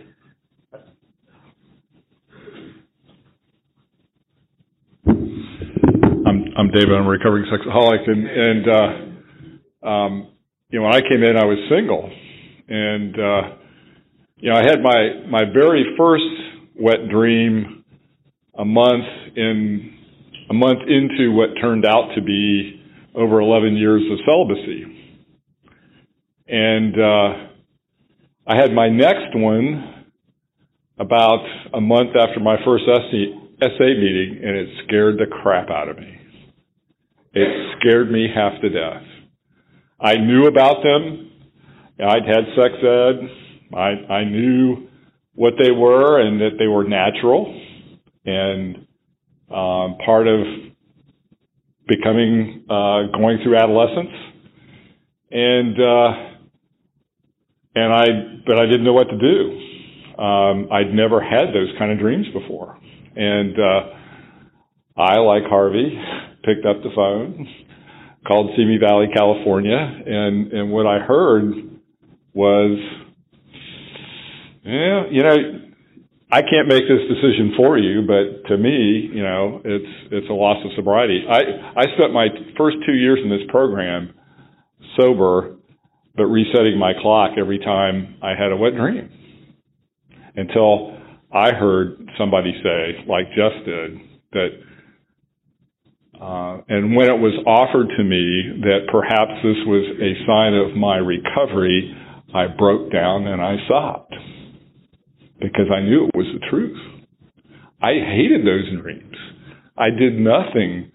I'm 6.57 6.71
David. 6.71 6.93
I'm 6.97 7.05
a 7.05 7.09
recovering 7.09 7.45
sexaholic, 7.45 8.09
and 8.09 8.28
and 8.28 8.67
uh, 8.67 9.88
um, 9.88 10.32
you 10.69 10.80
know 10.80 10.86
when 10.86 10.95
I 10.95 11.01
came 11.01 11.21
in, 11.21 11.38
I 11.38 11.45
was 11.45 11.59
single, 11.69 12.09
and 12.67 13.15
uh, 13.19 13.41
you 14.38 14.49
know 14.49 14.55
I 14.55 14.63
had 14.63 14.82
my 14.82 15.28
my 15.30 15.43
very 15.53 15.86
first 15.95 16.23
wet 16.80 17.07
dream 17.11 17.84
a 18.57 18.65
month 18.65 19.05
in 19.36 19.93
a 20.49 20.53
month 20.55 20.80
into 20.88 21.34
what 21.34 21.49
turned 21.61 21.86
out 21.86 22.15
to 22.15 22.21
be 22.23 22.82
over 23.13 23.41
11 23.41 23.75
years 23.78 24.01
of 24.11 24.17
celibacy, 24.25 24.86
and 26.47 26.95
uh, 26.99 27.47
I 28.50 28.56
had 28.56 28.72
my 28.72 28.88
next 28.88 29.36
one 29.36 30.06
about 30.98 31.45
a 31.74 31.82
month 31.82 32.12
after 32.16 32.39
my 32.39 32.56
first 32.64 32.86
SA 32.88 33.10
meeting, 33.10 34.39
and 34.41 34.56
it 34.56 34.70
scared 34.86 35.18
the 35.18 35.26
crap 35.26 35.70
out 35.70 35.89
of 35.89 35.98
me. 35.98 36.18
It 37.34 37.78
scared 37.78 38.10
me 38.10 38.28
half 38.34 38.54
to 38.62 38.70
death. 38.70 39.04
I 40.00 40.16
knew 40.16 40.48
about 40.48 40.78
them. 40.82 41.32
I'd 42.00 42.26
had 42.26 42.45
sex 42.56 42.74
ed. 42.82 43.76
I, 43.76 44.14
I 44.14 44.24
knew 44.24 44.88
what 45.34 45.56
they 45.62 45.72
were 45.72 46.22
and 46.22 46.39
that 46.39 46.58
they 46.58 46.68
were 46.68 46.86
natural 46.86 47.54
and 48.26 48.78
um, 49.50 49.98
part 50.06 50.28
of 50.28 50.39
becoming, 51.88 52.64
uh, 52.70 53.12
going 53.18 53.39
through 53.43 53.58
adolescence. 53.58 54.16
And, 55.32 55.82
uh, 55.82 56.26
and 57.78 57.93
I, 57.93 58.05
but 58.45 58.59
I 58.59 58.65
didn't 58.65 58.84
know 58.84 58.93
what 58.93 59.09
to 59.09 59.17
do. 59.17 60.21
Um, 60.21 60.67
I'd 60.71 60.93
never 60.93 61.21
had 61.21 61.49
those 61.53 61.69
kind 61.78 61.91
of 61.91 61.99
dreams 61.99 62.25
before, 62.34 62.80
And 63.15 63.55
uh, 63.59 64.99
I, 64.99 65.19
like 65.19 65.43
Harvey, 65.47 65.93
picked 66.43 66.65
up 66.65 66.82
the 66.82 66.89
phone, 66.95 67.47
called 68.28 68.51
Simi 68.57 68.78
Valley, 68.78 69.07
California, 69.15 69.78
and 69.78 70.51
and 70.51 70.71
what 70.71 70.88
I 70.88 70.99
heard 70.99 71.53
was, 72.34 72.80
yeah, 74.63 75.03
you 75.11 75.23
know, 75.23 75.38
I 76.32 76.41
can't 76.41 76.67
make 76.67 76.84
this 76.89 77.07
decision 77.07 77.53
for 77.55 77.78
you, 77.78 78.01
but 78.05 78.49
to 78.49 78.57
me, 78.57 79.09
you 79.13 79.23
know, 79.23 79.61
it's 79.63 80.11
it's 80.11 80.30
a 80.30 80.34
loss 80.34 80.57
of 80.65 80.71
sobriety. 80.75 81.23
I 81.30 81.80
I 81.80 81.84
spent 81.95 82.11
my 82.11 82.28
first 82.57 82.78
two 82.86 82.93
years 82.93 83.19
in 83.23 83.30
this 83.30 83.47
program 83.49 84.13
sober, 84.99 85.57
but 86.18 86.26
resetting 86.26 86.78
my 86.80 86.93
clock 86.99 87.32
every 87.39 87.59
time 87.59 88.15
I 88.22 88.32
had 88.32 88.51
a 88.51 88.57
wet 88.57 88.76
dream 88.76 89.09
until 90.36 90.97
I 91.32 91.51
heard 91.51 92.09
somebody 92.18 92.53
say, 92.63 93.05
like 93.07 93.28
Jeff 93.36 93.51
did, 93.65 93.99
that, 94.34 94.49
uh, 96.20 96.61
and 96.68 96.95
when 96.95 97.07
it 97.07 97.20
was 97.20 97.38
offered 97.45 97.89
to 97.95 98.03
me 98.03 98.61
that 98.61 98.88
perhaps 98.91 99.34
this 99.43 99.57
was 99.68 99.86
a 100.01 100.26
sign 100.26 100.53
of 100.55 100.76
my 100.76 100.97
recovery, 100.97 101.95
I 102.34 102.47
broke 102.47 102.91
down 102.91 103.28
and 103.28 103.41
I 103.41 103.55
sobbed 103.68 104.15
because 105.39 105.70
I 105.74 105.82
knew 105.82 106.07
it 106.07 106.18
was 106.18 106.28
the 106.34 106.45
truth. 106.49 106.78
I 107.82 107.93
hated 107.93 108.41
those 108.41 108.82
dreams. 108.82 109.15
I 109.78 109.91
did 109.91 110.18
nothing 110.18 110.91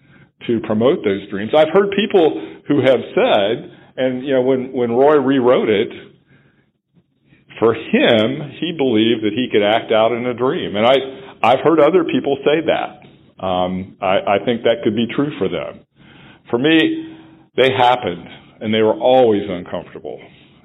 to 0.47 0.59
promote 0.67 0.99
those 1.05 1.29
dreams. 1.29 1.51
I've 1.55 1.71
heard 1.71 1.89
people 1.95 2.59
who 2.67 2.81
have 2.81 2.99
said, 3.15 3.71
and 3.95 4.25
you 4.25 4.33
know, 4.33 4.41
when 4.41 4.71
when 4.73 4.91
Roy 4.91 5.17
rewrote 5.17 5.69
it, 5.69 5.89
for 7.59 7.73
him, 7.73 8.51
he 8.59 8.73
believed 8.77 9.23
that 9.23 9.33
he 9.33 9.47
could 9.51 9.63
act 9.63 9.91
out 9.91 10.11
in 10.11 10.25
a 10.25 10.33
dream, 10.33 10.75
and 10.75 10.85
I 10.85 10.95
I've 11.43 11.59
heard 11.63 11.79
other 11.79 12.03
people 12.03 12.37
say 12.43 12.65
that. 12.67 13.43
Um, 13.43 13.97
I, 14.01 14.35
I 14.35 14.45
think 14.45 14.63
that 14.63 14.83
could 14.83 14.95
be 14.95 15.07
true 15.13 15.31
for 15.37 15.49
them. 15.49 15.85
For 16.49 16.57
me, 16.57 17.17
they 17.57 17.69
happened, 17.77 18.27
and 18.61 18.73
they 18.73 18.81
were 18.81 18.93
always 18.93 19.43
uncomfortable, 19.47 20.19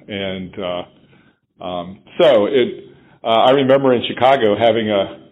and 0.07 0.55
uh, 0.59 1.63
um, 1.63 1.99
so 2.21 2.45
it. 2.45 2.85
Uh, 3.21 3.27
I 3.27 3.51
remember 3.51 3.93
in 3.93 4.01
Chicago 4.07 4.55
having 4.57 4.89
a 4.89 5.29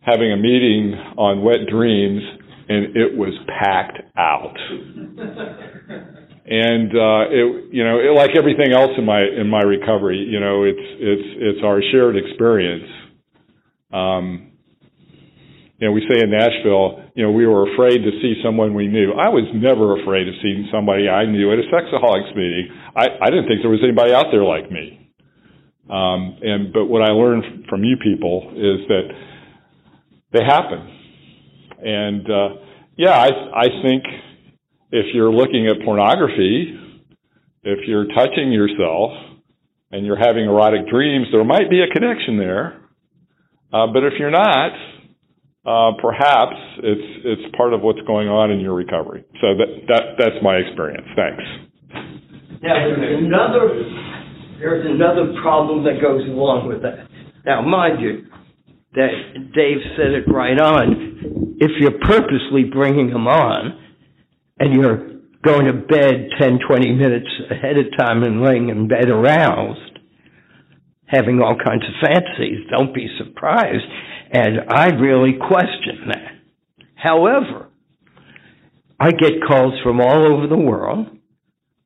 having 0.00 0.32
a 0.32 0.36
meeting 0.36 0.94
on 1.16 1.42
wet 1.42 1.66
dreams, 1.70 2.22
and 2.68 2.96
it 2.96 3.16
was 3.16 3.32
packed 3.46 4.00
out. 4.16 4.56
and 6.50 6.90
uh, 6.90 7.30
it, 7.30 7.70
you 7.70 7.84
know, 7.86 8.02
it, 8.02 8.10
like 8.18 8.30
everything 8.36 8.74
else 8.74 8.90
in 8.98 9.06
my 9.06 9.22
in 9.22 9.48
my 9.48 9.62
recovery, 9.62 10.18
you 10.18 10.40
know, 10.40 10.64
it's 10.64 10.82
it's 10.98 11.28
it's 11.38 11.60
our 11.64 11.80
shared 11.92 12.16
experience. 12.16 12.90
Um, 13.92 14.50
you 15.78 15.86
know, 15.86 15.92
we 15.92 16.02
say 16.10 16.18
in 16.18 16.30
Nashville, 16.30 17.06
you 17.14 17.22
know, 17.22 17.30
we 17.30 17.46
were 17.46 17.72
afraid 17.72 18.02
to 18.02 18.10
see 18.20 18.42
someone 18.44 18.74
we 18.74 18.88
knew. 18.88 19.12
I 19.12 19.30
was 19.30 19.46
never 19.54 20.02
afraid 20.02 20.26
of 20.26 20.34
seeing 20.42 20.68
somebody 20.72 21.08
I 21.08 21.24
knew 21.24 21.52
at 21.52 21.58
a 21.58 21.66
sexaholics 21.70 22.34
meeting. 22.34 22.68
I, 22.96 23.06
I 23.22 23.30
didn't 23.30 23.46
think 23.46 23.62
there 23.62 23.70
was 23.70 23.80
anybody 23.82 24.12
out 24.12 24.26
there 24.32 24.44
like 24.44 24.70
me. 24.70 25.08
Um, 25.88 26.36
and 26.42 26.72
but 26.72 26.86
what 26.86 27.02
I 27.02 27.12
learned 27.12 27.66
from 27.68 27.84
you 27.84 27.96
people 28.02 28.50
is 28.58 28.86
that 28.88 29.06
they 30.32 30.42
happen. 30.44 30.82
And 31.78 32.26
uh, 32.26 32.48
yeah, 32.96 33.14
I 33.14 33.28
I 33.54 33.66
think 33.86 34.02
if 34.92 35.06
you're 35.14 35.32
looking 35.32 35.68
at 35.68 35.84
pornography, 35.84 36.76
if 37.62 37.78
you're 37.86 38.06
touching 38.06 38.52
yourself 38.52 39.12
and 39.92 40.06
you're 40.06 40.18
having 40.18 40.44
erotic 40.44 40.88
dreams, 40.88 41.26
there 41.32 41.44
might 41.44 41.70
be 41.70 41.80
a 41.82 41.88
connection 41.88 42.38
there. 42.38 42.80
Uh, 43.72 43.86
but 43.92 44.02
if 44.04 44.14
you're 44.18 44.30
not, 44.30 44.72
uh, 45.66 45.92
perhaps 46.00 46.56
it's 46.78 47.22
it's 47.24 47.56
part 47.56 47.74
of 47.74 47.82
what's 47.82 48.00
going 48.06 48.28
on 48.28 48.50
in 48.50 48.60
your 48.60 48.74
recovery. 48.74 49.24
So 49.40 49.54
that 49.58 49.68
that 49.88 50.02
that's 50.18 50.42
my 50.42 50.56
experience. 50.56 51.06
Thanks. 51.14 51.44
Now 52.62 52.74
there's 52.74 53.24
another 53.24 54.10
there's 54.58 54.86
another 54.86 55.40
problem 55.42 55.84
that 55.84 56.02
goes 56.02 56.26
along 56.28 56.68
with 56.68 56.82
that. 56.82 57.08
Now, 57.46 57.62
mind 57.62 58.00
you, 58.00 58.26
that 58.94 59.10
Dave 59.54 59.78
said 59.96 60.12
it 60.12 60.30
right 60.30 60.58
on. 60.60 61.56
If 61.58 61.70
you're 61.80 61.98
purposely 62.06 62.64
bringing 62.64 63.10
them 63.10 63.26
on, 63.26 63.78
and 64.60 64.74
you're 64.74 65.08
going 65.42 65.64
to 65.66 65.72
bed 65.72 66.28
10, 66.38 66.58
20 66.68 66.92
minutes 66.92 67.28
ahead 67.50 67.78
of 67.78 67.86
time 67.98 68.22
and 68.22 68.42
laying 68.42 68.68
in 68.68 68.88
bed 68.88 69.08
aroused, 69.08 69.98
having 71.06 71.40
all 71.40 71.56
kinds 71.56 71.82
of 71.84 72.08
fancies, 72.08 72.66
don't 72.70 72.94
be 72.94 73.08
surprised. 73.18 73.86
And 74.32 74.60
I 74.68 74.88
really 74.88 75.38
question 75.38 76.08
that. 76.08 76.32
However, 76.94 77.68
I 79.00 79.10
get 79.12 79.42
calls 79.48 79.74
from 79.82 80.00
all 80.00 80.30
over 80.30 80.46
the 80.46 80.58
world 80.58 81.06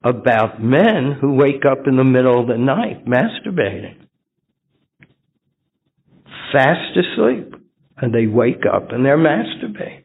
about 0.02 0.62
men 0.62 1.16
who 1.18 1.34
wake 1.34 1.64
up 1.64 1.86
in 1.86 1.96
the 1.96 2.04
middle 2.04 2.40
of 2.40 2.48
the 2.48 2.58
night 2.58 3.06
masturbating, 3.06 4.06
fast 6.52 6.98
asleep, 6.98 7.54
and 7.96 8.12
they 8.12 8.26
wake 8.26 8.64
up 8.70 8.90
and 8.90 9.06
they're 9.06 9.16
masturbating. 9.16 10.03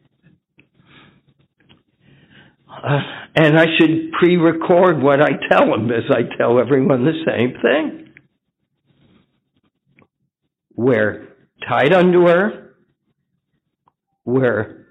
Uh, 2.82 2.98
and 3.36 3.58
I 3.58 3.66
should 3.78 4.12
pre-record 4.18 5.02
what 5.02 5.20
I 5.20 5.30
tell 5.50 5.70
them 5.70 5.90
as 5.90 6.04
I 6.10 6.22
tell 6.38 6.58
everyone 6.58 7.04
the 7.04 7.24
same 7.26 7.54
thing. 7.60 8.14
Wear 10.74 11.28
tight 11.68 11.92
underwear, 11.92 12.74
wear 14.24 14.86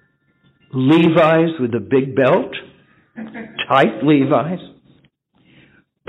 Levi's 0.71 1.59
with 1.59 1.73
a 1.73 1.79
big 1.79 2.15
belt, 2.15 2.53
tight 3.67 4.03
Levi's, 4.03 4.59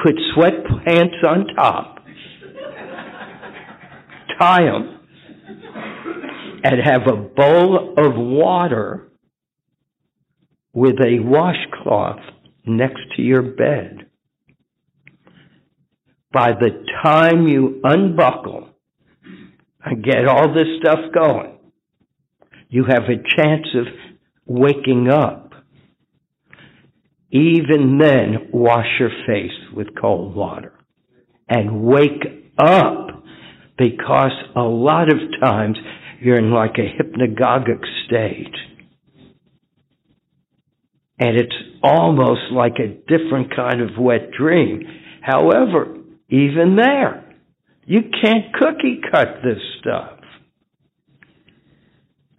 put 0.02 0.16
sweatpants 0.36 1.24
on 1.26 1.46
top, 1.56 1.96
tie 4.38 4.64
them, 4.64 5.00
and 6.62 6.74
have 6.84 7.06
a 7.06 7.16
bowl 7.16 7.94
of 7.96 8.12
water 8.16 9.09
with 10.72 10.96
a 11.00 11.18
washcloth 11.20 12.20
next 12.66 13.00
to 13.16 13.22
your 13.22 13.42
bed. 13.42 14.06
By 16.32 16.52
the 16.52 16.84
time 17.02 17.48
you 17.48 17.80
unbuckle 17.82 18.68
and 19.84 20.04
get 20.04 20.28
all 20.28 20.54
this 20.54 20.68
stuff 20.80 21.12
going, 21.12 21.58
you 22.68 22.84
have 22.88 23.04
a 23.04 23.36
chance 23.36 23.66
of 23.74 23.86
waking 24.46 25.08
up. 25.08 25.52
Even 27.32 27.98
then, 28.00 28.48
wash 28.52 28.86
your 28.98 29.10
face 29.26 29.74
with 29.74 29.88
cold 30.00 30.34
water 30.34 30.72
and 31.48 31.82
wake 31.82 32.24
up 32.58 33.08
because 33.76 34.32
a 34.54 34.62
lot 34.62 35.08
of 35.12 35.18
times 35.40 35.76
you're 36.20 36.38
in 36.38 36.52
like 36.52 36.76
a 36.76 37.02
hypnagogic 37.02 37.80
state 38.06 38.54
and 41.20 41.36
it's 41.36 41.54
almost 41.82 42.50
like 42.50 42.76
a 42.78 42.88
different 42.88 43.54
kind 43.54 43.82
of 43.82 43.90
wet 43.98 44.30
dream. 44.36 44.82
However, 45.20 45.98
even 46.30 46.76
there, 46.76 47.36
you 47.84 48.00
can't 48.22 48.54
cookie 48.54 49.00
cut 49.12 49.42
this 49.44 49.58
stuff. 49.80 50.18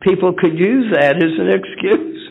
People 0.01 0.33
could 0.37 0.57
use 0.57 0.91
that 0.93 1.17
as 1.17 1.31
an 1.37 1.49
excuse. 1.49 2.29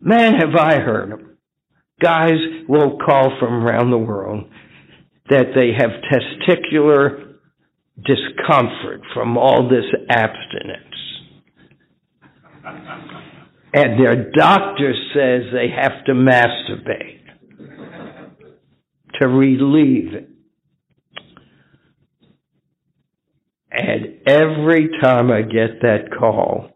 Man, 0.00 0.34
have 0.34 0.54
I 0.54 0.78
heard 0.80 1.10
them. 1.10 1.38
Guys 2.02 2.38
will 2.68 2.98
call 2.98 3.38
from 3.40 3.64
around 3.64 3.90
the 3.90 3.96
world 3.96 4.50
that 5.30 5.46
they 5.54 5.70
have 5.78 5.90
testicular 6.12 7.36
discomfort 8.04 9.00
from 9.14 9.38
all 9.38 9.68
this 9.68 9.84
abstinence 10.10 10.92
and 13.74 13.98
their 13.98 14.30
doctor 14.32 14.94
says 15.14 15.44
they 15.52 15.68
have 15.74 16.04
to 16.04 16.12
masturbate 16.12 17.20
to 19.20 19.28
relieve 19.28 20.14
it. 20.14 20.28
And 23.70 24.18
every 24.26 24.90
time 25.02 25.30
I 25.30 25.40
get 25.40 25.80
that 25.80 26.10
call, 26.18 26.70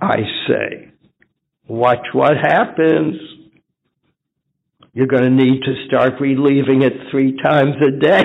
I 0.00 0.16
say, 0.48 0.92
watch 1.68 2.06
what 2.12 2.36
happens. 2.36 3.16
You're 4.92 5.06
going 5.06 5.22
to 5.22 5.30
need 5.30 5.62
to 5.62 5.86
start 5.86 6.20
relieving 6.20 6.82
it 6.82 6.92
three 7.12 7.40
times 7.40 7.76
a 7.80 7.92
day. 8.00 8.24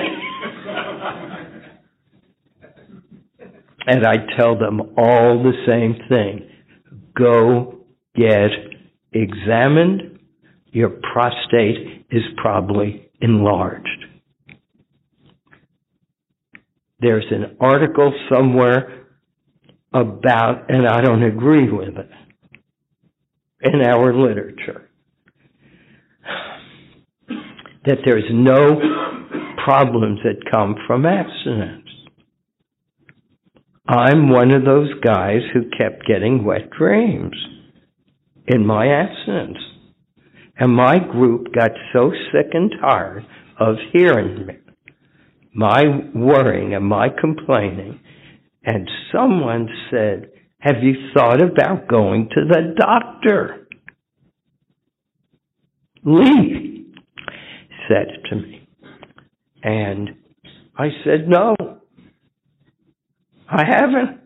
and 3.86 4.04
I 4.04 4.16
tell 4.36 4.58
them 4.58 4.80
all 4.98 5.42
the 5.44 5.54
same 5.66 5.96
thing 6.08 6.48
go 7.18 7.80
get 8.14 8.50
examined. 9.12 10.20
Your 10.66 10.90
prostate 11.12 12.06
is 12.10 12.22
probably 12.36 13.10
enlarged. 13.20 13.88
There's 17.00 17.26
an 17.30 17.56
article 17.60 18.12
somewhere 18.32 19.06
about, 19.92 20.70
and 20.70 20.86
I 20.86 21.00
don't 21.00 21.22
agree 21.22 21.70
with 21.70 21.96
it, 21.96 22.10
in 23.60 23.80
our 23.82 24.14
literature, 24.14 24.88
that 27.84 27.98
there's 28.04 28.30
no 28.30 28.80
problems 29.64 30.20
that 30.24 30.50
come 30.50 30.76
from 30.86 31.06
abstinence. 31.06 31.87
I'm 33.88 34.28
one 34.28 34.50
of 34.50 34.66
those 34.66 34.92
guys 35.02 35.40
who 35.54 35.62
kept 35.70 36.06
getting 36.06 36.44
wet 36.44 36.68
dreams 36.70 37.34
in 38.46 38.66
my 38.66 38.86
absence. 38.86 39.56
And 40.58 40.74
my 40.74 40.98
group 40.98 41.54
got 41.54 41.70
so 41.94 42.12
sick 42.30 42.48
and 42.52 42.70
tired 42.82 43.24
of 43.58 43.76
hearing 43.92 44.46
me, 44.46 44.54
my 45.54 45.84
worrying 46.14 46.74
and 46.74 46.84
my 46.84 47.08
complaining. 47.18 48.00
And 48.62 48.90
someone 49.10 49.68
said, 49.90 50.32
Have 50.58 50.82
you 50.82 51.10
thought 51.14 51.40
about 51.40 51.88
going 51.88 52.28
to 52.34 52.40
the 52.46 52.74
doctor? 52.76 53.68
Lee 56.04 56.92
said 57.88 58.08
to 58.28 58.36
me. 58.36 58.68
And 59.62 60.10
I 60.76 60.88
said, 61.04 61.26
No, 61.28 61.56
I 63.48 63.64
haven't. 63.64 64.20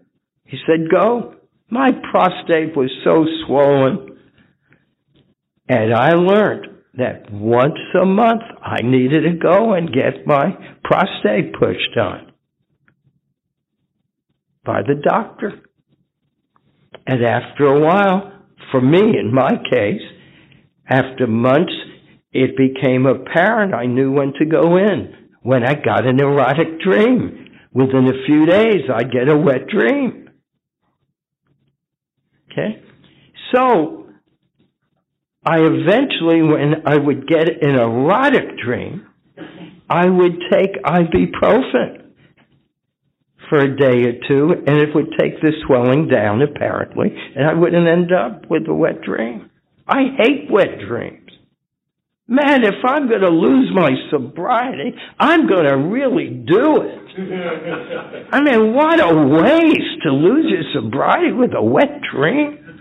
He 0.45 0.59
said, 0.66 0.91
Go. 0.91 1.35
My 1.70 1.91
prostate 2.11 2.77
was 2.77 2.91
so 3.05 3.25
swollen. 3.47 4.18
And 5.68 5.95
I 5.95 6.11
learned 6.11 6.66
that 6.99 7.33
once 7.33 7.79
a 8.01 8.05
month 8.05 8.43
I 8.62 8.83
needed 8.83 9.23
to 9.23 9.39
go 9.39 9.73
and 9.73 9.93
get 9.93 10.27
my 10.27 10.53
prostate 10.85 11.55
pushed 11.55 11.97
on 11.97 12.33
by 14.64 14.83
the 14.83 15.01
doctor. 15.03 15.62
And 17.07 17.25
after 17.25 17.64
a 17.64 17.81
while, 17.81 18.33
for 18.70 18.81
me 18.81 19.18
in 19.18 19.33
my 19.33 19.51
case, 19.70 20.03
after 20.87 21.27
months, 21.27 21.73
it 22.33 22.57
became 22.57 23.07
apparent 23.07 23.75
I 23.75 23.87
knew 23.87 24.12
when 24.12 24.33
to 24.39 24.45
go 24.45 24.77
in. 24.77 25.14
When 25.43 25.64
I 25.64 25.75
got 25.75 26.07
an 26.07 26.20
erotic 26.20 26.81
dream, 26.81 27.41
within 27.73 28.07
a 28.09 28.27
few 28.27 28.47
days 28.47 28.83
I'd 28.95 29.12
get 29.12 29.29
a 29.29 29.37
wet 29.37 29.66
dream. 29.68 30.31
Okay? 32.51 32.83
So, 33.55 34.07
I 35.45 35.59
eventually, 35.59 36.43
when 36.43 36.87
I 36.87 36.97
would 36.97 37.27
get 37.27 37.49
an 37.49 37.75
erotic 37.75 38.59
dream, 38.64 39.07
I 39.91 40.09
would 40.09 40.39
take 40.51 40.83
ibuprofen 40.85 42.12
for 43.49 43.59
a 43.59 43.77
day 43.77 44.05
or 44.05 44.12
two, 44.29 44.55
and 44.66 44.79
it 44.79 44.95
would 44.95 45.12
take 45.18 45.41
the 45.41 45.53
swelling 45.66 46.09
down, 46.09 46.41
apparently, 46.43 47.09
and 47.37 47.47
I 47.47 47.55
wouldn't 47.55 47.89
end 47.89 48.12
up 48.12 48.49
with 48.49 48.66
a 48.68 48.75
wet 48.75 49.03
dream. 49.03 49.51
I 49.87 50.05
hate 50.16 50.51
wet 50.51 50.79
dreams. 50.89 51.22
Man, 52.29 52.64
if 52.64 52.85
I'm 52.85 53.09
going 53.09 53.20
to 53.20 53.29
lose 53.29 53.70
my 53.75 53.91
sobriety, 54.11 54.95
I'm 55.18 55.49
going 55.49 55.66
to 55.66 55.77
really 55.77 56.29
do 56.47 56.83
it. 56.83 56.99
I 58.33 58.41
mean, 58.41 58.73
what 58.75 59.01
a 59.01 59.14
waste 59.14 60.03
to 60.05 60.12
lose 60.12 60.47
your 60.49 60.62
sobriety 60.73 61.33
with 61.33 61.51
a 61.55 61.62
wet 61.62 62.01
dream. 62.14 62.81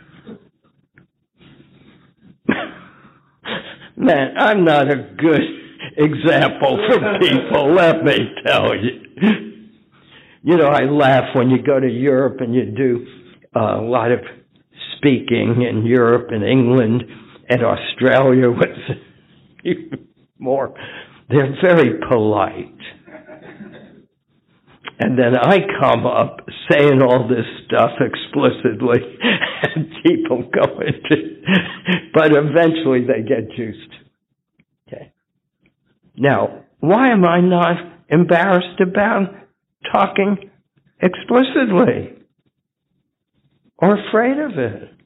Man, 3.97 4.35
I'm 4.37 4.63
not 4.63 4.89
a 4.89 4.95
good 5.17 5.41
example 5.97 6.77
for 6.87 7.19
people, 7.19 7.73
let 7.73 8.03
me 8.03 8.17
tell 8.45 8.75
you. 8.75 9.01
You 10.43 10.57
know, 10.57 10.67
I 10.67 10.85
laugh 10.85 11.35
when 11.35 11.49
you 11.49 11.61
go 11.61 11.79
to 11.79 11.89
Europe 11.89 12.37
and 12.39 12.55
you 12.55 12.65
do 12.65 13.05
a 13.55 13.81
lot 13.81 14.11
of 14.11 14.19
speaking 14.97 15.67
in 15.69 15.85
Europe 15.85 16.29
and 16.29 16.43
England 16.43 17.03
and 17.49 17.63
Australia 17.63 18.49
with 18.49 18.69
more. 20.39 20.73
They're 21.29 21.55
very 21.61 21.99
polite. 22.09 22.75
And 24.99 25.17
then 25.17 25.35
I 25.35 25.57
come 25.81 26.05
up 26.05 26.41
saying 26.69 27.01
all 27.01 27.27
this 27.27 27.45
stuff 27.65 27.91
explicitly, 27.99 28.99
and 29.75 29.87
people 30.05 30.43
go 30.43 30.79
into, 30.79 31.41
but 32.13 32.31
eventually 32.31 33.01
they 33.07 33.23
get 33.27 33.55
juiced. 33.55 33.93
Okay. 34.87 35.11
Now, 36.15 36.65
why 36.79 37.11
am 37.11 37.25
I 37.25 37.41
not 37.41 37.77
embarrassed 38.09 38.79
about 38.79 39.33
talking 39.91 40.51
explicitly 41.01 42.13
or 43.79 43.97
afraid 44.07 44.37
of 44.37 44.59
it? 44.59 45.00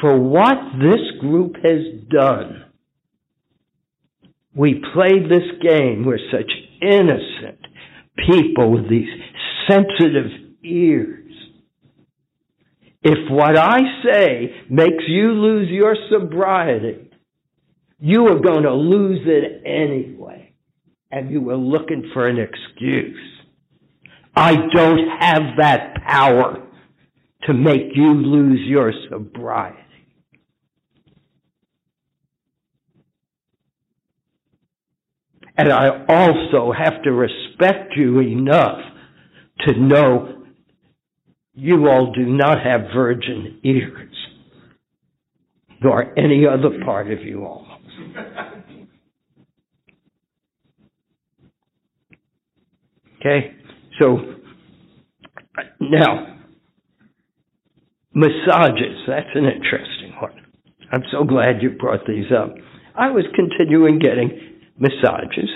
For 0.00 0.18
what 0.18 0.56
this 0.78 1.20
group 1.20 1.56
has 1.62 1.80
done 2.10 2.64
we 4.54 4.80
played 4.94 5.24
this 5.28 5.50
game. 5.60 6.04
We're 6.04 6.18
such 6.30 6.50
innocent 6.80 7.58
people 8.16 8.70
with 8.70 8.88
these 8.88 9.08
sensitive 9.68 10.30
ears. 10.62 11.32
If 13.02 13.30
what 13.30 13.58
I 13.58 13.80
say 14.04 14.54
makes 14.70 15.04
you 15.08 15.32
lose 15.32 15.68
your 15.70 15.96
sobriety, 16.10 17.10
you 17.98 18.26
are 18.28 18.38
going 18.38 18.62
to 18.62 18.72
lose 18.72 19.20
it 19.26 19.62
anyway. 19.66 20.54
And 21.10 21.30
you 21.30 21.40
were 21.40 21.56
looking 21.56 22.10
for 22.12 22.26
an 22.26 22.38
excuse. 22.38 23.18
I 24.34 24.54
don't 24.74 25.08
have 25.20 25.42
that 25.58 25.94
power 26.06 26.66
to 27.46 27.54
make 27.54 27.94
you 27.94 28.14
lose 28.14 28.60
your 28.66 28.92
sobriety. 29.10 29.83
And 35.56 35.72
I 35.72 36.04
also 36.08 36.72
have 36.72 37.02
to 37.04 37.12
respect 37.12 37.94
you 37.96 38.20
enough 38.20 38.78
to 39.60 39.78
know 39.78 40.42
you 41.54 41.88
all 41.88 42.12
do 42.12 42.26
not 42.26 42.58
have 42.64 42.92
virgin 42.94 43.60
ears, 43.62 44.14
nor 45.82 46.18
any 46.18 46.44
other 46.46 46.84
part 46.84 47.12
of 47.12 47.20
you 47.22 47.44
all. 47.44 47.66
Okay? 53.20 53.54
So, 54.00 54.18
now, 55.80 56.36
massages, 58.12 58.98
that's 59.06 59.28
an 59.34 59.44
interesting 59.44 60.14
one. 60.20 60.32
I'm 60.92 61.04
so 61.12 61.24
glad 61.24 61.62
you 61.62 61.70
brought 61.70 62.06
these 62.06 62.26
up. 62.36 62.54
I 62.96 63.10
was 63.10 63.24
continuing 63.34 63.98
getting 63.98 64.30
massages. 64.78 65.50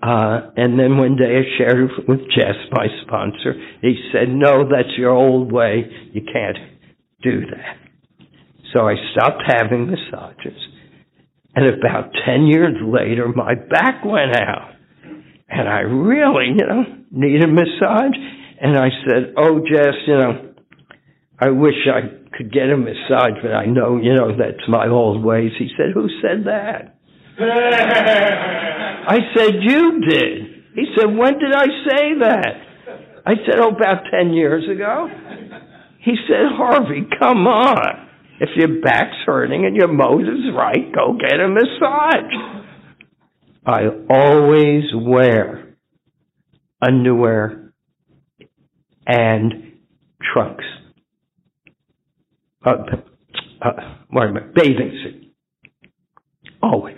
Uh, 0.00 0.50
and 0.56 0.78
then 0.78 0.96
one 0.96 1.16
day 1.16 1.40
I 1.40 1.58
shared 1.58 1.90
with 2.06 2.20
Jess, 2.30 2.54
my 2.70 2.86
sponsor. 3.02 3.54
He 3.82 3.96
said, 4.12 4.28
no, 4.28 4.68
that's 4.68 4.96
your 4.96 5.10
old 5.10 5.50
way. 5.50 5.84
You 6.12 6.22
can't 6.32 6.58
do 7.22 7.40
that. 7.50 7.76
So 8.72 8.88
I 8.88 8.94
stopped 9.12 9.42
having 9.46 9.90
massages. 9.90 10.58
And 11.54 11.66
about 11.66 12.12
10 12.24 12.46
years 12.46 12.76
later, 12.84 13.28
my 13.34 13.54
back 13.54 14.04
went 14.04 14.36
out. 14.36 14.72
And 15.48 15.68
I 15.68 15.80
really, 15.80 16.54
you 16.56 16.66
know, 16.66 16.84
need 17.10 17.42
a 17.42 17.48
massage. 17.48 18.16
And 18.60 18.76
I 18.76 18.88
said, 19.04 19.34
oh, 19.36 19.60
Jess, 19.60 19.94
you 20.06 20.14
know, 20.14 20.54
I 21.40 21.50
wish 21.50 21.74
I 21.86 22.36
could 22.36 22.52
get 22.52 22.70
a 22.70 22.76
massage, 22.76 23.42
but 23.42 23.52
I 23.52 23.66
know, 23.66 23.96
you 23.96 24.14
know, 24.14 24.36
that's 24.36 24.68
my 24.68 24.88
old 24.88 25.24
ways. 25.24 25.52
He 25.58 25.68
said, 25.76 25.92
who 25.94 26.08
said 26.20 26.44
that? 26.46 26.97
I 27.40 29.18
said, 29.36 29.54
You 29.60 30.00
did. 30.00 30.64
He 30.74 30.86
said, 30.96 31.06
When 31.16 31.38
did 31.38 31.52
I 31.54 31.66
say 31.88 32.18
that? 32.20 32.54
I 33.26 33.34
said, 33.46 33.60
Oh, 33.60 33.68
about 33.68 34.04
10 34.10 34.32
years 34.32 34.64
ago. 34.68 35.08
He 36.00 36.16
said, 36.26 36.46
Harvey, 36.56 37.06
come 37.20 37.46
on. 37.46 38.08
If 38.40 38.50
your 38.56 38.80
back's 38.80 39.16
hurting 39.26 39.64
and 39.64 39.76
your 39.76 39.88
motor's 39.88 40.52
right, 40.56 40.92
go 40.94 41.18
get 41.18 41.40
a 41.40 41.48
massage. 41.48 42.32
I 43.66 43.82
always 44.08 44.84
wear 44.94 45.76
underwear 46.80 47.72
and 49.06 49.72
trunks. 50.32 50.64
Uh, 52.64 52.70
uh, 53.60 53.70
wait 54.12 54.30
a 54.30 54.32
minute, 54.32 54.54
bathing 54.54 55.00
suit. 55.02 55.32
Always. 56.62 56.96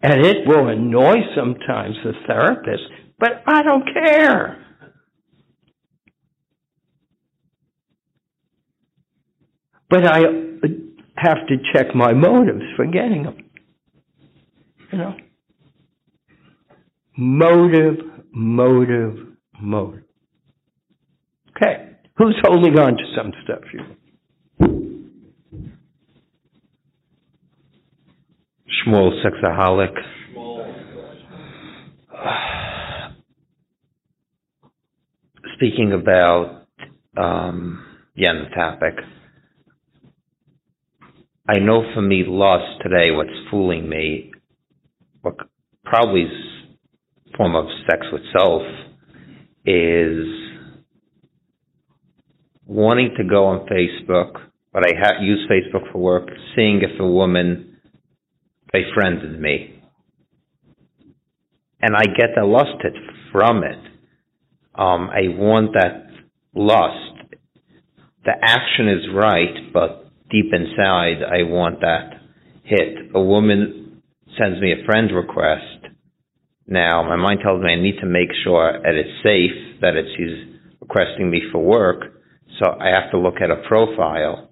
And 0.00 0.24
it 0.24 0.46
will 0.46 0.68
annoy 0.68 1.16
sometimes 1.34 1.96
the 2.04 2.12
therapist, 2.26 2.84
but 3.18 3.42
I 3.46 3.62
don't 3.62 3.84
care. 3.92 4.64
But 9.90 10.06
I 10.06 10.18
have 11.16 11.38
to 11.48 11.56
check 11.74 11.94
my 11.94 12.12
motives 12.12 12.62
for 12.76 12.86
getting 12.86 13.24
them. 13.24 13.38
You 14.92 14.98
know? 14.98 15.16
Motive, 17.16 17.96
motive, 18.32 19.16
motive. 19.60 20.04
Okay. 21.56 21.96
Who's 22.16 22.36
holding 22.42 22.78
on 22.78 22.96
to 22.96 23.04
some 23.16 23.32
stuff 23.44 23.62
here? 23.72 24.87
Shmuel 28.68 29.12
Sexaholic. 29.24 29.94
Speaking 35.56 35.92
about, 35.92 36.66
um, 37.16 37.84
yeah, 38.14 38.32
the 38.32 38.54
topic. 38.54 38.94
I 41.48 41.58
know 41.60 41.82
for 41.94 42.02
me, 42.02 42.24
lust 42.26 42.82
today, 42.82 43.10
what's 43.10 43.30
fooling 43.50 43.88
me, 43.88 44.32
what 45.22 45.36
probably 45.84 46.22
is 46.22 46.32
form 47.36 47.56
of 47.56 47.66
sex 47.88 48.06
with 48.12 48.22
self, 48.36 48.62
is 49.64 50.26
wanting 52.66 53.14
to 53.16 53.24
go 53.24 53.46
on 53.46 53.66
Facebook, 53.66 54.32
but 54.72 54.84
I 54.84 54.92
ha- 55.00 55.22
use 55.22 55.48
Facebook 55.50 55.90
for 55.90 55.98
work, 55.98 56.28
seeing 56.54 56.82
if 56.82 57.00
a 57.00 57.06
woman 57.06 57.67
befriended 58.72 59.40
me. 59.40 59.82
And 61.80 61.94
I 61.96 62.04
get 62.16 62.30
lusted 62.42 62.96
from 63.32 63.62
it. 63.62 63.78
Um, 64.74 65.10
I 65.10 65.28
want 65.28 65.74
that 65.74 66.06
lust. 66.54 67.36
The 68.24 68.32
action 68.42 68.88
is 68.88 69.14
right, 69.14 69.72
but 69.72 70.10
deep 70.30 70.52
inside, 70.52 71.22
I 71.22 71.44
want 71.44 71.80
that 71.80 72.20
hit. 72.64 73.10
A 73.14 73.22
woman 73.22 74.02
sends 74.38 74.60
me 74.60 74.72
a 74.72 74.84
friend 74.84 75.10
request. 75.14 75.94
Now, 76.66 77.02
my 77.02 77.16
mind 77.16 77.40
tells 77.42 77.62
me 77.62 77.72
I 77.72 77.80
need 77.80 77.98
to 78.00 78.06
make 78.06 78.28
sure 78.44 78.72
that 78.72 78.94
it's 78.94 79.22
safe, 79.22 79.80
that 79.80 79.96
it's 79.96 80.10
she's 80.16 80.58
requesting 80.80 81.30
me 81.30 81.42
for 81.50 81.64
work, 81.64 82.18
so 82.58 82.70
I 82.78 82.88
have 82.88 83.10
to 83.12 83.18
look 83.18 83.36
at 83.42 83.50
a 83.50 83.62
profile, 83.68 84.50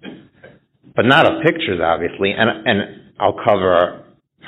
but 0.95 1.05
not 1.05 1.25
a 1.25 1.41
pictures, 1.43 1.79
obviously, 1.83 2.31
and 2.31 2.49
and 2.67 3.13
I'll 3.19 3.37
cover 3.43 4.03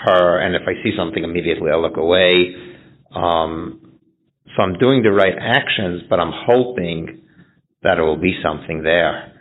her, 0.05 0.39
and 0.39 0.55
if 0.55 0.63
I 0.67 0.81
see 0.83 0.91
something 0.97 1.23
immediately, 1.23 1.71
I'll 1.71 1.81
look 1.81 1.97
away. 1.97 2.55
Um, 3.13 3.97
so 4.55 4.63
I'm 4.63 4.77
doing 4.77 5.03
the 5.03 5.11
right 5.11 5.35
actions, 5.39 6.03
but 6.09 6.19
I'm 6.19 6.31
hoping 6.33 7.21
that 7.83 7.97
it 7.97 8.01
will 8.01 8.17
be 8.17 8.39
something 8.43 8.83
there. 8.83 9.33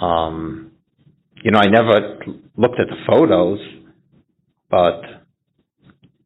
Um, 0.00 0.72
you 1.42 1.50
know, 1.50 1.58
I 1.58 1.66
never 1.66 2.18
looked 2.56 2.80
at 2.80 2.88
the 2.88 2.96
photos, 3.06 3.58
but 4.70 5.02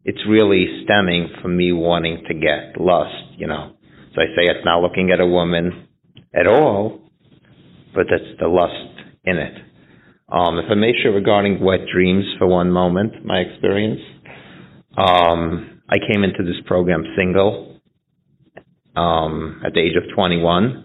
it's 0.04 0.20
really 0.28 0.84
stemming 0.84 1.30
from 1.42 1.56
me 1.56 1.72
wanting 1.72 2.24
to 2.28 2.34
get 2.34 2.80
lust, 2.80 3.34
you 3.36 3.46
know. 3.46 3.72
So 4.14 4.22
I 4.22 4.26
say 4.36 4.46
it's 4.46 4.64
not 4.64 4.80
looking 4.80 5.10
at 5.10 5.20
a 5.20 5.26
woman 5.26 5.88
at 6.34 6.46
all, 6.46 7.00
but 7.94 8.06
it's 8.10 8.38
the 8.40 8.48
lust 8.48 9.00
in 9.24 9.38
it. 9.38 9.65
Um, 10.28 10.58
if 10.58 10.64
I 10.70 10.74
may 10.74 10.92
share 11.02 11.12
regarding 11.12 11.60
wet 11.60 11.80
dreams 11.92 12.24
for 12.38 12.46
one 12.46 12.70
moment, 12.70 13.24
my 13.24 13.38
experience. 13.38 14.00
Um, 14.96 15.82
I 15.88 15.96
came 15.98 16.24
into 16.24 16.42
this 16.42 16.60
program 16.66 17.04
single 17.16 17.80
um, 18.96 19.62
at 19.64 19.72
the 19.74 19.80
age 19.80 19.96
of 19.96 20.04
21. 20.14 20.84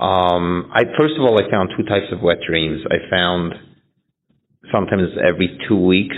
Um, 0.00 0.70
I 0.72 0.84
first 0.98 1.14
of 1.18 1.22
all, 1.22 1.38
I 1.38 1.50
found 1.50 1.70
two 1.76 1.84
types 1.84 2.06
of 2.10 2.22
wet 2.22 2.38
dreams. 2.48 2.80
I 2.90 3.10
found 3.10 3.54
sometimes 4.72 5.10
every 5.22 5.58
two 5.68 5.76
weeks 5.76 6.16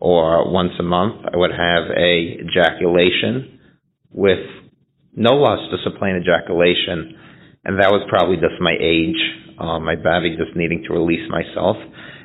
or 0.00 0.50
once 0.50 0.72
a 0.78 0.82
month, 0.82 1.24
I 1.32 1.36
would 1.36 1.52
have 1.52 1.84
a 1.96 2.38
ejaculation 2.44 3.60
with 4.10 4.44
no 5.14 5.34
lust, 5.34 5.70
just 5.70 5.86
a 5.86 5.98
plain 5.98 6.16
ejaculation, 6.16 7.16
and 7.64 7.80
that 7.80 7.90
was 7.90 8.04
probably 8.08 8.36
just 8.36 8.60
my 8.60 8.74
age, 8.78 9.16
uh, 9.58 9.78
my 9.78 9.96
body 9.96 10.36
just 10.36 10.56
needing 10.56 10.84
to 10.86 10.92
release 10.92 11.28
myself. 11.30 11.76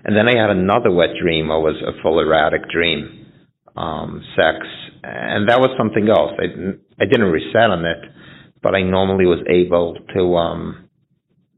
And 0.03 0.15
then 0.15 0.27
I 0.27 0.39
had 0.39 0.49
another 0.49 0.91
wet 0.91 1.09
dream, 1.21 1.51
or 1.51 1.61
was 1.61 1.81
a 1.85 2.01
full 2.01 2.19
erotic 2.19 2.69
dream, 2.69 3.27
um, 3.75 4.23
sex, 4.35 4.65
and 5.03 5.49
that 5.49 5.59
was 5.59 5.71
something 5.77 6.07
else. 6.09 6.31
I 6.37 6.47
didn't, 6.47 6.81
I 6.99 7.05
didn't 7.05 7.31
reset 7.31 7.69
on 7.69 7.85
it 7.85 7.97
but 8.61 8.75
I 8.75 8.81
normally 8.81 9.25
was 9.25 9.39
able 9.47 9.97
to, 10.13 10.35
um, 10.35 10.89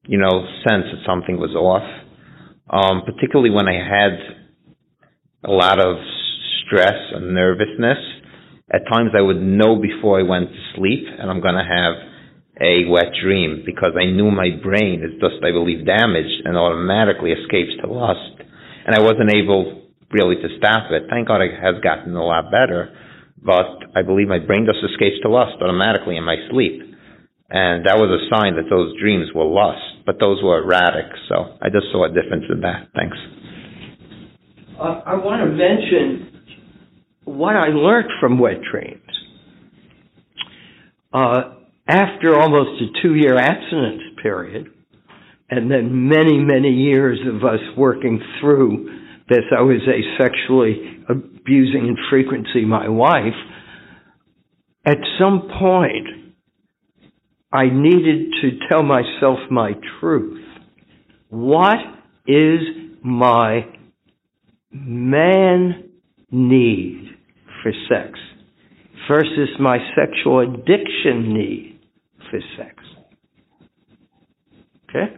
you 0.05 0.17
know, 0.17 0.45
sense 0.67 0.85
that 0.91 1.03
something 1.05 1.37
was 1.37 1.55
off. 1.55 1.87
Um, 2.69 3.01
particularly 3.05 3.49
when 3.49 3.67
I 3.67 3.73
had 3.73 4.13
a 5.43 5.51
lot 5.51 5.79
of 5.79 5.97
stress 6.65 6.95
and 7.13 7.33
nervousness. 7.33 7.97
At 8.71 8.87
times 8.89 9.11
I 9.17 9.21
would 9.21 9.41
know 9.41 9.75
before 9.75 10.19
I 10.19 10.23
went 10.23 10.49
to 10.49 10.59
sleep 10.75 11.03
and 11.19 11.29
I'm 11.29 11.41
going 11.41 11.55
to 11.55 11.67
have 11.67 11.93
a 12.61 12.85
wet 12.87 13.09
dream 13.17 13.63
because 13.65 13.97
I 13.97 14.05
knew 14.05 14.29
my 14.29 14.53
brain 14.61 15.01
is 15.01 15.19
just, 15.19 15.41
I 15.43 15.51
believe, 15.51 15.85
damaged 15.85 16.45
and 16.45 16.55
automatically 16.55 17.33
escapes 17.33 17.73
to 17.81 17.89
lust. 17.89 18.37
And 18.85 18.93
I 18.95 19.01
wasn't 19.01 19.33
able 19.33 19.89
really 20.11 20.35
to 20.35 20.49
stop 20.57 20.91
it. 20.91 21.09
Thank 21.09 21.27
God 21.27 21.41
it 21.41 21.57
has 21.57 21.81
gotten 21.81 22.15
a 22.15 22.23
lot 22.23 22.51
better, 22.51 22.93
but 23.41 23.89
I 23.95 24.03
believe 24.03 24.27
my 24.27 24.39
brain 24.39 24.67
just 24.69 24.83
escapes 24.85 25.17
to 25.23 25.29
lust 25.29 25.57
automatically 25.61 26.17
in 26.17 26.23
my 26.23 26.37
sleep. 26.51 26.81
And 27.49 27.85
that 27.85 27.97
was 27.97 28.07
a 28.07 28.21
sign 28.31 28.55
that 28.55 28.69
those 28.69 28.95
dreams 29.01 29.27
were 29.35 29.45
lust, 29.45 30.05
but 30.05 30.19
those 30.19 30.41
were 30.43 30.63
erratic. 30.63 31.11
So 31.27 31.57
I 31.61 31.67
just 31.67 31.87
saw 31.91 32.05
a 32.05 32.09
difference 32.09 32.45
in 32.49 32.61
that. 32.61 32.87
Thanks. 32.95 33.17
Uh, 34.79 35.01
I 35.05 35.15
want 35.15 35.41
to 35.43 35.51
mention 35.51 36.31
what 37.25 37.55
I 37.55 37.67
learned 37.67 38.09
from 38.21 38.39
wet 38.39 38.61
dreams. 38.71 39.01
Uh, 41.13 41.55
after 41.87 42.39
almost 42.39 42.81
a 42.81 43.01
two 43.01 43.15
year 43.15 43.37
abstinence 43.37 44.01
period, 44.21 44.67
and 45.49 45.69
then 45.69 46.07
many, 46.07 46.37
many 46.37 46.69
years 46.69 47.19
of 47.27 47.43
us 47.43 47.59
working 47.77 48.21
through 48.39 48.99
this, 49.29 49.43
I 49.55 49.61
was 49.61 49.81
a 49.87 50.21
sexually 50.21 51.03
abusing 51.09 51.87
in 51.87 51.97
frequency 52.09 52.65
my 52.65 52.87
wife. 52.87 53.33
At 54.85 54.97
some 55.19 55.49
point, 55.59 56.35
I 57.51 57.65
needed 57.65 58.31
to 58.41 58.67
tell 58.69 58.83
myself 58.83 59.39
my 59.49 59.73
truth. 59.99 60.45
What 61.29 61.79
is 62.25 62.59
my 63.03 63.65
man 64.71 65.89
need 66.31 67.09
for 67.61 67.73
sex 67.89 68.17
versus 69.09 69.49
my 69.59 69.77
sexual 69.95 70.39
addiction 70.39 71.33
need 71.33 71.70
for 72.31 72.39
sex? 72.57 72.75
Okay? 74.89 75.17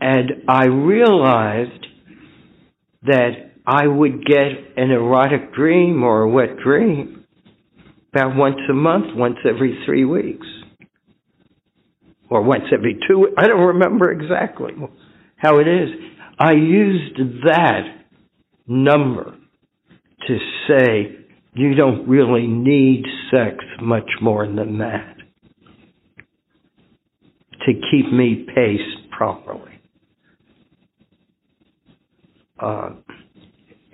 And 0.00 0.30
I 0.48 0.64
realized 0.66 1.86
that 3.04 3.30
I 3.66 3.86
would 3.86 4.26
get 4.26 4.76
an 4.76 4.90
erotic 4.90 5.54
dream 5.54 6.02
or 6.02 6.22
a 6.22 6.28
wet 6.28 6.58
dream 6.62 7.24
about 8.12 8.36
once 8.36 8.58
a 8.68 8.74
month, 8.74 9.16
once 9.16 9.36
every 9.48 9.80
three 9.86 10.04
weeks 10.04 10.46
or 12.28 12.42
once 12.42 12.64
every 12.72 12.98
two. 13.08 13.28
I 13.38 13.46
don't 13.46 13.60
remember 13.60 14.10
exactly 14.10 14.72
how 15.36 15.58
it 15.58 15.68
is. 15.68 15.88
I 16.38 16.52
used 16.52 17.16
that 17.44 17.82
number 18.66 19.36
to 20.26 20.38
say 20.68 21.16
you 21.54 21.74
don't 21.74 22.08
really 22.08 22.46
need 22.46 23.04
sex 23.30 23.56
much 23.80 24.10
more 24.20 24.46
than 24.46 24.78
that 24.78 25.11
to 27.66 27.72
keep 27.90 28.12
me 28.12 28.46
paced 28.54 29.10
properly. 29.10 29.80
Uh, 32.58 32.90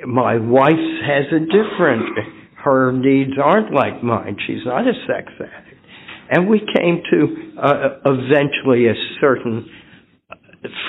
my 0.07 0.37
wife 0.37 0.73
has 1.07 1.25
a 1.33 1.41
different, 1.41 2.19
her 2.65 2.93
needs 2.93 3.33
aren't 3.43 3.73
like 3.75 4.03
mine. 4.03 4.37
She's 4.47 4.65
not 4.65 4.87
a 4.87 4.93
sex 5.07 5.33
addict. 5.41 5.77
And 6.31 6.49
we 6.49 6.61
came 6.77 7.03
to 7.11 7.61
uh, 7.61 7.89
eventually 8.05 8.87
a 8.89 8.95
certain 9.21 9.67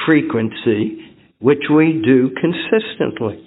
frequency, 0.06 1.00
which 1.40 1.64
we 1.74 2.02
do 2.04 2.32
consistently. 2.42 3.46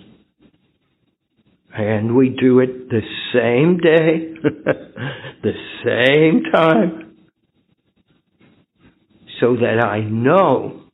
And 1.74 2.16
we 2.16 2.30
do 2.30 2.60
it 2.60 2.88
the 2.88 3.00
same 3.34 3.78
day, 3.78 4.34
the 5.42 5.52
same 5.84 6.42
time, 6.52 7.11
so 9.42 9.56
that 9.56 9.84
I 9.84 10.00
know 10.00 10.84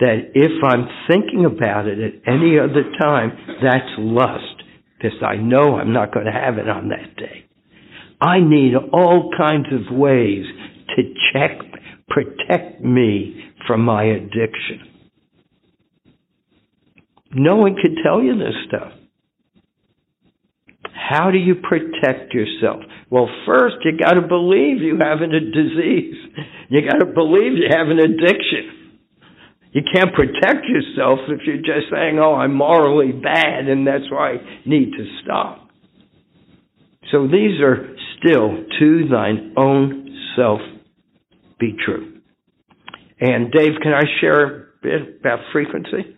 that 0.00 0.32
if 0.34 0.62
I'm 0.62 0.88
thinking 1.08 1.44
about 1.46 1.86
it 1.86 1.98
at 2.00 2.28
any 2.34 2.58
other 2.58 2.82
time, 3.00 3.32
that's 3.62 3.94
lust, 3.96 4.62
because 4.98 5.16
I 5.24 5.36
know 5.36 5.76
I'm 5.76 5.92
not 5.92 6.12
going 6.12 6.26
to 6.26 6.32
have 6.32 6.58
it 6.58 6.68
on 6.68 6.88
that 6.88 7.16
day. 7.16 7.46
I 8.20 8.40
need 8.40 8.74
all 8.92 9.30
kinds 9.38 9.66
of 9.72 9.96
ways 9.96 10.44
to 10.96 11.02
check, 11.32 11.58
protect 12.08 12.82
me 12.82 13.52
from 13.66 13.82
my 13.82 14.04
addiction. 14.04 14.80
No 17.32 17.56
one 17.56 17.76
can 17.76 17.96
tell 18.02 18.22
you 18.22 18.36
this 18.36 18.54
stuff. 18.66 18.92
How 20.96 21.30
do 21.30 21.38
you 21.38 21.54
protect 21.56 22.32
yourself? 22.32 22.80
Well, 23.10 23.28
first, 23.46 23.76
you 23.84 23.98
got 23.98 24.14
to 24.14 24.26
believe 24.26 24.80
you 24.80 24.98
have 24.98 25.20
a 25.20 25.28
disease. 25.28 26.16
You 26.68 26.80
got 26.88 26.98
to 26.98 27.06
believe 27.06 27.52
you 27.52 27.68
have 27.70 27.88
an 27.88 27.98
addiction. 27.98 28.76
You 29.72 29.82
can't 29.92 30.14
protect 30.14 30.64
yourself 30.64 31.20
if 31.28 31.40
you're 31.46 31.58
just 31.58 31.92
saying, 31.92 32.18
oh, 32.18 32.34
I'm 32.34 32.54
morally 32.54 33.12
bad 33.12 33.68
and 33.68 33.86
that's 33.86 34.10
why 34.10 34.32
I 34.32 34.36
need 34.64 34.92
to 34.92 35.04
stop. 35.22 35.68
So 37.12 37.28
these 37.28 37.60
are 37.60 37.94
still 38.18 38.64
to 38.78 39.08
thine 39.08 39.54
own 39.56 40.18
self 40.34 40.60
be 41.60 41.76
true. 41.84 42.20
And 43.20 43.50
Dave, 43.52 43.72
can 43.82 43.92
I 43.92 44.02
share 44.20 44.44
a 44.44 44.66
bit 44.82 45.20
about 45.20 45.40
frequency? 45.52 46.16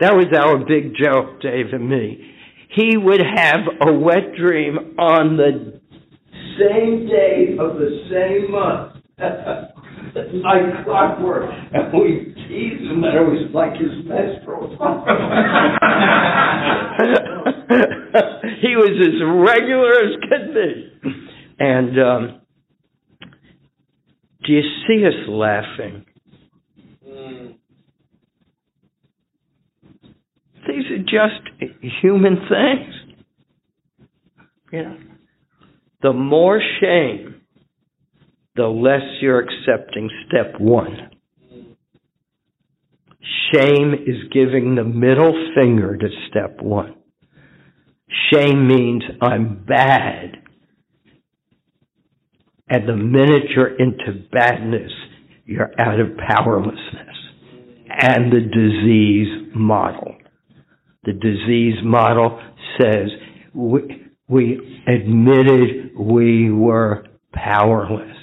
That 0.00 0.14
was 0.14 0.26
our 0.36 0.58
big 0.58 0.94
joke, 0.96 1.40
Dave 1.40 1.72
and 1.72 1.88
me. 1.88 2.34
He 2.74 2.96
would 2.96 3.20
have 3.20 3.60
a 3.86 3.92
wet 3.92 4.34
dream 4.38 4.96
on 4.98 5.36
the 5.36 5.80
same 6.58 7.06
day 7.06 7.54
of 7.58 7.76
the 7.76 8.08
same 8.10 8.50
month. 8.50 8.96
like 10.14 10.84
clockwork. 10.84 11.50
And 11.72 11.90
we 11.92 12.34
teased 12.48 12.84
him 12.90 13.00
that 13.02 13.14
it 13.14 13.24
was 13.24 13.50
like 13.54 13.72
his 13.72 14.04
menstrual. 14.04 14.70
he 18.60 18.76
was 18.76 18.90
as 19.00 19.22
regular 19.46 19.92
as 20.04 20.16
could 20.28 20.52
be. 20.54 20.92
And 21.58 21.98
um, 22.00 22.40
do 24.44 24.52
you 24.52 24.62
see 24.86 25.06
us 25.06 25.14
laughing? 25.28 26.04
These 30.72 30.90
are 30.90 31.02
just 31.02 31.72
human 32.02 32.36
things. 32.48 32.94
You 34.72 34.82
know, 34.82 34.96
the 36.00 36.12
more 36.14 36.62
shame, 36.80 37.42
the 38.56 38.66
less 38.68 39.02
you're 39.20 39.40
accepting 39.40 40.08
step 40.26 40.58
one. 40.58 41.10
Shame 43.52 43.92
is 43.92 44.32
giving 44.32 44.74
the 44.74 44.84
middle 44.84 45.52
finger 45.54 45.96
to 45.96 46.08
step 46.30 46.62
one. 46.62 46.94
Shame 48.32 48.66
means 48.66 49.02
I'm 49.20 49.64
bad. 49.66 50.38
And 52.68 52.88
the 52.88 52.96
minute 52.96 53.50
you're 53.54 53.76
into 53.76 54.24
badness, 54.32 54.92
you're 55.44 55.70
out 55.78 56.00
of 56.00 56.16
powerlessness 56.16 57.16
and 57.90 58.32
the 58.32 58.40
disease 58.40 59.50
model. 59.54 60.16
The 61.04 61.12
disease 61.12 61.78
model 61.82 62.40
says 62.80 63.08
we, 63.54 64.06
we 64.28 64.82
admitted 64.86 65.96
we 65.98 66.50
were 66.50 67.04
powerless 67.32 68.16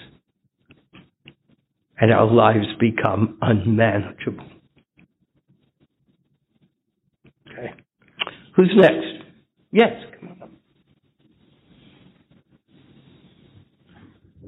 and 2.00 2.14
our 2.14 2.32
lives 2.32 2.66
become 2.80 3.38
unmanageable. 3.42 4.46
Okay. 7.52 7.74
Who's 8.56 8.72
next? 8.76 9.26
Yes. 9.72 9.92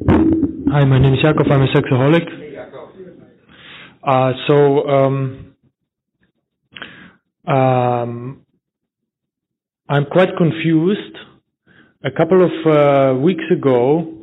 Hi, 0.07 0.85
my 0.85 0.99
name 0.99 1.13
is 1.13 1.19
Jakob. 1.21 1.47
I'm 1.51 1.61
a 1.63 1.67
sexaholic. 1.67 2.41
Uh, 4.03 4.31
so, 4.47 4.87
um, 4.87 5.50
um, 7.47 8.45
I'm 9.89 10.05
quite 10.05 10.29
confused. 10.37 11.17
A 12.03 12.11
couple 12.11 12.43
of 12.43 12.51
uh, 12.65 13.19
weeks 13.19 13.43
ago, 13.51 14.17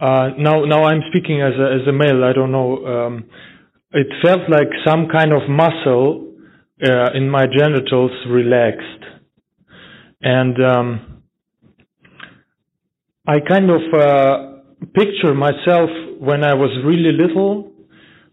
uh, 0.00 0.30
now 0.38 0.64
now 0.64 0.84
I'm 0.84 1.00
speaking 1.10 1.40
as 1.40 1.52
a 1.58 1.80
as 1.80 1.88
a 1.88 1.92
male. 1.92 2.24
I 2.24 2.32
don't 2.32 2.52
know. 2.52 2.84
Um, 2.86 3.24
it 3.92 4.06
felt 4.22 4.48
like 4.50 4.68
some 4.86 5.08
kind 5.08 5.32
of 5.32 5.48
muscle 5.48 6.34
uh, 6.82 7.12
in 7.14 7.28
my 7.28 7.46
genitals 7.46 8.10
relaxed, 8.28 9.04
and 10.22 10.62
um, 10.64 11.22
I 13.26 13.40
kind 13.40 13.70
of 13.70 13.80
uh, 13.94 14.86
picture 14.94 15.34
myself 15.34 15.90
when 16.18 16.44
I 16.44 16.54
was 16.54 16.70
really 16.84 17.12
little 17.12 17.69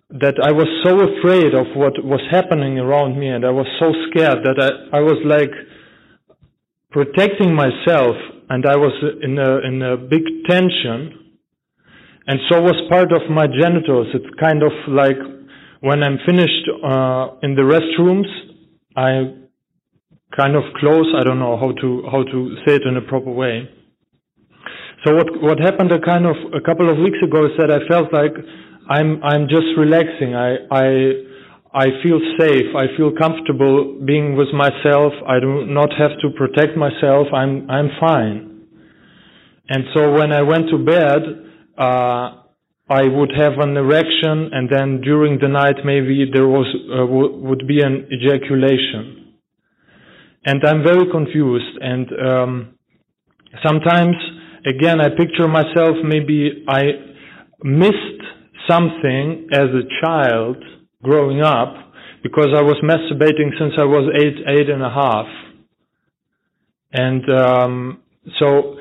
that 0.09 0.35
I 0.41 0.51
was 0.51 0.67
so 0.85 0.95
afraid 0.95 1.53
of 1.53 1.67
what 1.75 1.93
was 2.03 2.21
happening 2.31 2.79
around 2.79 3.19
me 3.19 3.27
and 3.27 3.45
I 3.45 3.51
was 3.51 3.67
so 3.79 3.91
scared 4.09 4.39
that 4.43 4.55
I, 4.57 4.97
I 4.97 5.01
was 5.01 5.19
like 5.25 5.51
protecting 6.91 7.53
myself 7.53 8.15
and 8.49 8.65
I 8.65 8.77
was 8.77 8.93
in 9.21 9.37
a, 9.37 9.67
in 9.67 9.81
a 9.81 9.97
big 9.97 10.23
tension 10.47 11.27
and 12.27 12.39
so 12.49 12.61
was 12.61 12.75
part 12.89 13.11
of 13.11 13.29
my 13.31 13.47
genitals. 13.47 14.07
It's 14.13 14.27
kind 14.39 14.63
of 14.63 14.71
like 14.87 15.17
when 15.79 16.03
I'm 16.03 16.19
finished 16.25 16.67
uh, 16.83 17.39
in 17.43 17.55
the 17.55 17.63
restrooms, 17.63 18.27
I 18.95 19.47
kind 20.35 20.55
of 20.55 20.63
close. 20.79 21.07
I 21.15 21.23
don't 21.23 21.39
know 21.39 21.55
how 21.55 21.71
to 21.71 22.03
how 22.11 22.23
to 22.23 22.55
say 22.65 22.75
it 22.75 22.83
in 22.83 22.97
a 22.97 23.01
proper 23.07 23.31
way. 23.31 23.69
So 25.05 25.15
what 25.15 25.27
what 25.41 25.59
happened 25.59 25.91
a 25.91 25.99
kind 25.99 26.25
of 26.25 26.35
a 26.51 26.59
couple 26.59 26.91
of 26.91 26.97
weeks 26.97 27.19
ago 27.23 27.45
is 27.45 27.55
that 27.59 27.71
I 27.71 27.87
felt 27.87 28.11
like 28.11 28.35
I'm 28.89 29.21
I'm 29.23 29.47
just 29.47 29.67
relaxing. 29.77 30.35
I 30.35 30.55
I 30.71 30.87
I 31.73 31.85
feel 32.03 32.19
safe. 32.39 32.75
I 32.75 32.95
feel 32.97 33.11
comfortable 33.11 33.99
being 34.05 34.35
with 34.35 34.47
myself. 34.53 35.13
I 35.27 35.39
do 35.39 35.65
not 35.65 35.89
have 35.97 36.11
to 36.21 36.29
protect 36.37 36.77
myself. 36.77 37.27
I'm 37.33 37.69
I'm 37.69 37.89
fine. 37.99 38.65
And 39.69 39.83
so 39.93 40.11
when 40.13 40.31
I 40.31 40.41
went 40.43 40.69
to 40.69 40.77
bed, 40.77 41.21
uh, 41.77 42.43
I 42.89 43.03
would 43.03 43.31
have 43.35 43.59
an 43.59 43.75
erection, 43.75 44.49
and 44.53 44.69
then 44.71 45.01
during 45.01 45.39
the 45.39 45.49
night 45.49 45.83
maybe 45.83 46.25
there 46.33 46.47
was 46.47 46.67
uh, 46.89 47.05
would 47.05 47.67
be 47.67 47.81
an 47.81 48.07
ejaculation. 48.11 49.35
And 50.45 50.63
I'm 50.65 50.81
very 50.83 51.11
confused. 51.11 51.77
And 51.81 52.07
um, 52.25 52.73
sometimes 53.65 54.15
again, 54.65 55.01
I 55.01 55.09
picture 55.09 55.47
myself 55.49 55.97
maybe 56.03 56.63
I 56.69 56.83
missed 57.63 58.21
something 58.69 59.47
as 59.53 59.69
a 59.69 59.83
child 60.03 60.57
growing 61.03 61.41
up 61.41 61.73
because 62.23 62.49
I 62.55 62.61
was 62.61 62.77
masturbating 62.83 63.57
since 63.59 63.73
I 63.77 63.85
was 63.85 64.09
eight, 64.19 64.37
eight 64.47 64.69
and 64.69 64.81
a 64.81 64.89
half. 64.89 65.27
And 66.91 67.23
um, 67.29 68.01
so, 68.39 68.77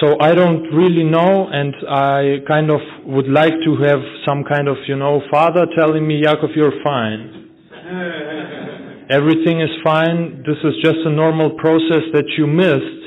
so 0.00 0.16
I 0.20 0.34
don't 0.34 0.62
really 0.74 1.04
know, 1.04 1.48
and 1.50 1.74
I 1.88 2.38
kind 2.46 2.70
of 2.70 2.80
would 3.06 3.28
like 3.28 3.54
to 3.64 3.76
have 3.86 4.00
some 4.26 4.44
kind 4.44 4.68
of, 4.68 4.76
you 4.86 4.96
know, 4.96 5.22
father 5.30 5.66
telling 5.78 6.06
me, 6.06 6.20
Yakov, 6.22 6.50
you're 6.54 6.82
fine. 6.84 7.48
Everything 9.10 9.60
is 9.60 9.70
fine. 9.82 10.44
This 10.46 10.58
is 10.62 10.74
just 10.84 10.98
a 11.04 11.10
normal 11.10 11.50
process 11.58 12.04
that 12.12 12.26
you 12.38 12.46
missed 12.46 13.00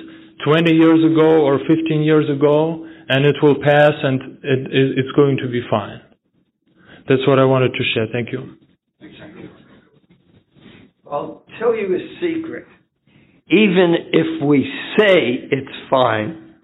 20 0.45 0.73
years 0.73 0.99
ago 0.99 1.45
or 1.47 1.59
15 1.59 2.01
years 2.01 2.29
ago, 2.29 2.85
and 3.09 3.25
it 3.25 3.35
will 3.41 3.55
pass 3.61 3.93
and 4.03 4.21
it, 4.43 4.59
it, 4.71 4.97
it's 4.99 5.11
going 5.15 5.37
to 5.37 5.49
be 5.49 5.61
fine. 5.69 6.01
That's 7.07 7.25
what 7.27 7.39
I 7.39 7.45
wanted 7.45 7.73
to 7.73 7.83
share. 7.93 8.07
Thank 8.11 8.31
you. 8.31 8.55
I'll 11.09 11.43
tell 11.59 11.75
you 11.75 11.95
a 11.95 11.99
secret. 12.21 12.65
Even 13.47 13.95
if 14.11 14.43
we 14.43 14.65
say 14.97 15.47
it's 15.51 15.89
fine, 15.89 16.55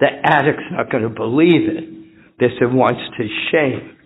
the 0.00 0.06
addict's 0.24 0.64
not 0.72 0.90
going 0.90 1.02
to 1.04 1.10
believe 1.10 1.68
it. 1.68 2.38
This 2.38 2.50
it 2.60 2.72
wants 2.72 3.00
to 3.18 3.28
shame. 3.52 3.96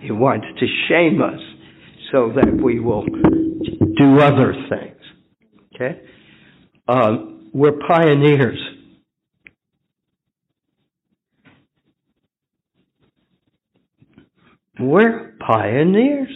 He 0.00 0.10
wants 0.10 0.46
to 0.58 0.66
shame 0.88 1.22
us 1.22 1.40
so 2.10 2.32
that 2.34 2.60
we 2.62 2.80
will 2.80 3.04
do 3.04 4.20
other 4.20 4.54
things. 4.68 5.00
Okay? 5.74 6.00
Um, 6.88 7.50
we're 7.52 7.78
pioneers. 7.86 8.58
We're 14.88 15.34
pioneers. 15.46 16.28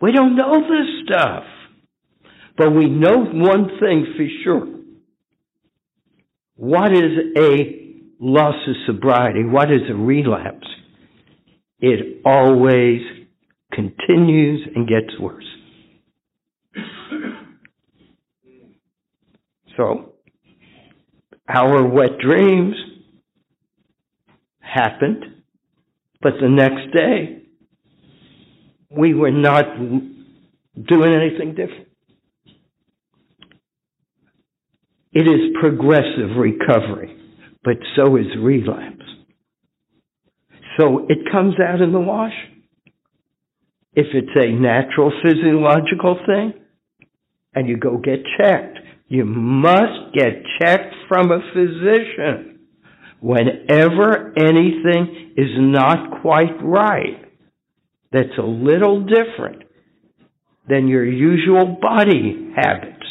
We 0.00 0.12
don't 0.12 0.36
know 0.36 0.60
this 0.60 1.06
stuff. 1.06 1.44
But 2.56 2.70
we 2.70 2.88
know 2.88 3.18
one 3.18 3.70
thing 3.80 4.14
for 4.16 4.26
sure. 4.42 4.76
What 6.56 6.92
is 6.92 7.12
a 7.36 7.86
loss 8.18 8.54
of 8.66 8.74
sobriety? 8.86 9.44
What 9.44 9.70
is 9.70 9.82
a 9.90 9.94
relapse? 9.94 10.66
It 11.80 12.22
always 12.24 13.02
continues 13.72 14.66
and 14.74 14.88
gets 14.88 15.18
worse. 15.20 15.44
So, 19.76 20.14
our 21.48 21.86
wet 21.86 22.18
dreams 22.18 22.74
happened, 24.60 25.24
but 26.22 26.34
the 26.40 26.48
next 26.48 26.94
day, 26.94 27.42
we 28.90 29.14
were 29.14 29.30
not 29.30 29.64
doing 29.76 31.14
anything 31.14 31.54
different. 31.54 31.88
It 35.12 35.26
is 35.26 35.56
progressive 35.60 36.36
recovery, 36.36 37.16
but 37.64 37.76
so 37.96 38.16
is 38.16 38.26
relapse. 38.38 39.04
So 40.78 41.06
it 41.08 41.18
comes 41.32 41.54
out 41.58 41.80
in 41.80 41.92
the 41.92 42.00
wash. 42.00 42.34
If 43.94 44.08
it's 44.12 44.36
a 44.36 44.52
natural 44.52 45.10
physiological 45.22 46.18
thing, 46.26 46.52
and 47.54 47.66
you 47.66 47.78
go 47.78 47.96
get 47.96 48.20
checked, 48.38 48.78
you 49.08 49.24
must 49.24 50.14
get 50.14 50.42
checked 50.60 50.94
from 51.08 51.32
a 51.32 51.40
physician 51.54 52.55
whenever 53.26 54.32
anything 54.38 55.34
is 55.36 55.50
not 55.58 56.22
quite 56.22 56.62
right. 56.62 57.24
That's 58.12 58.38
a 58.38 58.46
little 58.46 59.04
different 59.04 59.64
than 60.68 60.86
your 60.86 61.04
usual 61.04 61.76
body 61.80 62.52
habits. 62.54 63.04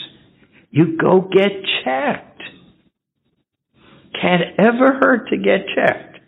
You 0.72 0.98
go 0.98 1.20
get 1.20 1.52
checked. 1.84 2.42
Can't 4.22 4.58
ever 4.58 5.00
hurt 5.02 5.28
to 5.32 5.38
get 5.38 5.68
checked. 5.76 6.20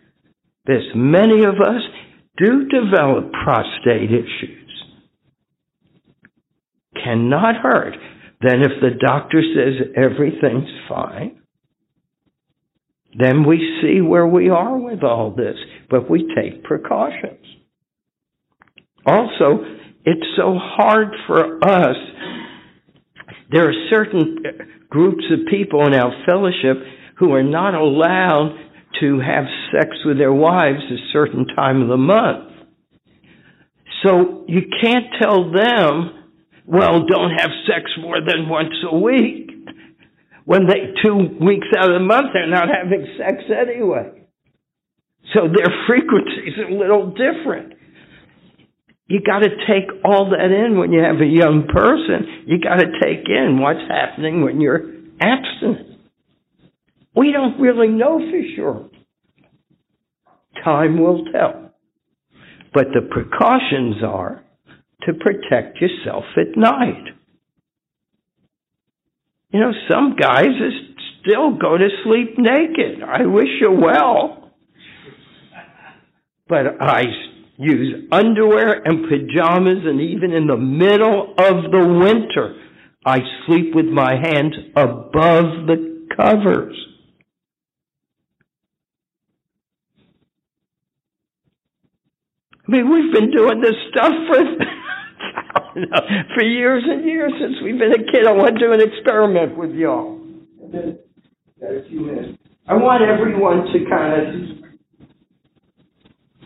This 0.66 0.84
many 0.94 1.44
of 1.44 1.54
us 1.54 1.80
do 2.36 2.68
develop 2.68 3.32
prostate 3.32 4.10
issues. 4.10 4.84
Cannot 7.02 7.56
hurt. 7.56 7.94
Then 8.42 8.60
if 8.60 8.82
the 8.82 8.98
doctor 9.00 9.40
says 9.40 9.88
everything's 9.96 10.68
fine, 10.90 11.37
then 13.18 13.44
we 13.44 13.58
see 13.82 14.00
where 14.00 14.26
we 14.26 14.48
are 14.48 14.78
with 14.78 15.02
all 15.02 15.34
this, 15.34 15.56
but 15.90 16.08
we 16.08 16.32
take 16.36 16.62
precautions. 16.62 17.44
Also, 19.04 19.64
it's 20.04 20.26
so 20.36 20.56
hard 20.58 21.08
for 21.26 21.64
us. 21.64 21.96
There 23.50 23.68
are 23.68 23.88
certain 23.90 24.38
groups 24.88 25.24
of 25.32 25.46
people 25.50 25.86
in 25.86 25.94
our 25.94 26.12
fellowship 26.26 26.76
who 27.18 27.32
are 27.32 27.42
not 27.42 27.74
allowed 27.74 28.56
to 29.00 29.20
have 29.20 29.44
sex 29.72 29.96
with 30.04 30.18
their 30.18 30.32
wives 30.32 30.82
a 30.90 31.12
certain 31.12 31.46
time 31.56 31.82
of 31.82 31.88
the 31.88 31.96
month. 31.96 32.52
So 34.04 34.44
you 34.46 34.62
can't 34.80 35.06
tell 35.20 35.50
them, 35.50 36.24
well, 36.66 37.06
don't 37.06 37.32
have 37.38 37.50
sex 37.66 37.90
more 38.00 38.20
than 38.20 38.48
once 38.48 38.74
a 38.90 38.96
week. 38.96 39.47
When 40.48 40.66
they, 40.66 40.96
two 41.02 41.44
weeks 41.44 41.66
out 41.76 41.92
of 41.92 42.00
the 42.00 42.06
month, 42.06 42.28
they're 42.32 42.48
not 42.48 42.68
having 42.72 43.06
sex 43.18 43.44
anyway. 43.52 44.24
So 45.34 45.42
their 45.42 45.68
frequency 45.86 46.40
is 46.48 46.54
a 46.66 46.72
little 46.72 47.10
different. 47.10 47.74
You 49.08 49.20
got 49.20 49.40
to 49.40 49.50
take 49.68 49.90
all 50.02 50.30
that 50.30 50.50
in 50.50 50.78
when 50.78 50.90
you 50.90 51.02
have 51.02 51.20
a 51.20 51.26
young 51.26 51.68
person. 51.68 52.46
You 52.46 52.58
got 52.60 52.76
to 52.76 52.86
take 52.86 53.28
in 53.28 53.60
what's 53.60 53.86
happening 53.90 54.40
when 54.40 54.62
you're 54.62 54.90
abstinent. 55.20 56.00
We 57.14 57.30
don't 57.30 57.60
really 57.60 57.88
know 57.88 58.18
for 58.18 58.42
sure. 58.56 58.88
Time 60.64 60.98
will 60.98 61.26
tell. 61.30 61.74
But 62.72 62.86
the 62.94 63.06
precautions 63.10 64.02
are 64.02 64.42
to 65.02 65.12
protect 65.12 65.76
yourself 65.78 66.24
at 66.38 66.56
night. 66.56 67.17
You 69.50 69.60
know, 69.60 69.72
some 69.88 70.16
guys 70.16 70.48
still 71.20 71.56
go 71.56 71.78
to 71.78 71.88
sleep 72.04 72.38
naked. 72.38 73.02
I 73.02 73.26
wish 73.26 73.48
you 73.60 73.72
well. 73.72 74.52
But 76.48 76.80
I 76.80 77.04
use 77.56 78.08
underwear 78.12 78.82
and 78.84 79.06
pajamas, 79.08 79.84
and 79.84 80.00
even 80.00 80.32
in 80.32 80.46
the 80.46 80.56
middle 80.56 81.34
of 81.38 81.70
the 81.70 82.00
winter, 82.04 82.56
I 83.04 83.20
sleep 83.46 83.74
with 83.74 83.86
my 83.86 84.12
hands 84.12 84.54
above 84.76 85.66
the 85.66 86.08
covers. 86.14 86.76
I 92.66 92.70
mean, 92.70 92.90
we've 92.90 93.12
been 93.12 93.30
doing 93.30 93.62
this 93.62 93.74
stuff 93.90 94.12
for 94.28 94.44
for 96.34 96.42
years 96.42 96.84
and 96.86 97.04
years 97.04 97.32
since 97.40 97.56
we've 97.62 97.78
been 97.78 97.92
a 97.92 98.04
kid. 98.12 98.26
I 98.26 98.32
want 98.32 98.58
to 98.58 98.66
do 98.66 98.72
an 98.72 98.80
experiment 98.80 99.56
with 99.56 99.72
y'all. 99.72 100.18
I 102.68 102.74
want 102.74 103.02
everyone 103.02 103.64
to 103.72 103.78
kind 103.88 104.12
of 104.12 104.58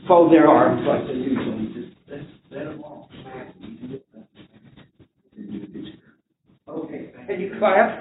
fold 0.07 0.33
their 0.33 0.49
arms 0.49 0.87
like 0.87 1.07
they 1.07 1.15
usually 1.15 1.67
just 1.75 1.97
let 2.51 2.65
them 2.65 2.83
all. 2.85 3.09
Okay, 6.69 7.13
can 7.27 7.41
you 7.41 7.55
clap? 7.59 8.01